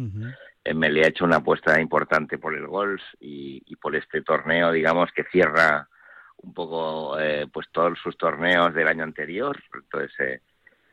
me 0.75 0.91
le 0.91 1.05
ha 1.05 1.09
hecho 1.09 1.25
una 1.25 1.37
apuesta 1.37 1.81
importante 1.81 2.39
por 2.39 2.55
el 2.55 2.67
golf 2.67 3.03
y, 3.21 3.77
por 3.77 3.97
este 3.97 4.23
torneo, 4.23 4.73
digamos, 4.73 5.11
que 5.13 5.25
cierra 5.25 5.89
un 6.39 6.55
poco 6.55 7.19
eh, 7.19 7.47
pues 7.53 7.69
todos 7.71 7.99
sus 7.99 8.17
torneos 8.17 8.75
del 8.75 8.89
año 8.89 9.05
anterior. 9.05 9.61
Entonces, 9.75 10.13
eh, 10.21 10.41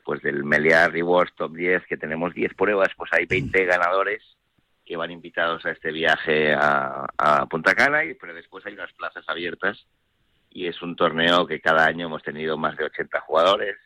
pues 0.03 0.21
del 0.21 0.43
Meliá 0.43 0.88
Rewards 0.88 1.36
Top 1.36 1.53
10, 1.53 1.86
que 1.88 1.97
tenemos 1.97 2.34
10 2.34 2.53
pruebas, 2.53 2.89
pues 2.95 3.11
hay 3.13 3.26
20 3.26 3.65
ganadores 3.65 4.23
que 4.86 4.97
van 4.97 5.11
invitados 5.11 5.65
a 5.65 5.71
este 5.71 5.91
viaje 5.91 6.53
a, 6.53 7.07
Punta 7.49 7.73
Cana, 7.73 8.05
y, 8.05 8.13
pero 8.13 8.34
después 8.36 8.65
hay 8.65 8.73
unas 8.73 8.93
plazas 8.93 9.26
abiertas 9.28 9.88
y 10.51 10.67
es 10.67 10.82
un 10.82 10.95
torneo 10.95 11.47
que 11.47 11.59
cada 11.59 11.86
año 11.86 12.05
hemos 12.05 12.21
tenido 12.21 12.57
más 12.57 12.78
de 12.78 12.86
80 12.86 13.19
jugadores, 13.21 13.78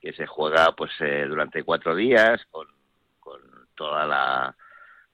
que 0.00 0.12
se 0.12 0.26
juega 0.26 0.72
pues 0.76 0.92
eh, 1.00 1.24
durante 1.26 1.64
cuatro 1.64 1.94
días 1.96 2.44
con, 2.50 2.68
con 3.20 3.40
toda 3.74 4.06
la 4.06 4.56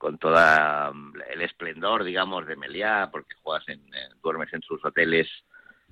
con 0.01 0.17
toda 0.17 0.91
mm, 0.93 1.13
el 1.31 1.43
esplendor, 1.43 2.05
digamos, 2.05 2.47
de 2.47 2.57
Meliá, 2.57 3.11
porque 3.13 3.35
juegas 3.43 3.69
en, 3.69 3.83
duermes 4.23 4.51
en 4.55 4.63
sus 4.63 4.83
hoteles, 4.83 5.29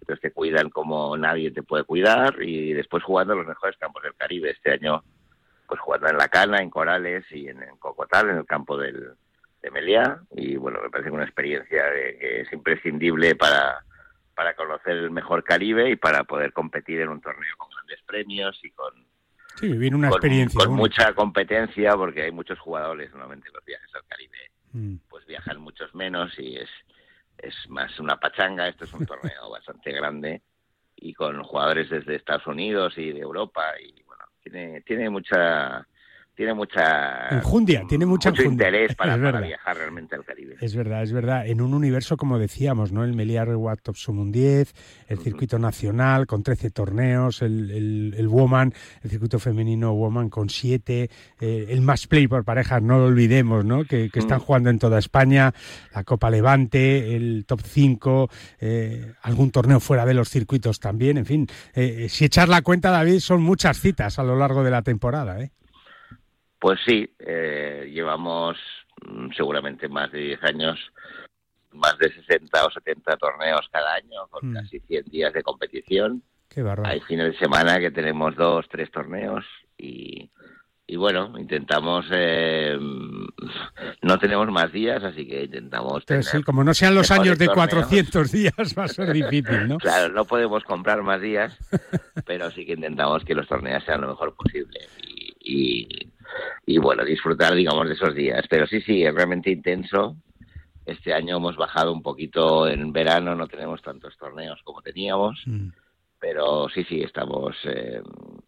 entonces 0.00 0.22
te 0.22 0.32
cuidan 0.32 0.70
como 0.70 1.14
nadie 1.18 1.50
te 1.50 1.62
puede 1.62 1.84
cuidar, 1.84 2.42
y 2.42 2.72
después 2.72 3.04
jugando 3.04 3.34
en 3.34 3.40
los 3.40 3.48
mejores 3.48 3.76
campos 3.76 4.02
del 4.02 4.14
Caribe. 4.14 4.50
Este 4.50 4.72
año, 4.72 5.04
pues 5.66 5.78
jugando 5.80 6.08
en 6.08 6.16
La 6.16 6.28
Cana, 6.28 6.62
en 6.62 6.70
Corales 6.70 7.30
y 7.30 7.48
en, 7.48 7.60
Cocotal, 7.78 8.30
en 8.30 8.38
el 8.38 8.46
campo 8.46 8.78
del, 8.78 9.12
de 9.60 9.70
Meliá, 9.70 10.22
y 10.30 10.56
bueno, 10.56 10.80
me 10.82 10.88
parece 10.88 11.10
una 11.10 11.24
experiencia 11.24 11.84
que 11.92 12.40
es 12.40 12.52
imprescindible 12.52 13.34
para, 13.34 13.84
para 14.34 14.56
conocer 14.56 14.96
el 14.96 15.10
mejor 15.10 15.44
Caribe 15.44 15.90
y 15.90 15.96
para 15.96 16.24
poder 16.24 16.54
competir 16.54 17.02
en 17.02 17.10
un 17.10 17.20
torneo 17.20 17.54
con 17.58 17.68
grandes 17.68 18.00
premios 18.06 18.58
y 18.62 18.70
con 18.70 19.07
Sí, 19.58 19.72
viene 19.76 19.96
una 19.96 20.08
experiencia. 20.08 20.64
Con 20.64 20.76
mucha 20.76 21.12
competencia, 21.14 21.96
porque 21.96 22.22
hay 22.22 22.32
muchos 22.32 22.58
jugadores, 22.58 23.10
normalmente 23.10 23.50
los 23.52 23.64
viajes 23.64 23.88
al 23.94 24.04
Caribe, 24.06 24.50
mm. 24.72 24.96
pues 25.08 25.26
viajan 25.26 25.60
muchos 25.60 25.94
menos 25.94 26.38
y 26.38 26.56
es, 26.56 26.70
es 27.38 27.54
más 27.68 27.98
una 27.98 28.18
pachanga. 28.18 28.68
Esto 28.68 28.84
es 28.84 28.92
un 28.92 29.06
torneo 29.06 29.50
bastante 29.50 29.92
grande 29.92 30.42
y 30.96 31.14
con 31.14 31.42
jugadores 31.42 31.90
desde 31.90 32.16
Estados 32.16 32.46
Unidos 32.46 32.96
y 32.98 33.12
de 33.12 33.20
Europa 33.20 33.62
y 33.80 34.02
bueno, 34.02 34.24
tiene, 34.42 34.80
tiene 34.82 35.10
mucha 35.10 35.86
tiene 36.38 36.54
mucha 36.54 37.30
enjundia, 37.30 37.82
tiene 37.88 38.06
mucha 38.06 38.30
mucho 38.30 38.44
interés 38.44 38.94
para, 38.94 39.16
viajar 39.16 39.76
realmente 39.76 40.14
al 40.14 40.24
Caribe. 40.24 40.54
Es 40.60 40.76
verdad, 40.76 41.02
es 41.02 41.12
verdad. 41.12 41.44
En 41.44 41.60
un 41.60 41.74
universo, 41.74 42.16
como 42.16 42.38
decíamos, 42.38 42.92
¿no? 42.92 43.02
El 43.02 43.12
Meliá 43.14 43.44
Reward 43.44 43.80
Top 43.80 43.96
Summon 43.96 44.30
10, 44.30 44.72
el 45.08 45.18
circuito 45.18 45.58
nacional 45.58 46.28
con 46.28 46.44
13 46.44 46.70
torneos, 46.70 47.42
el, 47.42 48.14
el, 48.16 48.28
Woman, 48.28 48.72
el 49.02 49.10
circuito 49.10 49.40
femenino 49.40 49.92
Woman 49.94 50.30
con 50.30 50.48
7, 50.48 51.10
eh, 51.40 51.66
el 51.70 51.80
Match 51.80 52.06
Play 52.06 52.28
por 52.28 52.44
parejas, 52.44 52.82
no 52.82 52.98
lo 52.98 53.06
olvidemos, 53.06 53.64
¿no? 53.64 53.84
Que, 53.84 54.08
están 54.14 54.38
jugando 54.38 54.70
en 54.70 54.78
toda 54.78 55.00
España, 55.00 55.52
la 55.92 56.04
Copa 56.04 56.30
Levante, 56.30 57.16
el 57.16 57.46
Top 57.48 57.62
5, 57.64 58.30
eh, 58.60 59.12
algún 59.22 59.50
torneo 59.50 59.80
fuera 59.80 60.06
de 60.06 60.14
los 60.14 60.28
circuitos 60.28 60.78
también, 60.78 61.18
en 61.18 61.26
fin. 61.26 61.46
Eh, 61.74 62.06
si 62.08 62.26
echar 62.26 62.48
la 62.48 62.62
cuenta, 62.62 62.92
David, 62.92 63.18
son 63.18 63.42
muchas 63.42 63.80
citas 63.80 64.20
a 64.20 64.22
lo 64.22 64.36
largo 64.36 64.62
de 64.62 64.70
la 64.70 64.82
temporada, 64.82 65.40
¿eh? 65.40 65.50
Pues 66.58 66.80
sí, 66.84 67.08
eh, 67.20 67.88
llevamos 67.92 68.56
mm, 69.06 69.30
seguramente 69.36 69.88
más 69.88 70.10
de 70.10 70.20
10 70.20 70.44
años, 70.44 70.78
más 71.72 71.96
de 71.98 72.12
60 72.12 72.64
o 72.64 72.70
70 72.70 73.16
torneos 73.16 73.68
cada 73.70 73.94
año, 73.94 74.26
con 74.30 74.50
mm. 74.50 74.54
casi 74.54 74.80
100 74.80 75.04
días 75.04 75.32
de 75.32 75.42
competición. 75.42 76.22
Qué 76.48 76.64
Hay 76.84 77.00
fines 77.00 77.32
de 77.32 77.38
semana 77.38 77.78
que 77.78 77.90
tenemos 77.90 78.34
dos, 78.34 78.66
tres 78.70 78.90
torneos 78.90 79.44
y, 79.76 80.30
y 80.86 80.96
bueno, 80.96 81.34
intentamos, 81.38 82.06
eh, 82.10 82.76
no 84.02 84.18
tenemos 84.18 84.48
más 84.48 84.72
días, 84.72 85.04
así 85.04 85.28
que 85.28 85.44
intentamos... 85.44 86.06
Tener 86.06 86.24
sí, 86.24 86.42
como 86.42 86.64
no 86.64 86.72
sean 86.74 86.94
los 86.94 87.10
años 87.10 87.38
de 87.38 87.48
400 87.48 88.32
días, 88.32 88.74
va 88.76 88.84
a 88.84 88.88
ser 88.88 89.12
difícil, 89.12 89.68
¿no? 89.68 89.76
claro, 89.78 90.12
no 90.12 90.24
podemos 90.24 90.64
comprar 90.64 91.02
más 91.02 91.20
días, 91.20 91.56
pero 92.24 92.50
sí 92.50 92.64
que 92.64 92.72
intentamos 92.72 93.24
que 93.24 93.34
los 93.34 93.46
torneos 93.46 93.84
sean 93.84 94.00
lo 94.00 94.08
mejor 94.08 94.34
posible. 94.34 94.80
y 94.98 95.28
y 95.50 96.10
bueno, 96.80 97.04
disfrutar, 97.04 97.54
digamos, 97.54 97.88
de 97.88 97.94
esos 97.94 98.14
días. 98.14 98.44
Pero 98.48 98.66
sí, 98.66 98.80
sí, 98.80 99.02
es 99.04 99.14
realmente 99.14 99.50
intenso. 99.50 100.16
Este 100.84 101.12
año 101.12 101.36
hemos 101.36 101.56
bajado 101.56 101.92
un 101.92 102.02
poquito 102.02 102.66
en 102.66 102.92
verano, 102.92 103.34
no 103.34 103.46
tenemos 103.46 103.82
tantos 103.82 104.16
torneos 104.16 104.60
como 104.64 104.80
teníamos. 104.82 105.42
Mm. 105.46 105.68
Pero 106.18 106.68
sí, 106.68 106.84
sí, 106.84 107.02
estamos, 107.02 107.54
eh, 107.64 108.00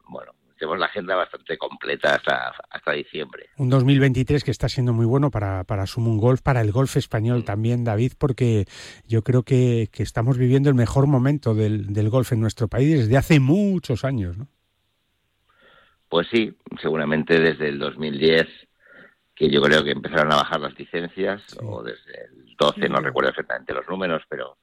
bueno, 0.08 0.32
tenemos 0.60 0.78
la 0.78 0.86
agenda 0.86 1.16
bastante 1.16 1.56
completa 1.56 2.14
hasta, 2.14 2.52
hasta 2.68 2.92
diciembre. 2.92 3.46
Un 3.56 3.70
2023 3.70 4.44
que 4.44 4.50
está 4.50 4.68
siendo 4.68 4.92
muy 4.92 5.06
bueno 5.06 5.30
para, 5.30 5.64
para 5.64 5.86
Sumun 5.86 6.18
Golf, 6.18 6.42
para 6.42 6.60
el 6.60 6.70
golf 6.70 6.96
español 6.96 7.44
también, 7.44 7.84
David, 7.84 8.12
porque 8.18 8.66
yo 9.06 9.22
creo 9.22 9.42
que, 9.42 9.88
que 9.90 10.02
estamos 10.02 10.36
viviendo 10.36 10.68
el 10.68 10.74
mejor 10.74 11.06
momento 11.06 11.54
del, 11.54 11.92
del, 11.92 12.10
golf 12.10 12.32
en 12.32 12.40
nuestro 12.40 12.68
país 12.68 12.98
desde 12.98 13.16
hace 13.16 13.40
muchos 13.40 14.04
años, 14.04 14.36
¿no? 14.36 14.48
Pues 16.10 16.26
sí, 16.28 16.52
seguramente 16.82 17.38
desde 17.38 17.68
el 17.68 17.78
2010, 17.78 18.48
que 19.32 19.48
yo 19.48 19.62
creo 19.62 19.84
que 19.84 19.92
empezaron 19.92 20.32
a 20.32 20.36
bajar 20.36 20.60
las 20.60 20.76
licencias, 20.76 21.40
o 21.62 21.84
desde 21.84 22.24
el 22.24 22.56
12, 22.58 22.88
no 22.88 22.98
recuerdo 22.98 23.30
exactamente 23.30 23.72
los 23.72 23.88
números, 23.88 24.24
pero 24.28 24.58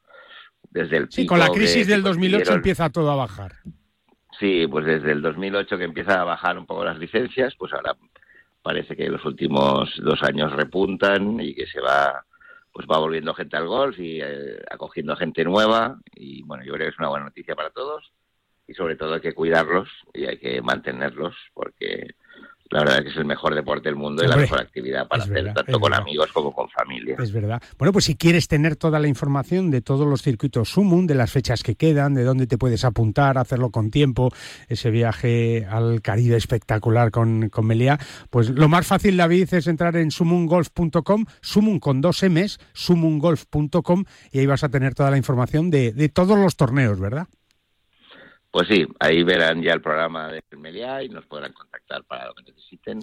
desde 0.69 0.97
el 0.97 1.07
Sí, 1.09 1.25
con 1.25 1.39
la 1.39 1.47
crisis 1.47 1.87
del 1.87 2.03
2008 2.03 2.53
empieza 2.53 2.89
todo 2.89 3.09
a 3.11 3.15
bajar. 3.15 3.53
Sí, 4.37 4.67
pues 4.67 4.85
desde 4.85 5.13
el 5.13 5.21
2008 5.21 5.77
que 5.77 5.85
empieza 5.85 6.19
a 6.19 6.25
bajar 6.25 6.59
un 6.59 6.65
poco 6.65 6.83
las 6.83 6.99
licencias, 6.99 7.55
pues 7.57 7.71
ahora 7.71 7.95
parece 8.61 8.97
que 8.97 9.07
los 9.07 9.23
últimos 9.23 9.89
dos 10.03 10.21
años 10.23 10.51
repuntan 10.51 11.39
y 11.39 11.55
que 11.55 11.65
se 11.65 11.79
va 11.79 12.25
pues 12.73 12.85
va 12.85 12.99
volviendo 12.99 13.33
gente 13.33 13.55
al 13.55 13.67
golf 13.67 13.97
y 13.97 14.19
eh, 14.21 14.59
acogiendo 14.69 15.15
gente 15.15 15.45
nueva 15.45 15.97
y 16.13 16.43
bueno, 16.43 16.65
yo 16.65 16.73
creo 16.73 16.87
que 16.87 16.91
es 16.91 16.99
una 16.99 17.07
buena 17.07 17.25
noticia 17.25 17.55
para 17.55 17.69
todos 17.69 18.11
y 18.67 18.73
sobre 18.73 18.95
todo 18.95 19.15
hay 19.15 19.21
que 19.21 19.33
cuidarlos 19.33 19.89
y 20.13 20.25
hay 20.25 20.37
que 20.37 20.61
mantenerlos 20.61 21.35
porque 21.53 22.15
la 22.69 22.79
verdad 22.79 22.97
es 22.97 23.03
que 23.03 23.09
es 23.11 23.17
el 23.17 23.25
mejor 23.25 23.55
deporte 23.55 23.87
del 23.87 23.95
mundo 23.95 24.23
y 24.23 24.27
la 24.27 24.35
mejor 24.35 24.59
actividad 24.59 25.07
para 25.07 25.23
hacer 25.23 25.53
tanto 25.53 25.79
con 25.79 25.93
amigos 25.93 26.31
como 26.33 26.53
con 26.53 26.69
familia. 26.69 27.15
Es 27.17 27.31
verdad. 27.31 27.61
Bueno, 27.77 27.93
pues 27.93 28.05
si 28.05 28.15
quieres 28.15 28.47
tener 28.47 28.75
toda 28.75 28.99
la 28.99 29.07
información 29.07 29.71
de 29.71 29.81
todos 29.81 30.07
los 30.07 30.21
circuitos 30.21 30.69
Sumun, 30.69 31.07
de 31.07 31.15
las 31.15 31.31
fechas 31.31 31.63
que 31.63 31.75
quedan, 31.75 32.13
de 32.13 32.23
dónde 32.23 32.47
te 32.47 32.57
puedes 32.57 32.83
apuntar, 32.83 33.37
hacerlo 33.37 33.69
con 33.69 33.89
tiempo, 33.89 34.31
ese 34.67 34.91
viaje 34.91 35.65
al 35.69 36.01
Caribe 36.01 36.35
espectacular 36.35 37.11
con, 37.11 37.49
con 37.49 37.65
Melia, 37.65 37.99
pues 38.29 38.49
lo 38.49 38.67
más 38.67 38.85
fácil, 38.85 39.15
David, 39.15 39.53
es 39.53 39.67
entrar 39.67 39.95
en 39.95 40.11
sumungolf.com, 40.11 41.25
Sumun 41.41 41.79
con 41.79 42.01
dos 42.01 42.21
M's, 42.23 42.59
sumungolf.com 42.73 44.03
y 44.31 44.39
ahí 44.39 44.45
vas 44.45 44.63
a 44.63 44.69
tener 44.69 44.93
toda 44.93 45.11
la 45.11 45.17
información 45.17 45.69
de, 45.69 45.93
de 45.93 46.09
todos 46.09 46.37
los 46.37 46.57
torneos, 46.57 46.99
¿verdad? 46.99 47.27
Pues 48.51 48.67
sí, 48.67 48.87
ahí 48.99 49.23
verán 49.23 49.61
ya 49.61 49.73
el 49.73 49.81
programa 49.81 50.29
de 50.31 50.41
Meliá 50.57 51.03
y 51.03 51.09
nos 51.09 51.25
podrán 51.25 51.53
contactar 51.53 52.03
para 52.05 52.27
lo 52.27 52.33
que 52.33 52.43
necesiten. 52.43 52.99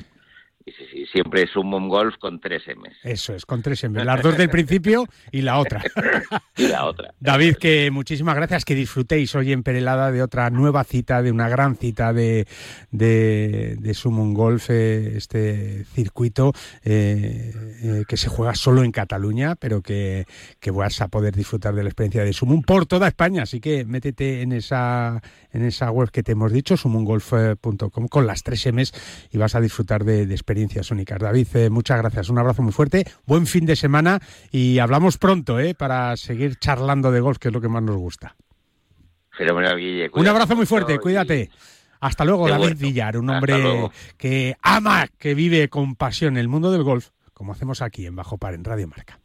Y 0.67 1.05
siempre 1.07 1.43
es 1.43 1.55
un 1.57 1.69
Mom 1.69 1.89
Golf 1.89 2.17
con 2.19 2.41
tres 2.41 2.63
M's. 2.67 2.97
Eso 3.03 3.35
es, 3.35 3.45
con 3.45 3.61
tres 3.61 3.85
M's. 3.85 4.03
Las 4.05 4.23
dos 4.23 4.39
del 4.39 4.49
principio 4.49 5.07
y 5.31 5.43
la 5.43 5.59
otra. 5.59 5.83
y 6.57 6.69
la 6.69 6.87
otra. 6.87 7.13
David, 7.21 7.57
que 7.57 7.91
muchísimas 7.91 8.35
gracias, 8.35 8.65
que 8.65 8.75
disfrutéis 8.75 9.35
hoy 9.35 9.53
en 9.53 9.63
Perelada 9.63 10.11
de 10.11 10.23
otra 10.23 10.49
nueva 10.49 10.85
cita, 10.85 11.23
de 11.23 11.31
una 11.31 11.51
gran 11.51 11.77
cita 11.77 12.15
de, 12.15 12.47
de, 12.91 13.77
de 13.79 13.95
Summon 13.95 14.33
Golf, 14.33 14.71
eh, 14.71 15.17
este 15.17 15.85
circuito 15.85 16.53
eh, 16.83 17.53
eh, 17.83 18.05
que 18.09 18.17
se 18.17 18.31
juega 18.31 18.55
solo 18.55 18.85
en 18.85 18.91
Cataluña, 18.93 19.57
pero 19.57 19.83
que, 19.83 20.25
que 20.61 20.71
vas 20.71 21.03
a 21.03 21.09
poder 21.09 21.37
disfrutar 21.37 21.75
de 21.75 21.83
la 21.83 21.91
experiencia 21.91 22.25
de 22.25 22.33
Summon 22.33 22.63
por 22.63 22.87
toda 22.87 23.09
España. 23.09 23.43
Así 23.43 23.61
que 23.61 23.85
métete 23.85 24.41
en 24.41 24.53
esa, 24.53 25.21
en 25.53 25.63
esa 25.63 25.91
web 25.91 26.11
que 26.11 26.23
te 26.23 26.33
hemos 26.33 26.53
dicho, 26.53 26.79
summongolf.com, 26.79 28.09
con 28.09 28.27
las 28.27 28.43
tres 28.43 28.67
M's 28.73 28.95
y 29.31 29.37
vas 29.37 29.55
a 29.55 29.61
disfrutar 29.61 30.05
de, 30.05 30.25
de 30.25 30.35
experiencias 30.55 30.93
únicas. 30.93 31.19
David, 31.19 31.49
eh, 31.55 31.69
muchas 31.69 31.99
gracias, 31.99 32.29
un 32.29 32.39
abrazo 32.39 32.63
muy 32.63 32.71
fuerte, 32.71 33.05
buen 33.27 33.49
fin 33.49 33.67
de 33.67 33.75
semana 33.75 34.21
y 34.53 34.79
hablamos 34.79 35.19
pronto 35.19 35.59
eh, 35.59 35.75
para 35.75 36.17
seguir 36.17 36.61
charlando 36.61 37.11
de 37.11 37.19
golf, 37.19 37.39
que 37.39 37.49
es 37.49 37.55
lo 37.55 37.61
que 37.61 37.69
más 37.69 37.83
nos 37.83 37.97
gusta. 37.97 38.37
Fenomenal, 39.33 39.77
Guille. 39.77 40.11
Un 40.13 40.29
abrazo 40.29 40.55
muy 40.55 40.65
fuerte, 40.65 41.01
cuídate. 41.01 41.51
Hasta 41.99 42.25
luego, 42.25 42.49
David 42.49 42.77
Villar, 42.79 43.17
un 43.17 43.31
hombre 43.31 43.91
que 44.17 44.55
ama, 44.63 45.09
que 45.19 45.35
vive 45.35 45.69
con 45.69 45.97
pasión 45.97 46.37
el 46.37 46.47
mundo 46.47 46.71
del 46.71 46.85
golf, 46.85 47.09
como 47.33 47.51
hacemos 47.51 47.83
aquí 47.83 48.07
en 48.07 48.15
Bajo 48.15 48.39
Par, 48.39 48.55
en 48.55 48.63
Radio 48.63 48.87
Marca. 48.87 49.19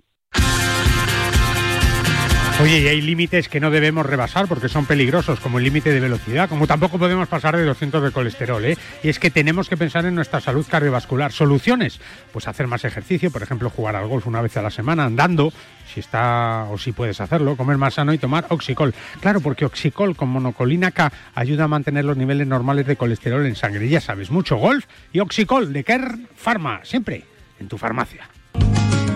Oye, 2.61 2.81
y 2.81 2.87
hay 2.89 2.99
límites 2.99 3.47
que 3.47 3.61
no 3.61 3.71
debemos 3.71 4.05
rebasar 4.05 4.49
porque 4.49 4.67
son 4.67 4.85
peligrosos, 4.85 5.39
como 5.39 5.59
el 5.59 5.63
límite 5.63 5.93
de 5.93 6.01
velocidad, 6.01 6.49
como 6.49 6.67
tampoco 6.67 6.99
podemos 6.99 7.29
pasar 7.29 7.55
de 7.55 7.63
200 7.63 8.03
de 8.03 8.11
colesterol, 8.11 8.65
¿eh? 8.65 8.77
Y 9.01 9.07
es 9.07 9.17
que 9.17 9.31
tenemos 9.31 9.69
que 9.69 9.77
pensar 9.77 10.05
en 10.05 10.13
nuestra 10.13 10.41
salud 10.41 10.65
cardiovascular. 10.69 11.31
¿Soluciones? 11.31 12.01
Pues 12.33 12.49
hacer 12.49 12.67
más 12.67 12.83
ejercicio, 12.83 13.31
por 13.31 13.43
ejemplo, 13.43 13.69
jugar 13.69 13.95
al 13.95 14.07
golf 14.07 14.27
una 14.27 14.41
vez 14.41 14.57
a 14.57 14.61
la 14.61 14.71
semana, 14.71 15.05
andando, 15.05 15.53
si 15.93 16.01
está 16.01 16.65
o 16.69 16.77
si 16.77 16.91
puedes 16.91 17.21
hacerlo, 17.21 17.55
comer 17.55 17.77
más 17.77 17.93
sano 17.93 18.13
y 18.13 18.17
tomar 18.17 18.45
Oxicol. 18.49 18.93
Claro, 19.21 19.39
porque 19.39 19.63
Oxicol 19.63 20.17
con 20.17 20.27
monocolina 20.27 20.91
K 20.91 21.13
ayuda 21.35 21.63
a 21.63 21.69
mantener 21.69 22.03
los 22.03 22.17
niveles 22.17 22.45
normales 22.45 22.85
de 22.85 22.97
colesterol 22.97 23.45
en 23.45 23.55
sangre. 23.55 23.87
Ya 23.87 24.01
sabes, 24.01 24.31
mucho 24.31 24.57
golf 24.57 24.85
y 25.13 25.21
Oxicol 25.21 25.71
de 25.71 25.85
Kern 25.85 26.27
Pharma, 26.35 26.81
siempre 26.83 27.23
en 27.57 27.69
tu 27.69 27.77
farmacia. 27.77 28.27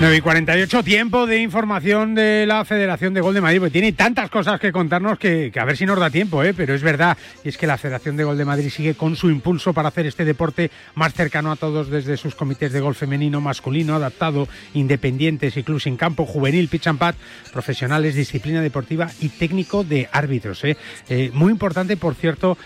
9 0.00 0.16
y 0.16 0.20
48, 0.20 0.84
tiempo 0.84 1.26
de 1.26 1.40
información 1.40 2.14
de 2.14 2.46
la 2.46 2.64
Federación 2.64 3.14
de 3.14 3.20
Gol 3.20 3.34
de 3.34 3.40
Madrid, 3.40 3.58
porque 3.58 3.72
tiene 3.72 3.92
tantas 3.92 4.30
cosas 4.30 4.60
que 4.60 4.70
contarnos 4.70 5.18
que, 5.18 5.50
a 5.58 5.64
ver 5.64 5.76
si 5.76 5.86
nos 5.86 5.98
da 5.98 6.08
tiempo, 6.08 6.44
¿eh? 6.44 6.54
pero 6.54 6.72
es 6.72 6.82
verdad, 6.82 7.18
y 7.42 7.48
es 7.48 7.58
que 7.58 7.66
la 7.66 7.76
Federación 7.76 8.16
de 8.16 8.22
Gol 8.22 8.38
de 8.38 8.44
Madrid 8.44 8.70
sigue 8.70 8.94
con 8.94 9.16
su 9.16 9.28
impulso 9.28 9.72
para 9.72 9.88
hacer 9.88 10.06
este 10.06 10.24
deporte 10.24 10.70
más 10.94 11.14
cercano 11.14 11.50
a 11.50 11.56
todos 11.56 11.90
desde 11.90 12.16
sus 12.16 12.36
comités 12.36 12.72
de 12.72 12.78
gol 12.78 12.94
femenino, 12.94 13.40
masculino, 13.40 13.96
adaptado, 13.96 14.46
independientes 14.72 15.56
y 15.56 15.64
clubs 15.64 15.88
en 15.88 15.96
campo, 15.96 16.26
juvenil, 16.26 16.68
pitch 16.68 16.86
and 16.86 17.00
pad, 17.00 17.16
profesionales, 17.52 18.14
disciplina 18.14 18.60
deportiva 18.60 19.10
y 19.20 19.30
técnico 19.30 19.82
de 19.82 20.08
árbitros. 20.12 20.62
¿eh? 20.62 20.76
Eh, 21.08 21.32
muy 21.34 21.50
importante, 21.50 21.96
por 21.96 22.14
cierto, 22.14 22.56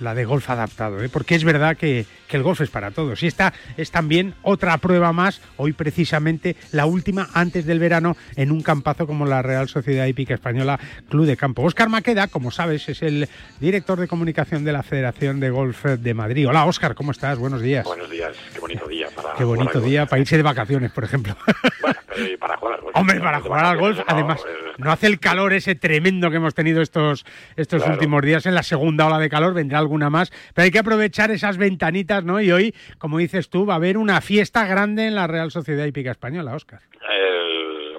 la 0.00 0.14
de 0.14 0.24
golf 0.24 0.48
adaptado, 0.50 0.98
porque 1.12 1.34
es 1.34 1.44
verdad 1.44 1.76
que, 1.76 2.06
que 2.28 2.36
el 2.36 2.42
golf 2.42 2.60
es 2.60 2.70
para 2.70 2.90
todos. 2.90 3.22
Y 3.22 3.26
esta 3.26 3.52
es 3.76 3.90
también 3.90 4.34
otra 4.42 4.76
prueba 4.78 5.12
más, 5.12 5.40
hoy 5.56 5.72
precisamente 5.72 6.56
la 6.72 6.86
última 6.86 7.28
antes 7.34 7.66
del 7.66 7.78
verano 7.78 8.16
en 8.36 8.50
un 8.50 8.62
campazo 8.62 9.06
como 9.06 9.26
la 9.26 9.42
Real 9.42 9.68
Sociedad 9.68 10.06
Hípica 10.06 10.34
Española 10.34 10.78
Club 11.08 11.26
de 11.26 11.36
Campo. 11.36 11.62
Óscar 11.62 11.88
Maqueda, 11.88 12.28
como 12.28 12.50
sabes, 12.50 12.88
es 12.88 13.02
el 13.02 13.28
director 13.60 13.98
de 13.98 14.08
comunicación 14.08 14.64
de 14.64 14.72
la 14.72 14.82
Federación 14.82 15.40
de 15.40 15.50
Golf 15.50 15.84
de 15.84 16.14
Madrid. 16.14 16.48
Hola 16.48 16.66
Óscar, 16.66 16.94
¿cómo 16.94 17.12
estás? 17.12 17.38
Buenos 17.38 17.62
días. 17.62 17.84
Buenos 17.84 18.10
días, 18.10 18.36
qué 18.52 18.60
bonito 18.60 18.86
día 18.86 19.08
para 19.14 19.25
Qué 19.36 19.44
bonito 19.44 19.80
día 19.80 20.06
para 20.06 20.20
irse 20.20 20.36
de 20.36 20.42
vacaciones, 20.42 20.92
por 20.92 21.04
ejemplo. 21.04 21.34
Bueno, 21.80 21.98
para 22.40 22.56
jugar 22.56 22.74
al 22.74 22.80
golf. 22.80 22.96
Hombre, 22.96 23.20
para 23.20 23.40
jugar 23.40 23.64
al 23.64 23.78
golf, 23.78 24.00
además, 24.06 24.44
no 24.78 24.90
hace 24.90 25.06
el 25.06 25.20
calor 25.20 25.52
ese 25.52 25.74
tremendo 25.74 26.30
que 26.30 26.36
hemos 26.36 26.54
tenido 26.54 26.80
estos, 26.80 27.24
estos 27.56 27.86
últimos 27.86 28.22
días 28.22 28.46
en 28.46 28.54
la 28.54 28.62
segunda 28.62 29.06
ola 29.06 29.18
de 29.18 29.28
calor, 29.28 29.54
vendrá 29.54 29.78
alguna 29.78 30.10
más, 30.10 30.30
pero 30.54 30.64
hay 30.64 30.70
que 30.70 30.78
aprovechar 30.78 31.30
esas 31.30 31.58
ventanitas, 31.58 32.24
¿no? 32.24 32.40
Y 32.40 32.50
hoy, 32.50 32.74
como 32.98 33.18
dices 33.18 33.50
tú, 33.50 33.66
va 33.66 33.74
a 33.74 33.76
haber 33.76 33.98
una 33.98 34.20
fiesta 34.20 34.66
grande 34.66 35.06
en 35.06 35.14
la 35.14 35.26
Real 35.26 35.50
Sociedad 35.50 35.84
Hípica 35.84 36.10
Española, 36.10 36.54
Óscar. 36.54 36.80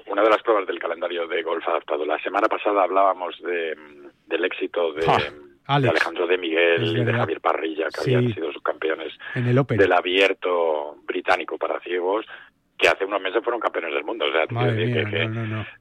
una 0.08 0.24
de 0.24 0.30
las 0.30 0.42
pruebas 0.42 0.66
del 0.66 0.80
calendario 0.80 1.28
de 1.28 1.44
golf 1.44 1.68
adaptado. 1.68 2.06
La 2.06 2.20
semana 2.20 2.48
pasada 2.48 2.84
hablábamos 2.84 3.36
de, 3.44 3.78
del 4.28 4.46
éxito 4.46 4.94
de... 4.94 5.47
Alejandro 5.68 6.28
de 6.28 6.38
Miguel 6.38 6.98
y 6.98 7.04
de 7.04 7.14
Javier 7.14 7.42
Parrilla, 7.42 7.88
que 7.90 8.16
habían 8.16 8.34
sido 8.34 8.52
subcampeones 8.54 9.14
en 9.36 9.48
el 9.48 9.64
del 9.66 9.94
abierto 9.94 10.96
británico 11.06 11.58
para 11.58 11.80
ciegos 11.82 12.26
que 12.78 12.88
hace 12.88 13.06
unos 13.06 13.22
meses 13.22 13.44
fueron 13.44 13.60
campeones 13.60 13.94
del 13.94 14.04
mundo. 14.04 14.26
O 14.26 14.32
sea, 14.32 14.46
que, 14.46 15.30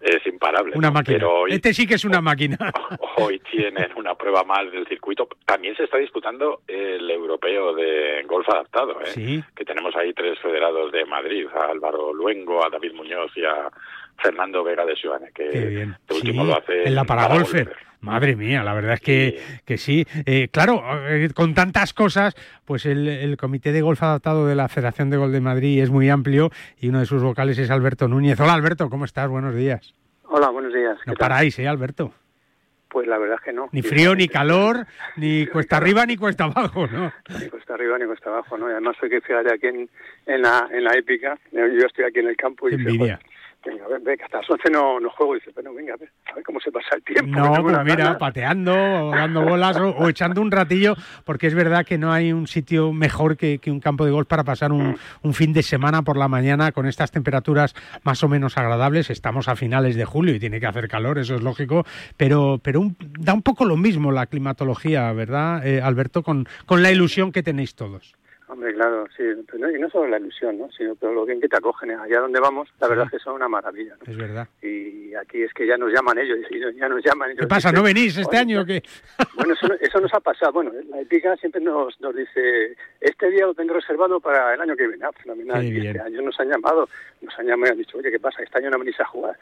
es 0.01 0.27
imparable. 0.27 0.73
Una 0.75 0.91
máquina. 0.91 1.27
este 1.49 1.75
sí 1.75 1.87
que 1.87 1.95
es 1.95 2.05
una 2.05 2.21
máquina. 2.21 2.57
Hoy 3.19 3.41
tienen 3.51 3.91
una 3.97 4.15
prueba 4.15 4.45
más 4.45 4.71
del 4.73 4.87
circuito. 4.87 5.29
También 5.45 5.77
se 5.77 5.85
está 5.85 5.99
disputando 5.99 6.63
el 6.67 7.11
europeo 7.11 7.75
de 7.75 8.23
golf 8.27 8.49
adaptado, 8.49 8.99
¿eh? 9.05 9.43
que 9.55 9.65
tenemos 9.65 9.95
ahí 9.97 10.13
tres 10.15 10.39
federados 10.41 10.91
de 10.91 11.05
Madrid, 11.05 11.47
a 11.55 11.71
Álvaro 11.71 12.15
Luengo, 12.15 12.65
a 12.65 12.71
David 12.71 12.95
Muñoz 12.95 13.31
y 13.37 13.45
a 13.45 13.71
Fernando 14.19 14.65
Vega 14.65 14.87
de 14.87 14.97
Suárez, 14.97 15.33
que 15.35 15.83
este 15.83 16.15
último 16.15 16.45
lo 16.45 16.57
hace 16.57 16.85
en 16.85 16.95
la 16.95 17.05
Paragolfer. 17.05 17.77
Madre 18.07 18.37
mía, 18.37 18.63
la 18.63 18.73
verdad 18.73 18.95
es 18.95 19.01
que 19.01 19.35
sí. 19.37 19.61
Que 19.65 19.79
sí. 19.79 20.07
Eh, 20.27 20.49
claro, 20.53 20.81
eh, 21.09 21.29
con 21.35 21.55
tantas 21.55 21.93
cosas, 21.93 22.37
pues 22.65 22.87
el, 22.87 23.37
Comité 23.37 23.73
de 23.73 23.83
Golf 23.83 24.01
Adaptado 24.01 24.47
de 24.47 24.55
la 24.55 24.69
Federación 24.69 25.11
de 25.11 25.17
Gol 25.17 25.33
de 25.33 25.41
Madrid 25.41 25.83
es 25.83 25.91
muy 25.91 26.09
amplio 26.09 26.51
y 26.79 26.89
uno 26.89 27.01
de 27.01 27.07
sus 27.07 27.21
vocales 27.21 27.59
es 27.59 27.69
Alberto 27.69 28.07
Núñez. 28.07 28.39
Hola 28.39 28.55
Alberto, 28.55 28.89
¿cómo 28.89 29.05
estás? 29.05 29.29
Buenos 29.29 29.57
días. 29.57 29.93
Hola, 30.23 30.51
buenos 30.51 30.73
días. 30.73 30.97
No 31.05 31.15
paráis, 31.15 31.59
¿eh, 31.59 31.67
Alberto? 31.67 32.13
Pues 32.89 33.09
la 33.09 33.19
verdad 33.19 33.39
es 33.41 33.45
que 33.45 33.53
no. 33.53 33.69
Ni 33.73 33.83
frío, 33.83 34.15
ni 34.15 34.29
calor, 34.29 34.87
ni 35.17 35.47
cuesta 35.49 35.79
arriba, 35.79 36.07
ni 36.07 36.17
cuesta 36.17 36.45
abajo, 36.45 36.87
¿no? 36.87 37.13
Ni 37.41 37.49
cuesta 37.49 37.75
arriba, 37.75 37.99
ni 37.99 38.07
cuesta 38.07 38.31
abajo, 38.31 38.57
¿no? 38.57 38.69
Y 38.69 38.73
además 38.73 38.97
soy 39.01 39.11
que 39.11 39.21
fíjate 39.21 39.53
aquí 39.53 39.67
en, 39.67 39.91
en, 40.27 40.43
la, 40.43 40.69
en 40.71 40.85
la 40.85 40.93
épica, 40.93 41.37
yo 41.51 41.87
estoy 41.87 42.05
aquí 42.05 42.21
en 42.21 42.29
el 42.29 42.37
campo 42.37 42.69
y... 42.69 42.75
Envidia 42.75 43.19
venga, 43.67 43.87
ven, 43.89 44.05
ven, 44.05 44.17
que 44.17 44.25
hasta 44.25 44.39
las 44.39 44.51
11 44.51 44.71
no, 44.71 45.01
no 45.01 45.11
juego. 45.11 45.37
Y 45.37 45.41
dice, 45.41 45.51
bueno, 45.55 45.75
venga, 45.75 45.95
a 45.95 45.97
ver, 45.97 46.11
a 46.27 46.35
ver 46.35 46.45
cómo 46.45 46.61
se 46.61 46.71
pasa 46.71 46.97
el 46.97 47.03
tiempo. 47.03 47.39
No, 47.39 47.63
pues 47.63 47.77
mira, 47.85 48.17
pateando, 48.19 48.73
o 48.73 49.11
dando 49.11 49.43
bolas 49.43 49.77
o, 49.79 50.09
echando 50.09 50.41
un 50.41 50.51
ratillo, 50.51 50.95
porque 51.25 51.47
es 51.47 51.55
verdad 51.55 51.85
que 51.85 51.99
no 51.99 52.13
hay 52.13 52.33
un 52.33 52.47
sitio 52.47 52.93
mejor 52.93 53.37
que, 53.37 53.59
que 53.59 53.71
un 53.71 53.81
campo 53.81 54.05
de 54.05 54.13
golf 54.13 54.29
para 54.29 54.45
pasar 54.45 54.73
un, 54.73 54.91
mm. 54.91 54.97
un, 55.23 55.35
fin 55.35 55.53
de 55.53 55.63
semana 55.63 56.03
por 56.03 56.17
la 56.17 56.29
mañana 56.29 56.73
con 56.73 56.87
estas 56.87 57.11
temperaturas 57.11 57.75
más 58.03 58.23
o 58.23 58.29
menos 58.29 58.57
agradables. 58.57 59.11
Estamos 59.11 59.49
a 59.49 59.57
finales 59.57 59.97
de 59.97 60.05
julio 60.05 60.35
y 60.35 60.39
tiene 60.39 60.61
que 60.61 60.67
hacer 60.67 60.89
calor, 60.89 61.19
eso 61.19 61.35
es 61.35 61.43
lógico, 61.43 61.85
pero, 62.17 62.61
pero 62.63 62.81
da 63.19 63.35
un 63.35 63.43
poco 63.43 63.65
lo 63.65 63.77
mismo 63.77 64.13
la 64.13 64.27
climatología, 64.27 65.13
¿verdad, 65.13 65.67
eh, 65.67 65.81
Alberto? 65.83 66.23
Con, 66.23 66.49
con 66.67 66.83
la 66.83 66.91
ilusión 66.91 67.33
que 67.33 67.43
tenéis 67.43 67.75
todos. 67.75 68.17
Hombre, 68.49 68.73
claro, 68.75 69.07
sí, 69.17 69.25
y 69.25 69.81
no 69.81 69.91
solo 69.91 70.07
la 70.07 70.19
ilusión, 70.19 70.57
¿no? 70.57 70.71
sino 70.71 70.95
pero 70.95 71.13
lo 71.13 71.27
bien 71.27 71.41
que 71.41 71.49
te 71.49 71.57
acogen 71.57 71.91
allá 71.91 72.21
donde 72.21 72.39
vamos, 72.39 72.69
la 72.81 72.87
verdad 72.87 73.07
es 73.07 73.11
que 73.11 73.19
son 73.19 73.35
una 73.35 73.49
maravilla. 73.49 73.97
¿no? 73.97 74.13
Es 74.13 74.17
verdad. 74.17 74.47
Y 74.63 75.13
aquí 75.15 75.43
es 75.43 75.53
que 75.53 75.67
ya 75.67 75.77
nos 75.77 75.93
llaman 75.93 76.17
ellos, 76.19 76.39
ya 76.77 76.89
nos 76.89 77.05
llaman 77.05 77.31
ellos. 77.31 77.41
¿Qué 77.41 77.49
pasa? 77.49 77.73
¿No 77.73 77.83
venís 77.83 78.17
este 78.17 78.37
año 78.37 78.63
o 78.63 78.65
qué? 78.65 78.83
Bueno, 79.35 79.53
eso, 79.53 79.67
eso, 79.81 80.01
nos 80.01 80.13
ha 80.15 80.21
pasado. 80.21 80.53
Bueno, 80.53 80.73
la 80.89 81.01
épica 81.01 81.37
siempre 81.37 81.61
nos, 81.61 82.01
nos 82.01 82.15
dice, 82.15 82.75
este 83.01 83.31
día 83.31 83.45
lo 83.45 83.55
tengo 83.55 83.75
reservado 83.75 84.19
para 84.19 84.55
el 84.55 84.61
año 84.61 84.75
que 84.75 84.87
viene. 84.87 85.05
Ah, 85.05 85.11
fenomenal. 85.13 85.63
Y 85.63 85.87
este 85.87 86.01
año 86.01 86.23
nos 86.23 86.41
han 86.41 86.49
llamado, 86.49 86.89
nos 87.21 87.39
han 87.39 87.47
llamado 87.47 87.69
y 87.69 87.73
han 87.73 87.79
dicho, 87.79 87.99
oye, 87.99 88.11
¿qué 88.11 88.19
pasa? 88.19 88.43
Este 88.43 88.59
año 88.59 88.71
no 88.71 88.79
venís 88.79 88.99
a 88.99 89.05
jugar. 89.05 89.37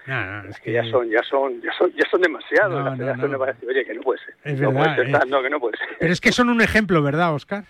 es, 0.48 0.58
que, 0.60 0.72
ya 0.72 0.84
son, 0.90 1.08
ya 1.08 1.22
son, 1.22 1.60
ya 1.62 1.72
son, 1.78 1.92
ya 1.92 2.08
son 2.10 2.22
demasiados. 2.22 2.84
la 2.84 2.96
federación 2.96 3.34
a 3.34 3.46
decir, 3.46 3.68
oye, 3.68 3.84
que 3.84 3.94
no 3.94 4.02
puede 4.02 4.20
ser. 4.24 4.34
Es 4.44 4.58
verdad. 4.58 4.96
Puede 4.96 5.10
ser, 5.12 5.28
no, 5.28 5.42
que 5.42 5.50
no 5.50 5.60
puede 5.60 5.76
ser. 5.76 5.88
Pero 6.00 6.12
es 6.12 6.20
que 6.20 6.32
son 6.32 6.48
un 6.48 6.60
ejemplo, 6.60 7.02
¿verdad, 7.02 7.34
Oscar? 7.34 7.64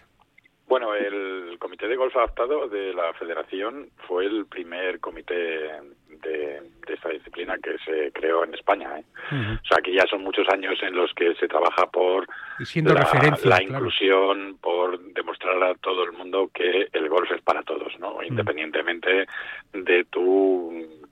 Bueno, 0.74 0.92
el 0.92 1.56
Comité 1.60 1.86
de 1.86 1.94
Golf 1.94 2.16
Adaptado 2.16 2.66
de 2.66 2.92
la 2.94 3.12
Federación 3.12 3.90
fue 4.08 4.26
el 4.26 4.44
primer 4.46 4.98
comité 4.98 5.70
de, 6.08 6.62
esta 6.88 7.10
disciplina 7.10 7.56
que 7.62 7.78
se 7.84 8.10
creó 8.10 8.42
en 8.42 8.54
España. 8.54 8.98
¿eh? 8.98 9.04
O 9.30 9.66
sea, 9.68 9.80
que 9.80 9.94
ya 9.94 10.04
son 10.10 10.24
muchos 10.24 10.48
años 10.48 10.76
en 10.82 10.96
los 10.96 11.14
que 11.14 11.32
se 11.36 11.46
trabaja 11.46 11.86
por 11.86 12.26
la, 12.74 13.38
la 13.44 13.62
inclusión, 13.62 14.58
por 14.60 14.98
demostrar 15.12 15.62
a 15.62 15.76
todo 15.76 16.02
el 16.02 16.10
mundo 16.10 16.50
que 16.52 16.88
el 16.92 17.08
golf 17.08 17.30
es 17.30 17.42
para 17.42 17.62
todos, 17.62 17.96
¿no? 18.00 18.20
Independientemente 18.24 19.28
de 19.72 20.04
tu 20.06 21.04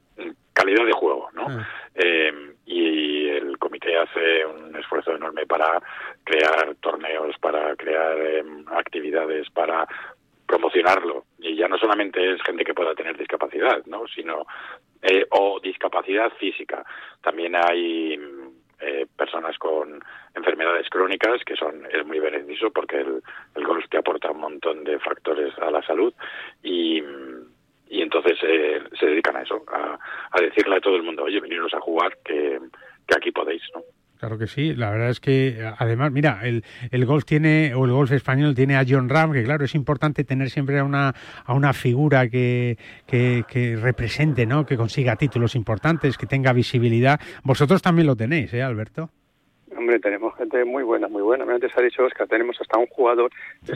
calidad 0.55 0.87
de 0.87 0.93
juego, 0.93 1.29
¿no? 1.35 1.65
Eh, 1.95 2.52
y 2.67 3.29
el 3.29 3.59
comité 3.59 3.97
hace 3.97 4.47
un 4.47 4.75
esfuerzo 4.77 5.15
enorme 5.15 5.47
para 5.47 5.81
crear 6.25 6.75
torneos, 6.81 7.37
para 7.39 7.75
crear 7.77 8.19
em, 8.19 8.65
actividades, 8.69 9.51
para 9.51 9.87
promocionarlo. 10.47 11.25
Y 11.39 11.57
ya 11.57 11.69
no 11.69 11.79
solamente 11.79 12.33
es 12.33 12.43
gente 12.43 12.65
que 12.65 12.75
pueda 12.75 12.95
tener 12.95 13.17
discapacidad, 13.17 13.85
¿no? 13.87 14.07
Sino 14.09 14.47
eh, 15.03 15.27
o 15.31 15.59
discapacidad 15.61 16.31
física. 16.39 16.85
También 17.23 17.57
hay 17.57 18.19
eh, 18.81 19.07
personas 19.17 19.57
con 19.59 20.03
enfermedades 20.35 20.89
crónicas 20.91 21.43
que 21.45 21.57
son 21.57 21.87
es 21.87 22.05
muy 22.07 22.19
beneficioso 22.19 22.73
porque 22.73 22.97
el, 22.97 23.23
el 23.55 23.65
golf 23.65 23.85
te 23.89 23.99
aporta 23.99 24.31
un 24.31 24.41
montón 24.41 24.85
de 24.85 24.99
factores 24.99 25.57
a 25.59 25.71
la 25.71 25.83
salud 25.83 26.13
y 26.63 27.01
y 27.93 28.01
entonces 28.01 28.39
eh, 28.43 28.81
se 28.99 29.07
dedican 29.07 29.37
a 29.37 29.43
eso, 29.43 29.63
a, 29.71 30.41
decirle 30.41 30.77
a 30.77 30.81
todo 30.81 30.97
el 30.97 31.03
mundo, 31.03 31.25
oye, 31.25 31.41
veniros 31.41 31.73
a 31.75 31.81
jugar, 31.81 32.17
que, 32.25 32.59
aquí 33.15 33.31
podéis, 33.31 33.63
¿no? 33.75 33.83
Claro 34.19 34.39
que 34.39 34.47
sí, 34.47 34.75
la 34.75 34.91
verdad 34.91 35.11
es 35.11 35.21
que 35.21 35.59
además, 35.79 36.11
mira, 36.11 36.41
el, 36.45 36.65
el 36.91 37.05
golf 37.05 37.25
tiene, 37.25 37.75
o 37.75 37.85
el 37.85 37.91
golf 37.91 38.13
español 38.13 38.55
tiene 38.55 38.77
a 38.77 38.85
John 38.89 39.09
Ram, 39.09 39.33
que 39.33 39.43
claro, 39.43 39.65
es 39.65 39.75
importante 39.75 40.25
tener 40.25 40.49
siempre 40.49 40.79
a 40.79 40.85
una, 40.85 41.13
a 41.45 41.53
una 41.53 41.73
figura 41.75 42.29
que, 42.29 42.79
que, 43.07 43.45
que 43.47 43.77
represente, 43.77 44.47
¿no? 44.47 44.65
Que 44.65 44.77
consiga 44.77 45.17
títulos 45.17 45.55
importantes, 45.55 46.17
que 46.17 46.27
tenga 46.27 46.53
visibilidad. 46.53 47.21
Vosotros 47.43 47.83
también 47.83 48.07
lo 48.07 48.17
tenéis, 48.17 48.55
¿eh, 48.55 48.63
Alberto? 48.63 49.11
Hombre, 49.93 50.09
tenemos 50.09 50.35
gente 50.37 50.65
muy 50.65 50.83
buena, 50.83 51.07
muy 51.07 51.21
buena. 51.21 51.45
Antes 51.45 51.77
ha 51.77 51.83
dicho 51.83 52.03
Oscar, 52.03 52.27
tenemos 52.27 52.59
hasta 52.59 52.79
un 52.79 52.87
jugador... 52.87 53.31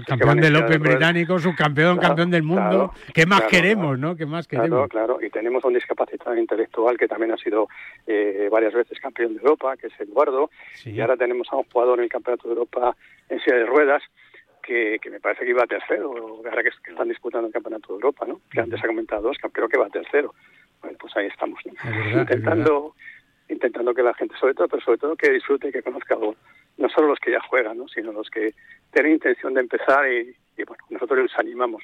campeón 0.07 0.41
del 0.41 0.57
Open 0.57 0.81
británico, 0.81 1.39
subcampeón, 1.39 1.99
campeón 1.99 2.31
del 2.31 2.43
mundo. 2.43 2.95
¿Qué 3.13 3.27
más 3.27 3.43
queremos, 3.43 3.99
no? 3.99 4.17
¿Qué 4.17 4.25
más 4.25 4.49
queremos? 4.49 4.89
Claro, 4.89 5.19
Y 5.21 5.29
tenemos 5.29 5.63
un 5.65 5.75
discapacitado 5.75 6.35
intelectual 6.35 6.97
que 6.97 7.07
también 7.07 7.33
ha 7.33 7.37
sido 7.37 7.69
eh, 8.07 8.49
varias 8.51 8.73
veces 8.73 8.99
campeón 8.99 9.35
de 9.35 9.41
Europa, 9.41 9.77
que 9.77 9.89
es 9.89 10.01
Eduardo. 10.01 10.51
Y 10.87 10.99
ahora 11.03 11.19
tenemos 11.19 11.49
a 11.51 11.57
un 11.57 11.65
jugador 11.65 11.99
en 11.99 12.05
el 12.05 12.11
Campeonato 12.11 12.49
de 12.49 12.55
Europa 12.55 12.97
en 13.29 13.39
silla 13.41 13.57
de 13.57 13.67
ruedas, 13.67 14.03
que, 14.63 14.99
que, 15.03 15.11
me 15.11 15.21
parece 15.21 15.45
que 15.45 15.51
iba 15.51 15.65
a 15.65 15.67
tercero, 15.67 16.15
ahora 16.47 16.63
que, 16.63 16.71
están 16.91 17.09
disputando 17.09 17.49
el 17.49 17.53
Campeonato 17.53 17.89
de 17.89 17.95
Europa, 17.97 18.25
¿no? 18.27 18.41
Que 18.51 18.61
antes 18.61 18.83
ha 18.83 18.87
comentado 18.87 19.29
Oscar, 19.29 19.51
pero 19.53 19.69
que 19.69 19.77
va 19.77 19.85
a 19.85 19.91
tercero. 19.91 20.33
Bueno, 20.81 20.97
pues 20.99 21.15
ahí 21.17 21.27
estamos, 21.27 21.61
intentando 22.15 22.95
intentando 23.49 23.95
que 23.95 24.03
la 24.03 24.15
gente, 24.15 24.35
sobre 24.39 24.55
todo, 24.55 24.69
pero 24.69 24.83
sobre 24.83 24.99
todo 24.99 25.17
que 25.17 25.31
disfrute 25.31 25.69
y 25.69 25.73
que 25.73 25.83
conozca 25.83 26.17
No 26.17 26.89
solo 26.89 27.09
los 27.09 27.19
que 27.19 27.33
ya 27.33 27.41
juegan, 27.41 27.79
¿no? 27.79 27.89
sino 27.89 28.13
los 28.13 28.29
que 28.31 28.55
tienen 28.93 29.13
intención 29.13 29.55
de 29.55 29.61
empezar 29.61 30.05
y, 30.11 30.35
bueno, 30.65 30.83
nosotros 30.91 31.23
les 31.23 31.39
animamos 31.39 31.83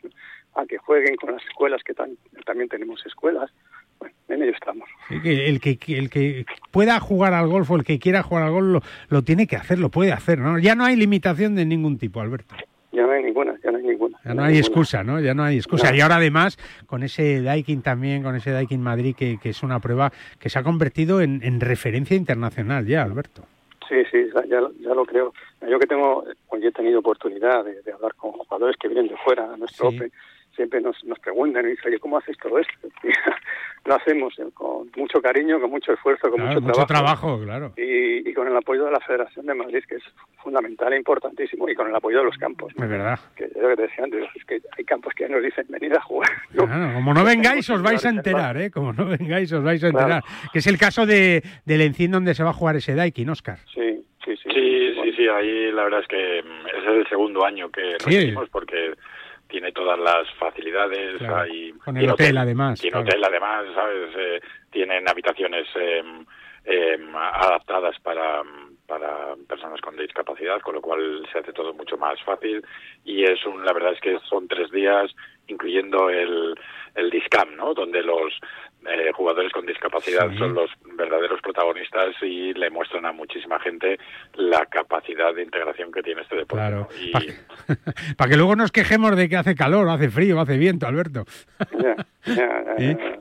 a 0.55 0.67
que 0.67 0.79
jueguen 0.79 1.17
con 1.17 1.33
las 1.33 1.45
escuelas, 1.45 1.83
que 1.83 1.95
también 1.95 2.69
tenemos 2.69 3.05
escuelas. 3.07 3.51
Bueno, 3.99 4.15
en 4.29 4.43
ello 4.43 4.53
estamos. 4.53 4.89
el, 5.11 5.61
que, 5.61 5.79
el 5.97 6.11
que 6.11 6.45
pueda 6.71 6.99
jugar 6.99 7.35
al 7.35 7.47
golf 7.47 7.71
o 7.71 7.77
el 7.77 7.85
que 7.85 7.99
quiera 7.99 8.23
jugar 8.23 8.45
al 8.45 8.53
golf 8.53 8.67
lo, 8.67 8.81
lo 9.09 9.23
tiene 9.23 9.47
que 9.47 9.57
hacer, 9.57 9.79
lo 9.79 9.91
puede 9.91 10.13
hacer, 10.13 10.39
¿no? 10.39 10.59
Ya 10.59 10.75
no 10.75 10.85
hay 10.85 10.97
limitación 10.97 11.55
de 11.55 11.65
ningún 11.65 11.99
tipo, 11.99 12.21
Alberto. 12.21 12.57
Ya 12.91 13.03
no 13.03 13.13
hay 13.13 13.23
ninguna, 13.23 13.55
ya 13.63 13.71
no 13.71 13.79
hay 13.79 13.85
ninguna. 13.85 14.02
Ya 14.25 14.35
no 14.35 14.45
hay 14.45 14.59
excusa, 14.59 15.03
¿no? 15.03 15.21
Ya 15.21 15.35
no 15.35 15.43
hay 15.43 15.57
excusa. 15.57 15.95
Y 15.95 16.01
ahora 16.01 16.17
además 16.17 16.59
con 16.87 17.03
ese 17.03 17.43
Daikin 17.43 17.83
también, 17.83 18.23
con 18.23 18.37
ese 18.37 18.51
Daikin 18.51 18.81
Madrid, 18.81 19.15
que, 19.17 19.39
es 19.43 19.63
una 19.63 19.81
prueba 19.81 20.13
que 20.39 20.49
se 20.49 20.59
ha 20.59 20.63
convertido 20.63 21.21
en, 21.21 21.61
referencia 21.61 22.17
internacional 22.17 22.87
ya, 22.87 23.03
Alberto. 23.03 23.43
Sí, 23.89 23.97
sí, 24.11 24.31
ya, 24.49 24.95
lo 24.95 25.05
creo. 25.05 25.33
Yo 25.69 25.79
que 25.79 25.87
tengo, 25.87 26.25
pues 26.49 26.63
yo 26.63 26.69
he 26.69 26.73
tenido 26.73 27.01
oportunidad 27.01 27.65
de, 27.65 27.93
hablar 27.93 28.15
con 28.15 28.33
jugadores 28.33 28.77
que 28.77 28.89
vienen 28.89 29.09
de 29.09 29.17
fuera 29.19 29.53
a 29.53 29.57
nuestro 29.57 29.89
Open 29.89 30.11
siempre 30.55 30.81
nos, 30.81 31.03
nos 31.05 31.19
preguntan 31.19 31.65
y 31.67 31.71
dicen, 31.71 31.89
oye, 31.89 31.99
¿cómo 31.99 32.19
haces 32.19 32.37
todo 32.39 32.59
esto? 32.59 32.89
lo 33.85 33.95
hacemos 33.95 34.39
eh, 34.39 34.45
con 34.55 34.91
mucho 34.97 35.21
cariño, 35.21 35.61
con 35.61 35.71
mucho 35.71 35.93
esfuerzo, 35.93 36.31
con 36.31 36.41
mucho, 36.41 36.87
trabajo. 36.87 37.41
claro. 37.43 37.73
Y, 37.77 38.29
y, 38.29 38.35
con 38.35 38.47
el 38.47 38.57
apoyo 38.57 38.85
de 38.85 38.93
la 38.93 39.01
Federación 39.01 39.47
de 39.47 39.55
Madrid, 39.55 39.83
que 39.89 39.97
es 39.97 40.03
fundamental 40.43 40.93
e 40.93 40.97
importantísimo, 40.97 41.69
y 41.69 41.75
con 41.75 41.89
el 41.89 41.95
apoyo 41.95 42.19
de 42.19 42.25
los 42.25 42.37
campos. 42.37 42.73
Es 42.77 42.89
verdad. 42.89 43.19
Que 43.35 43.45
es 43.45 43.57
lo 43.57 43.69
que 43.69 43.77
te 43.77 43.83
decía 43.83 44.05
antes, 44.05 44.25
es 44.35 44.45
que 44.45 44.61
hay 44.77 44.85
campos 44.85 45.13
que 45.15 45.29
nos 45.29 45.43
dicen, 45.43 45.67
venid 45.69 45.93
a 45.95 46.01
jugar. 46.01 46.31
como 46.55 47.15
no 47.15 47.25
vengáis, 47.33 47.69
os 47.71 47.83
vais 47.83 48.05
a 48.05 48.11
enterar, 48.11 48.57
¿eh? 48.57 48.71
Como 48.71 48.93
no 48.93 49.07
vengáis, 49.07 49.53
os 49.53 49.63
vais 49.63 49.83
a 49.83 49.89
enterar. 49.89 50.23
Que 50.53 50.61
es 50.61 50.67
el 50.67 50.79
caso 50.79 51.07
de, 51.07 51.43
del 51.65 51.81
Encín 51.81 52.13
donde 52.13 52.35
se 52.35 52.45
va 52.45 52.51
a 52.51 52.55
jugar 52.55 52.77
ese 52.77 52.95
Daikin, 52.95 53.31
Oscar. 53.31 53.59
Sí, 53.75 54.05
sí, 54.25 54.37
sí. 54.37 54.51
Sí, 54.53 54.95
sí, 55.03 55.13
sí, 55.17 55.29
ahí 55.29 55.73
la 55.73 55.85
verdad 55.85 56.01
es 56.01 56.09
que 56.09 56.43
mm, 56.43 56.67
ese 56.67 56.91
es 56.91 56.97
el 56.99 57.09
segundo 57.09 57.45
año 57.45 57.71
que 57.71 57.97
recibimos 58.05 58.49
porque 58.51 58.95
tiene 59.53 59.71
todas 59.71 59.99
las 59.99 60.29
facilidades. 60.39 61.21
Hay, 61.21 61.73
Con 61.73 61.97
el 61.99 62.11
hotel, 62.11 62.39
además. 62.39 62.81
Tiene 62.81 62.99
hotel 62.99 63.23
además, 63.23 63.67
¿sabes? 63.75 64.09
Eh, 64.17 64.41
tienen 64.71 65.07
habitaciones 65.07 65.69
em, 65.75 66.25
em, 66.65 67.15
adaptadas 67.15 68.01
para, 68.01 68.43
para 68.87 69.37
personas 69.47 69.79
con 69.83 69.95
discapacidad, 69.95 70.59
con 70.63 70.75
lo 70.77 70.81
cual 70.81 71.29
se 71.31 71.41
hace 71.41 71.53
todo 71.53 71.75
mucho 71.75 71.99
más 71.99 72.21
fácil 72.23 72.65
y 73.05 73.25
es 73.25 73.45
un, 73.45 73.63
la 73.63 73.75
verdad 73.75 73.93
es 73.93 74.01
que 74.01 74.19
son 74.21 74.49
tres 74.49 74.71
días, 74.71 75.15
incluyendo 75.49 76.09
el, 76.09 76.59
el 76.95 77.11
DISCAM, 77.11 77.55
¿no? 77.55 77.75
Donde 77.75 78.03
los 78.03 78.33
eh, 78.85 79.13
jugadores 79.13 79.53
con 79.53 79.65
discapacidad 79.65 80.29
son 80.37 80.55
los 80.55 80.71
verdaderos 80.97 81.41
protagonistas 81.41 82.15
y 82.23 82.53
le 82.55 82.71
muestran 82.71 83.07
a 83.07 83.13
muchísima 83.13 83.61
gente 83.61 83.99
la 84.35 84.67
capacidad 84.67 85.35
de 85.35 85.43
integración 85.43 85.93
que 85.93 86.03
tiene 86.03 86.23
este 86.23 86.37
deporte. 86.37 86.65
Claro. 86.65 86.89
Para 88.17 88.31
que, 88.31 88.37
luego 88.37 88.57
nos 88.57 88.73
quejemos 88.73 89.17
de 89.17 89.29
que 89.29 89.37
hace 89.37 89.55
calor, 89.55 89.89
hace 89.89 90.11
frío, 90.11 90.41
hace 90.41 90.59
viento, 90.59 90.87
Alberto. 90.87 91.25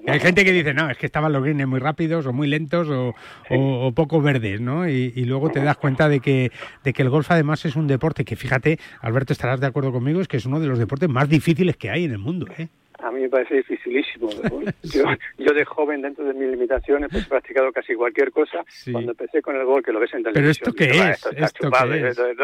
Hay 0.07 0.20
gente 0.20 0.45
que 0.45 0.51
dice, 0.51 0.74
no, 0.74 0.89
es 0.89 0.97
que 0.97 1.05
estaban 1.05 1.32
los 1.32 1.43
greens 1.43 1.68
muy 1.68 1.80
rápidos 1.80 2.26
o 2.26 2.34
muy 2.34 2.47
lentos 2.47 2.88
o, 2.89 3.14
o, 3.49 3.91
poco 3.93 4.22
verdes, 4.22 4.62
¿no? 4.62 4.88
Y, 4.88 5.14
y, 5.16 5.26
luego 5.26 5.49
te 5.49 5.64
das 5.64 5.78
cuenta 5.78 6.07
de 6.07 6.20
que, 6.20 6.51
de 6.84 6.93
que 6.93 7.01
el 7.01 7.09
golf 7.09 7.30
además 7.32 7.66
es 7.66 7.76
un 7.76 7.88
deporte 7.88 8.26
que, 8.26 8.36
fíjate, 8.36 8.80
Alberto, 9.01 9.34
estarás 9.34 9.59
de 9.59 9.68
acuerdo 9.68 9.91
conmigo, 9.91 10.22
es 10.22 10.28
que 10.28 10.38
es 10.38 10.45
uno 10.45 10.59
de 10.59 10.68
los 10.68 10.80
deportes 10.80 11.09
más 11.09 11.30
difíciles 11.30 11.78
que 11.78 11.89
hay 11.89 12.05
en 12.05 12.12
el 12.12 12.20
mundo, 12.20 12.45
¿eh? 12.57 12.68
A 13.02 13.12
mí 13.12 13.22
me 13.22 13.30
parece 13.30 13.56
dificilísimo. 13.56 14.30
Yo, 14.84 15.04
yo, 15.38 15.54
de 15.54 15.66
joven, 15.66 16.02
dentro 16.02 16.26
de 16.26 16.34
mis 16.34 16.49
limitaciones, 16.49 17.10
pues 17.12 17.26
he 17.26 17.30
practicado 17.30 17.72
casi 17.72 17.95
cualquier 17.95 18.32
cosa. 18.32 18.64
Cuando 18.91 19.12
empecé 19.12 19.41
con 19.41 19.56
el 19.56 19.66
gol, 19.66 19.84
que 19.84 19.91
lo 19.91 19.99
ves 19.99 20.14
en 20.14 20.24
televisión. 20.24 20.74
¿Pero 20.76 20.91
esto 20.91 20.95
qué 20.95 21.12
es? 21.12 21.26
Esto, 21.26 21.70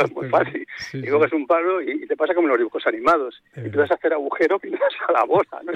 es? 0.06 0.12
muy 0.12 0.30
fácil. 0.30 0.68
y 0.94 1.08
luego 1.08 1.26
es 1.26 1.34
un 1.34 1.46
palo 1.46 1.82
y, 1.82 2.06
te 2.08 2.16
pasa 2.16 2.34
como 2.34 2.48
en 2.48 2.52
los 2.52 2.58
dibujos 2.60 2.86
animados. 2.88 3.42
y 3.56 3.70
tú 3.70 3.80
vas 3.80 3.92
a 3.92 3.96
hacer 3.96 4.14
agujero 4.14 4.60
y 4.64 4.70
vas 4.70 4.94
a 5.08 5.12
la 5.12 5.24
bola. 5.26 5.62
¿no? 5.64 5.72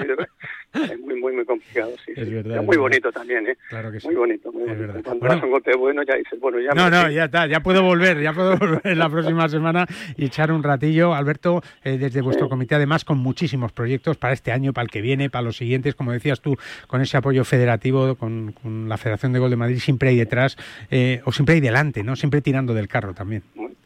Es 0.74 1.00
muy, 1.00 1.20
muy, 1.20 1.32
muy 1.32 1.44
complicado. 1.44 1.92
Sí, 2.04 2.12
es 2.16 2.30
verdad. 2.30 2.62
muy 2.62 2.76
bonito 2.76 3.12
también, 3.12 3.46
¿eh? 3.46 3.56
Claro 3.68 3.92
que 3.92 4.00
sí. 4.00 4.06
Muy 4.06 4.16
bonito. 4.16 4.52
Muy 4.52 4.64
bonito. 4.64 5.02
Cuando 5.04 5.26
das 5.26 5.42
un 5.42 5.50
golpe 5.50 5.76
bueno, 5.76 6.02
ya 6.02 6.16
dices, 6.16 6.38
bueno, 6.40 6.58
ya. 6.60 6.70
No, 6.74 6.88
no, 6.90 7.10
ya 7.10 7.24
está. 7.24 7.46
Ya 7.46 7.60
puedo 7.60 7.82
volver. 7.82 8.20
Ya 8.20 8.32
puedo 8.32 8.56
volver 8.58 8.96
la 8.96 9.08
próxima 9.08 9.48
semana 9.48 9.86
y 10.16 10.26
echar 10.26 10.52
un 10.52 10.62
ratillo. 10.62 11.14
Alberto, 11.14 11.62
eh, 11.84 11.98
desde 11.98 12.20
vuestro 12.20 12.48
comité, 12.48 12.76
además, 12.76 13.04
con 13.04 13.18
muchísimos 13.18 13.72
proyectos 13.72 14.16
para 14.16 14.32
este 14.32 14.52
año, 14.52 14.72
para 14.72 14.84
el 14.84 14.90
que 14.90 15.00
viene, 15.00 15.30
para 15.30 15.42
los 15.42 15.56
siguientes, 15.56 15.94
como 15.94 16.12
decías 16.12 16.40
tú, 16.40 16.56
con 16.86 17.00
ese 17.00 17.16
apoyo 17.16 17.44
federativo, 17.44 18.16
con, 18.16 18.54
la 18.88 18.96
Federación 18.96 19.32
de 19.32 19.38
Gol 19.38 19.50
de 19.50 19.56
Madrid, 19.56 19.78
siempre 19.78 20.10
ahí 20.10 20.16
detrás, 20.16 20.56
eh, 20.90 21.20
o 21.24 21.32
siempre 21.32 21.56
ahí 21.56 21.60
delante, 21.60 22.02
¿no? 22.02 22.16
Siempre 22.16 22.40
tirando 22.40 22.74
del 22.74 22.88
carro 22.88 23.14
también. 23.14 23.42
Muchísimo, 23.54 23.81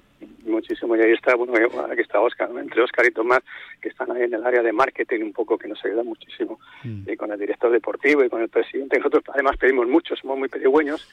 y 0.97 1.03
ahí 1.03 1.12
está, 1.12 1.34
bueno, 1.34 1.55
aquí 1.90 2.01
está 2.01 2.20
Oscar, 2.20 2.51
entre 2.59 2.82
Oscar 2.82 3.07
y 3.07 3.12
Tomás, 3.12 3.40
que 3.80 3.88
están 3.88 4.11
ahí 4.12 4.22
en 4.22 4.34
el 4.34 4.44
área 4.44 4.62
de 4.62 4.72
marketing 4.72 5.22
un 5.22 5.32
poco, 5.32 5.59
que 5.59 5.68
nos 5.68 5.84
ayuda 5.84 6.03
muchísimo, 6.03 6.59
mm. 6.84 7.11
y 7.11 7.16
con 7.16 7.30
el 7.32 7.38
director 7.38 7.70
deportivo 7.70 8.24
y 8.24 8.28
con 8.28 8.42
el 8.42 8.49
presidente. 8.49 8.99
Nosotros 8.99 9.24
además 9.32 9.57
pedimos 9.57 9.86
mucho, 9.86 10.16
somos 10.16 10.38
muy 10.38 10.49
pedigüeños. 10.49 11.09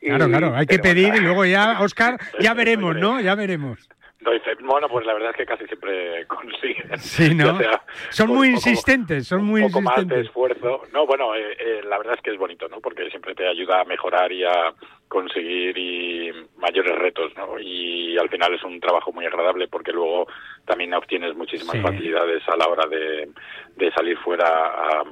Claro, 0.00 0.26
claro, 0.28 0.54
hay 0.54 0.66
que 0.66 0.78
pedir 0.78 1.14
y 1.14 1.20
luego 1.20 1.44
ya, 1.44 1.78
Oscar, 1.80 2.18
ya 2.40 2.54
veremos, 2.54 2.96
¿no? 2.96 3.20
Ya 3.20 3.34
veremos. 3.34 3.88
Bueno, 4.64 4.88
pues 4.88 5.06
la 5.06 5.14
verdad 5.14 5.30
es 5.30 5.36
que 5.36 5.46
casi 5.46 5.66
siempre 5.66 6.26
consiguen. 6.26 6.98
Sí, 6.98 7.34
¿no? 7.34 7.58
son 8.10 8.30
muy 8.30 8.48
insistentes, 8.50 9.26
son 9.26 9.44
muy 9.44 9.62
un 9.62 9.68
poco 9.68 9.82
más 9.82 10.06
de 10.06 10.20
esfuerzo. 10.20 10.82
No, 10.92 11.06
bueno, 11.06 11.34
eh, 11.34 11.56
eh, 11.58 11.80
la 11.84 11.98
verdad 11.98 12.14
es 12.16 12.22
que 12.22 12.30
es 12.30 12.38
bonito, 12.38 12.68
¿no? 12.68 12.80
Porque 12.80 13.08
siempre 13.10 13.34
te 13.34 13.46
ayuda 13.46 13.80
a 13.80 13.84
mejorar 13.84 14.30
y 14.32 14.44
a 14.44 14.72
conseguir 15.08 15.76
y 15.76 16.32
mayores 16.56 16.98
retos, 16.98 17.32
¿no? 17.36 17.58
Y 17.58 18.16
al 18.16 18.28
final 18.28 18.54
es 18.54 18.62
un 18.64 18.80
trabajo 18.80 19.12
muy 19.12 19.26
agradable 19.26 19.68
porque 19.68 19.92
luego 19.92 20.26
también 20.64 20.94
obtienes 20.94 21.34
muchísimas 21.34 21.80
facilidades 21.82 22.42
a 22.48 22.56
la 22.56 22.66
hora 22.66 22.86
de, 22.88 23.28
de 23.76 23.92
salir 23.92 24.16
fuera 24.18 24.46
a 24.46 25.04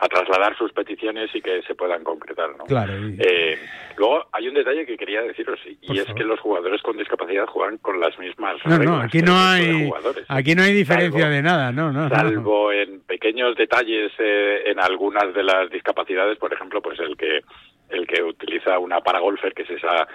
a 0.00 0.08
trasladar 0.08 0.56
sus 0.56 0.72
peticiones 0.72 1.30
y 1.34 1.40
que 1.40 1.62
se 1.62 1.74
puedan 1.74 2.04
concretar. 2.04 2.50
¿no? 2.56 2.64
Claro. 2.64 2.92
Eh, 3.18 3.58
luego 3.96 4.26
hay 4.32 4.48
un 4.48 4.54
detalle 4.54 4.86
que 4.86 4.96
quería 4.96 5.22
deciros 5.22 5.58
y 5.66 5.98
es 5.98 6.06
que 6.14 6.24
los 6.24 6.40
jugadores 6.40 6.82
con 6.82 6.96
discapacidad 6.96 7.46
juegan 7.46 7.78
con 7.78 8.00
las 8.00 8.18
mismas 8.18 8.56
no, 8.64 8.78
No, 8.78 9.00
aquí 9.00 9.22
no 9.22 9.38
hay 9.38 9.90
aquí 10.28 10.54
no 10.54 10.62
hay 10.62 10.72
diferencia 10.72 11.28
de 11.28 11.42
nada, 11.42 11.72
no, 11.72 11.92
no. 11.92 12.08
Salvo 12.08 12.72
en 12.72 13.00
pequeños 13.00 13.56
detalles 13.56 14.12
eh, 14.18 14.62
en 14.66 14.80
algunas 14.80 15.32
de 15.34 15.42
las 15.42 15.70
discapacidades, 15.70 16.38
por 16.38 16.52
ejemplo, 16.52 16.82
pues 16.82 16.98
el 17.00 17.16
que 17.16 17.40
el 17.88 18.06
que 18.06 18.22
utiliza 18.22 18.78
una 18.78 19.00
paragolfer, 19.00 19.54
que 19.54 19.62
es 19.62 19.70
esa 19.70 20.08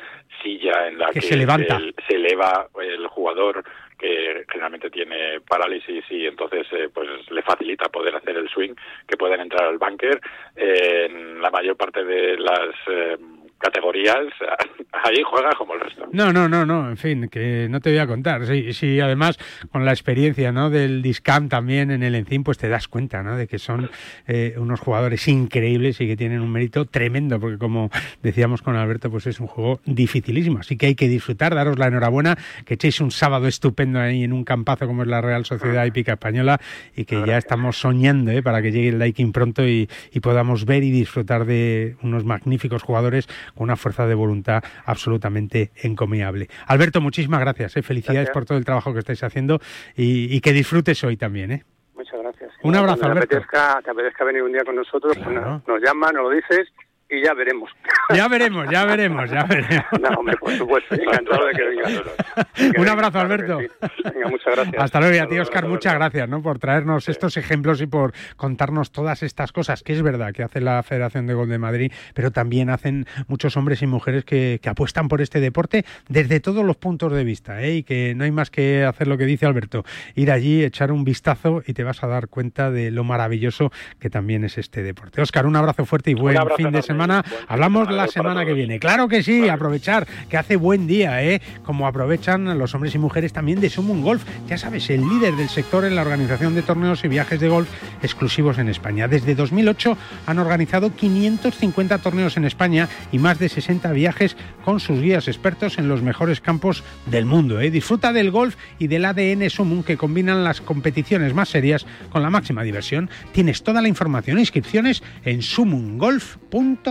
silla 0.44 0.88
en 0.88 1.00
la 1.00 1.08
que, 1.12 1.22
se, 1.22 1.38
levanta. 1.38 1.80
se 2.08 2.16
eleva 2.16 2.68
el 2.82 3.08
jugador 3.08 3.64
que 4.02 4.46
generalmente 4.50 4.90
tiene 4.90 5.40
parálisis 5.42 6.04
y 6.10 6.26
entonces 6.26 6.66
eh, 6.72 6.90
pues 6.92 7.08
le 7.30 7.42
facilita 7.44 7.88
poder 7.90 8.16
hacer 8.16 8.36
el 8.36 8.50
swing, 8.50 8.74
que 9.08 9.18
pueden 9.18 9.42
entrar 9.42 9.68
al 9.68 9.78
bunker. 9.78 10.20
en 10.56 11.40
la 11.42 11.52
mayor 11.52 11.78
parte 11.78 12.04
de 12.04 12.38
las 12.38 12.76
eh, 12.88 13.18
categorías, 13.62 14.18
ahí 14.92 15.22
juega 15.24 15.52
como 15.58 15.76
el 15.76 15.82
resto. 15.82 16.08
No, 16.12 16.34
no, 16.34 16.50
no, 16.50 16.66
no, 16.66 16.90
en 16.90 16.98
fin, 16.98 17.30
que 17.30 17.68
no 17.70 17.80
te 17.80 17.92
voy 17.92 18.00
a 18.00 18.08
contar. 18.08 18.46
Sí, 18.46 18.74
sí 18.74 19.00
además 19.00 19.38
con 19.72 19.86
la 19.86 19.92
experiencia 19.92 20.52
¿no? 20.52 20.70
del 20.70 21.02
Discam 21.02 21.48
también 21.50 21.92
en 21.92 22.04
el 22.04 22.16
Encim, 22.16 22.44
pues 22.44 22.58
te 22.58 22.68
das 22.68 22.88
cuenta 22.88 23.24
¿no? 23.24 23.38
de 23.38 23.48
que 23.48 23.60
son 23.60 23.90
eh, 24.28 24.56
unos 24.58 24.80
jugadores 24.80 25.28
increíbles 25.28 26.02
y 26.02 26.08
que 26.08 26.18
tienen 26.18 26.42
un 26.42 26.52
mérito 26.52 26.86
tremendo, 26.86 27.40
porque 27.40 27.58
como 27.58 27.90
decíamos 28.22 28.62
con 28.62 28.76
Alberto, 28.76 29.10
pues 29.10 29.28
es 29.28 29.40
un 29.40 29.48
juego 29.48 29.80
dificilísimo. 29.86 30.60
Así 30.60 30.78
que 30.78 30.88
hay 30.88 30.96
que 30.96 31.08
disfrutar, 31.08 31.56
daros 31.56 31.78
la 31.80 31.88
enhorabuena, 31.88 32.38
que 32.66 32.74
echéis 32.74 33.00
un 33.02 33.12
sábado 33.12 33.48
estupendo 33.48 34.00
ahí 34.00 34.24
en 34.24 34.34
un 34.34 34.44
campazo 34.44 34.88
como 34.88 35.04
es 35.04 35.08
la 35.08 35.22
Real 35.22 35.46
Sociedad 35.46 35.86
Hípica 35.86 36.14
Española 36.14 36.60
y 36.96 37.06
que 37.06 37.24
ya 37.26 37.38
estamos 37.38 37.78
soñando 37.78 38.32
¿eh? 38.32 38.42
para 38.42 38.62
que 38.62 38.72
llegue 38.72 38.90
el 38.90 39.00
Daikin 39.00 39.32
pronto 39.32 39.68
y, 39.68 39.90
y 40.12 40.20
podamos 40.20 40.66
ver 40.66 40.84
y 40.84 40.92
disfrutar 40.92 41.46
de 41.46 41.96
unos 42.02 42.26
magníficos 42.26 42.84
jugadores 42.84 43.28
con 43.56 43.66
una 43.66 43.76
fuerza 43.76 44.08
de 44.08 44.16
voluntad 44.16 44.64
absolutamente 44.86 45.72
encomiable. 45.76 46.48
Alberto, 46.68 47.02
muchísimas 47.02 47.40
gracias. 47.40 47.78
¿eh? 47.78 47.82
Felicidades 47.82 48.30
por 48.30 48.46
todo 48.46 48.58
el 48.58 48.66
trabajo 48.66 48.94
que 48.94 49.00
estáis 49.00 49.24
haciendo 49.24 49.60
y, 49.96 50.40
que 50.42 50.54
disfrutes 50.54 51.04
hoy 51.04 51.18
también. 51.18 51.52
¿eh? 51.52 51.64
Muchas 51.96 52.20
gracias. 52.20 52.52
Un 52.64 52.76
abrazo, 52.76 53.06
Alberto. 53.06 53.28
Te 53.28 53.36
apetezca, 53.38 53.82
te 53.84 53.92
apetezca 53.92 54.24
venir 54.24 54.44
un 54.44 54.52
día 54.52 54.64
con 54.64 54.76
nosotros, 54.76 55.18
pues 55.24 55.36
nos 55.68 55.82
llama, 55.82 56.12
nos 56.12 56.24
lo 56.24 56.30
dices 56.30 56.72
y 57.12 57.24
ya 57.24 57.34
veremos. 57.34 57.70
Ya 58.14 58.28
veremos, 58.28 58.70
ya 58.70 58.84
veremos, 58.84 59.32
ya 59.32 59.46
veremos. 59.46 59.86
No, 60.02 60.10
hombre, 60.20 60.36
por 60.36 60.52
supuesto, 60.52 60.96
encantado 60.96 61.46
de 61.46 61.54
que 61.54 61.64
vengas. 61.64 62.02
Un 62.78 62.90
abrazo, 62.90 63.20
Alberto. 63.20 63.58
Venga, 63.58 64.28
muchas 64.30 64.54
gracias. 64.54 64.84
Hasta 64.84 65.00
luego 65.00 65.16
y 65.16 65.20
a 65.20 65.28
ti, 65.28 65.40
Oscar, 65.40 65.66
muchas 65.66 65.94
gracias 65.94 66.28
¿no? 66.28 66.42
por 66.42 66.60
traernos 66.60 67.08
estos 67.08 67.38
ejemplos 67.38 67.82
y 67.82 67.88
por 67.88 68.12
contarnos 68.36 68.92
todas 68.92 69.24
estas 69.24 69.54
cosas, 69.54 69.82
que 69.82 69.94
es 69.94 70.02
verdad 70.02 70.34
que 70.34 70.44
hace 70.44 70.60
la 70.60 70.84
Federación 70.84 71.26
de 71.26 71.36
Gol 71.36 71.48
de 71.48 71.58
Madrid, 71.58 71.94
pero 72.14 72.32
también 72.32 72.70
hacen 72.70 73.06
muchos 73.30 73.56
hombres 73.56 73.82
y 73.82 73.88
mujeres 73.88 74.26
que, 74.26 74.60
que 74.62 74.68
apuestan 74.68 75.08
por 75.08 75.22
este 75.22 75.40
deporte 75.40 75.86
desde 76.10 76.42
todos 76.42 76.66
los 76.66 76.76
puntos 76.76 77.14
de 77.14 77.24
vista, 77.24 77.62
¿eh? 77.62 77.76
y 77.76 77.84
que 77.84 78.14
no 78.14 78.26
hay 78.26 78.32
más 78.32 78.50
que 78.50 78.84
hacer 78.84 79.08
lo 79.08 79.18
que 79.18 79.26
dice 79.26 79.46
Alberto, 79.46 79.86
ir 80.16 80.32
allí, 80.32 80.66
echar 80.66 80.92
un 80.92 81.06
vistazo 81.06 81.64
y 81.66 81.74
te 81.74 81.86
vas 81.86 82.04
a 82.04 82.08
dar 82.08 82.28
cuenta 82.28 82.72
de 82.72 82.92
lo 82.92 83.06
maravilloso 83.06 83.72
que 84.02 84.10
también 84.10 84.44
es 84.44 84.58
este 84.58 84.84
deporte. 84.84 85.22
Oscar, 85.22 85.46
un 85.46 85.56
abrazo 85.56 85.86
fuerte 85.86 86.12
y 86.12 86.16
buen 86.16 86.38
fin 86.58 86.72
de 86.72 86.82
semana 86.82 87.01
semana. 87.02 87.26
Hablamos 87.48 87.92
la 87.92 88.08
semana 88.08 88.46
que 88.46 88.54
viene. 88.54 88.80
Claro 88.80 89.08
que 89.08 89.24
sí, 89.24 89.50
aprovechar 89.50 90.08
que 90.30 90.38
hace 90.38 90.56
buen 90.56 90.86
día, 90.86 91.24
¿eh? 91.24 91.42
Como 91.64 91.88
aprovechan 91.88 92.58
los 92.60 92.76
hombres 92.76 92.94
y 92.94 93.00
mujeres 93.00 93.34
también 93.34 93.60
de 93.60 93.72
Sumun 93.72 94.04
Golf. 94.04 94.24
Ya 94.48 94.58
sabes, 94.58 94.90
el 94.92 95.02
líder 95.02 95.36
del 95.36 95.50
sector 95.50 95.84
en 95.84 95.96
la 95.96 96.04
organización 96.04 96.54
de 96.54 96.62
torneos 96.62 97.04
y 97.04 97.08
viajes 97.08 97.40
de 97.40 97.50
golf 97.50 97.68
exclusivos 98.04 98.60
en 98.60 98.70
España. 98.70 99.08
Desde 99.08 99.34
2008 99.34 99.98
han 100.28 100.38
organizado 100.38 100.94
550 100.96 101.98
torneos 101.98 102.38
en 102.38 102.46
España 102.46 102.88
y 103.12 103.18
más 103.18 103.40
de 103.40 103.50
60 103.50 103.92
viajes 103.94 104.38
con 104.64 104.80
sus 104.80 105.02
guías 105.02 105.28
expertos 105.28 105.80
en 105.80 105.88
los 105.88 106.04
mejores 106.04 106.40
campos 106.40 106.84
del 107.08 107.26
mundo. 107.26 107.60
¿eh? 107.60 107.72
Disfruta 107.72 108.14
del 108.14 108.30
golf 108.30 108.56
y 108.78 108.88
del 108.88 109.06
ADN 109.06 109.50
Sumun 109.50 109.82
que 109.84 109.98
combinan 109.98 110.44
las 110.44 110.62
competiciones 110.62 111.34
más 111.34 111.50
serias 111.50 111.88
con 112.12 112.22
la 112.22 112.30
máxima 112.30 112.62
diversión. 112.62 113.10
Tienes 113.32 113.64
toda 113.64 113.82
la 113.82 113.88
información 113.88 114.38
e 114.38 114.42
inscripciones 114.42 115.02
en 115.26 115.42
sumungolf.com. 115.42 116.91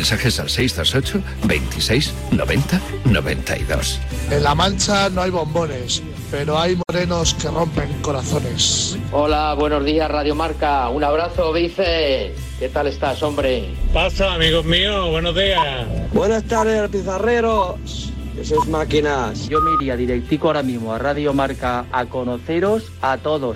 Mensajes 0.00 0.40
al 0.40 0.48
628 0.48 1.22
26 1.46 2.14
90 2.30 2.80
92. 3.04 4.00
En 4.30 4.42
La 4.42 4.54
Mancha 4.54 5.10
no 5.10 5.20
hay 5.20 5.30
bombones, 5.30 6.02
pero 6.30 6.58
hay 6.58 6.78
morenos 6.88 7.34
que 7.34 7.48
rompen 7.48 7.92
corazones. 8.00 8.96
Hola, 9.12 9.52
buenos 9.52 9.84
días 9.84 10.10
Radio 10.10 10.34
Marca. 10.34 10.88
Un 10.88 11.04
abrazo, 11.04 11.52
Vice. 11.52 12.34
¿Qué 12.58 12.70
tal 12.70 12.86
estás, 12.86 13.22
hombre? 13.22 13.74
Pasa, 13.92 14.32
amigos 14.32 14.64
míos. 14.64 15.10
Buenos 15.10 15.34
días. 15.34 15.86
Buenas 16.14 16.44
tardes, 16.44 16.88
pizarreros. 16.88 18.10
Esas 18.40 18.66
máquinas. 18.68 19.50
Yo 19.50 19.60
me 19.60 19.72
iría 19.74 19.96
directico 19.96 20.46
ahora 20.46 20.62
mismo 20.62 20.94
a 20.94 20.98
Radio 20.98 21.34
Marca 21.34 21.84
a 21.92 22.06
conoceros 22.06 22.90
a 23.02 23.18
todos. 23.18 23.48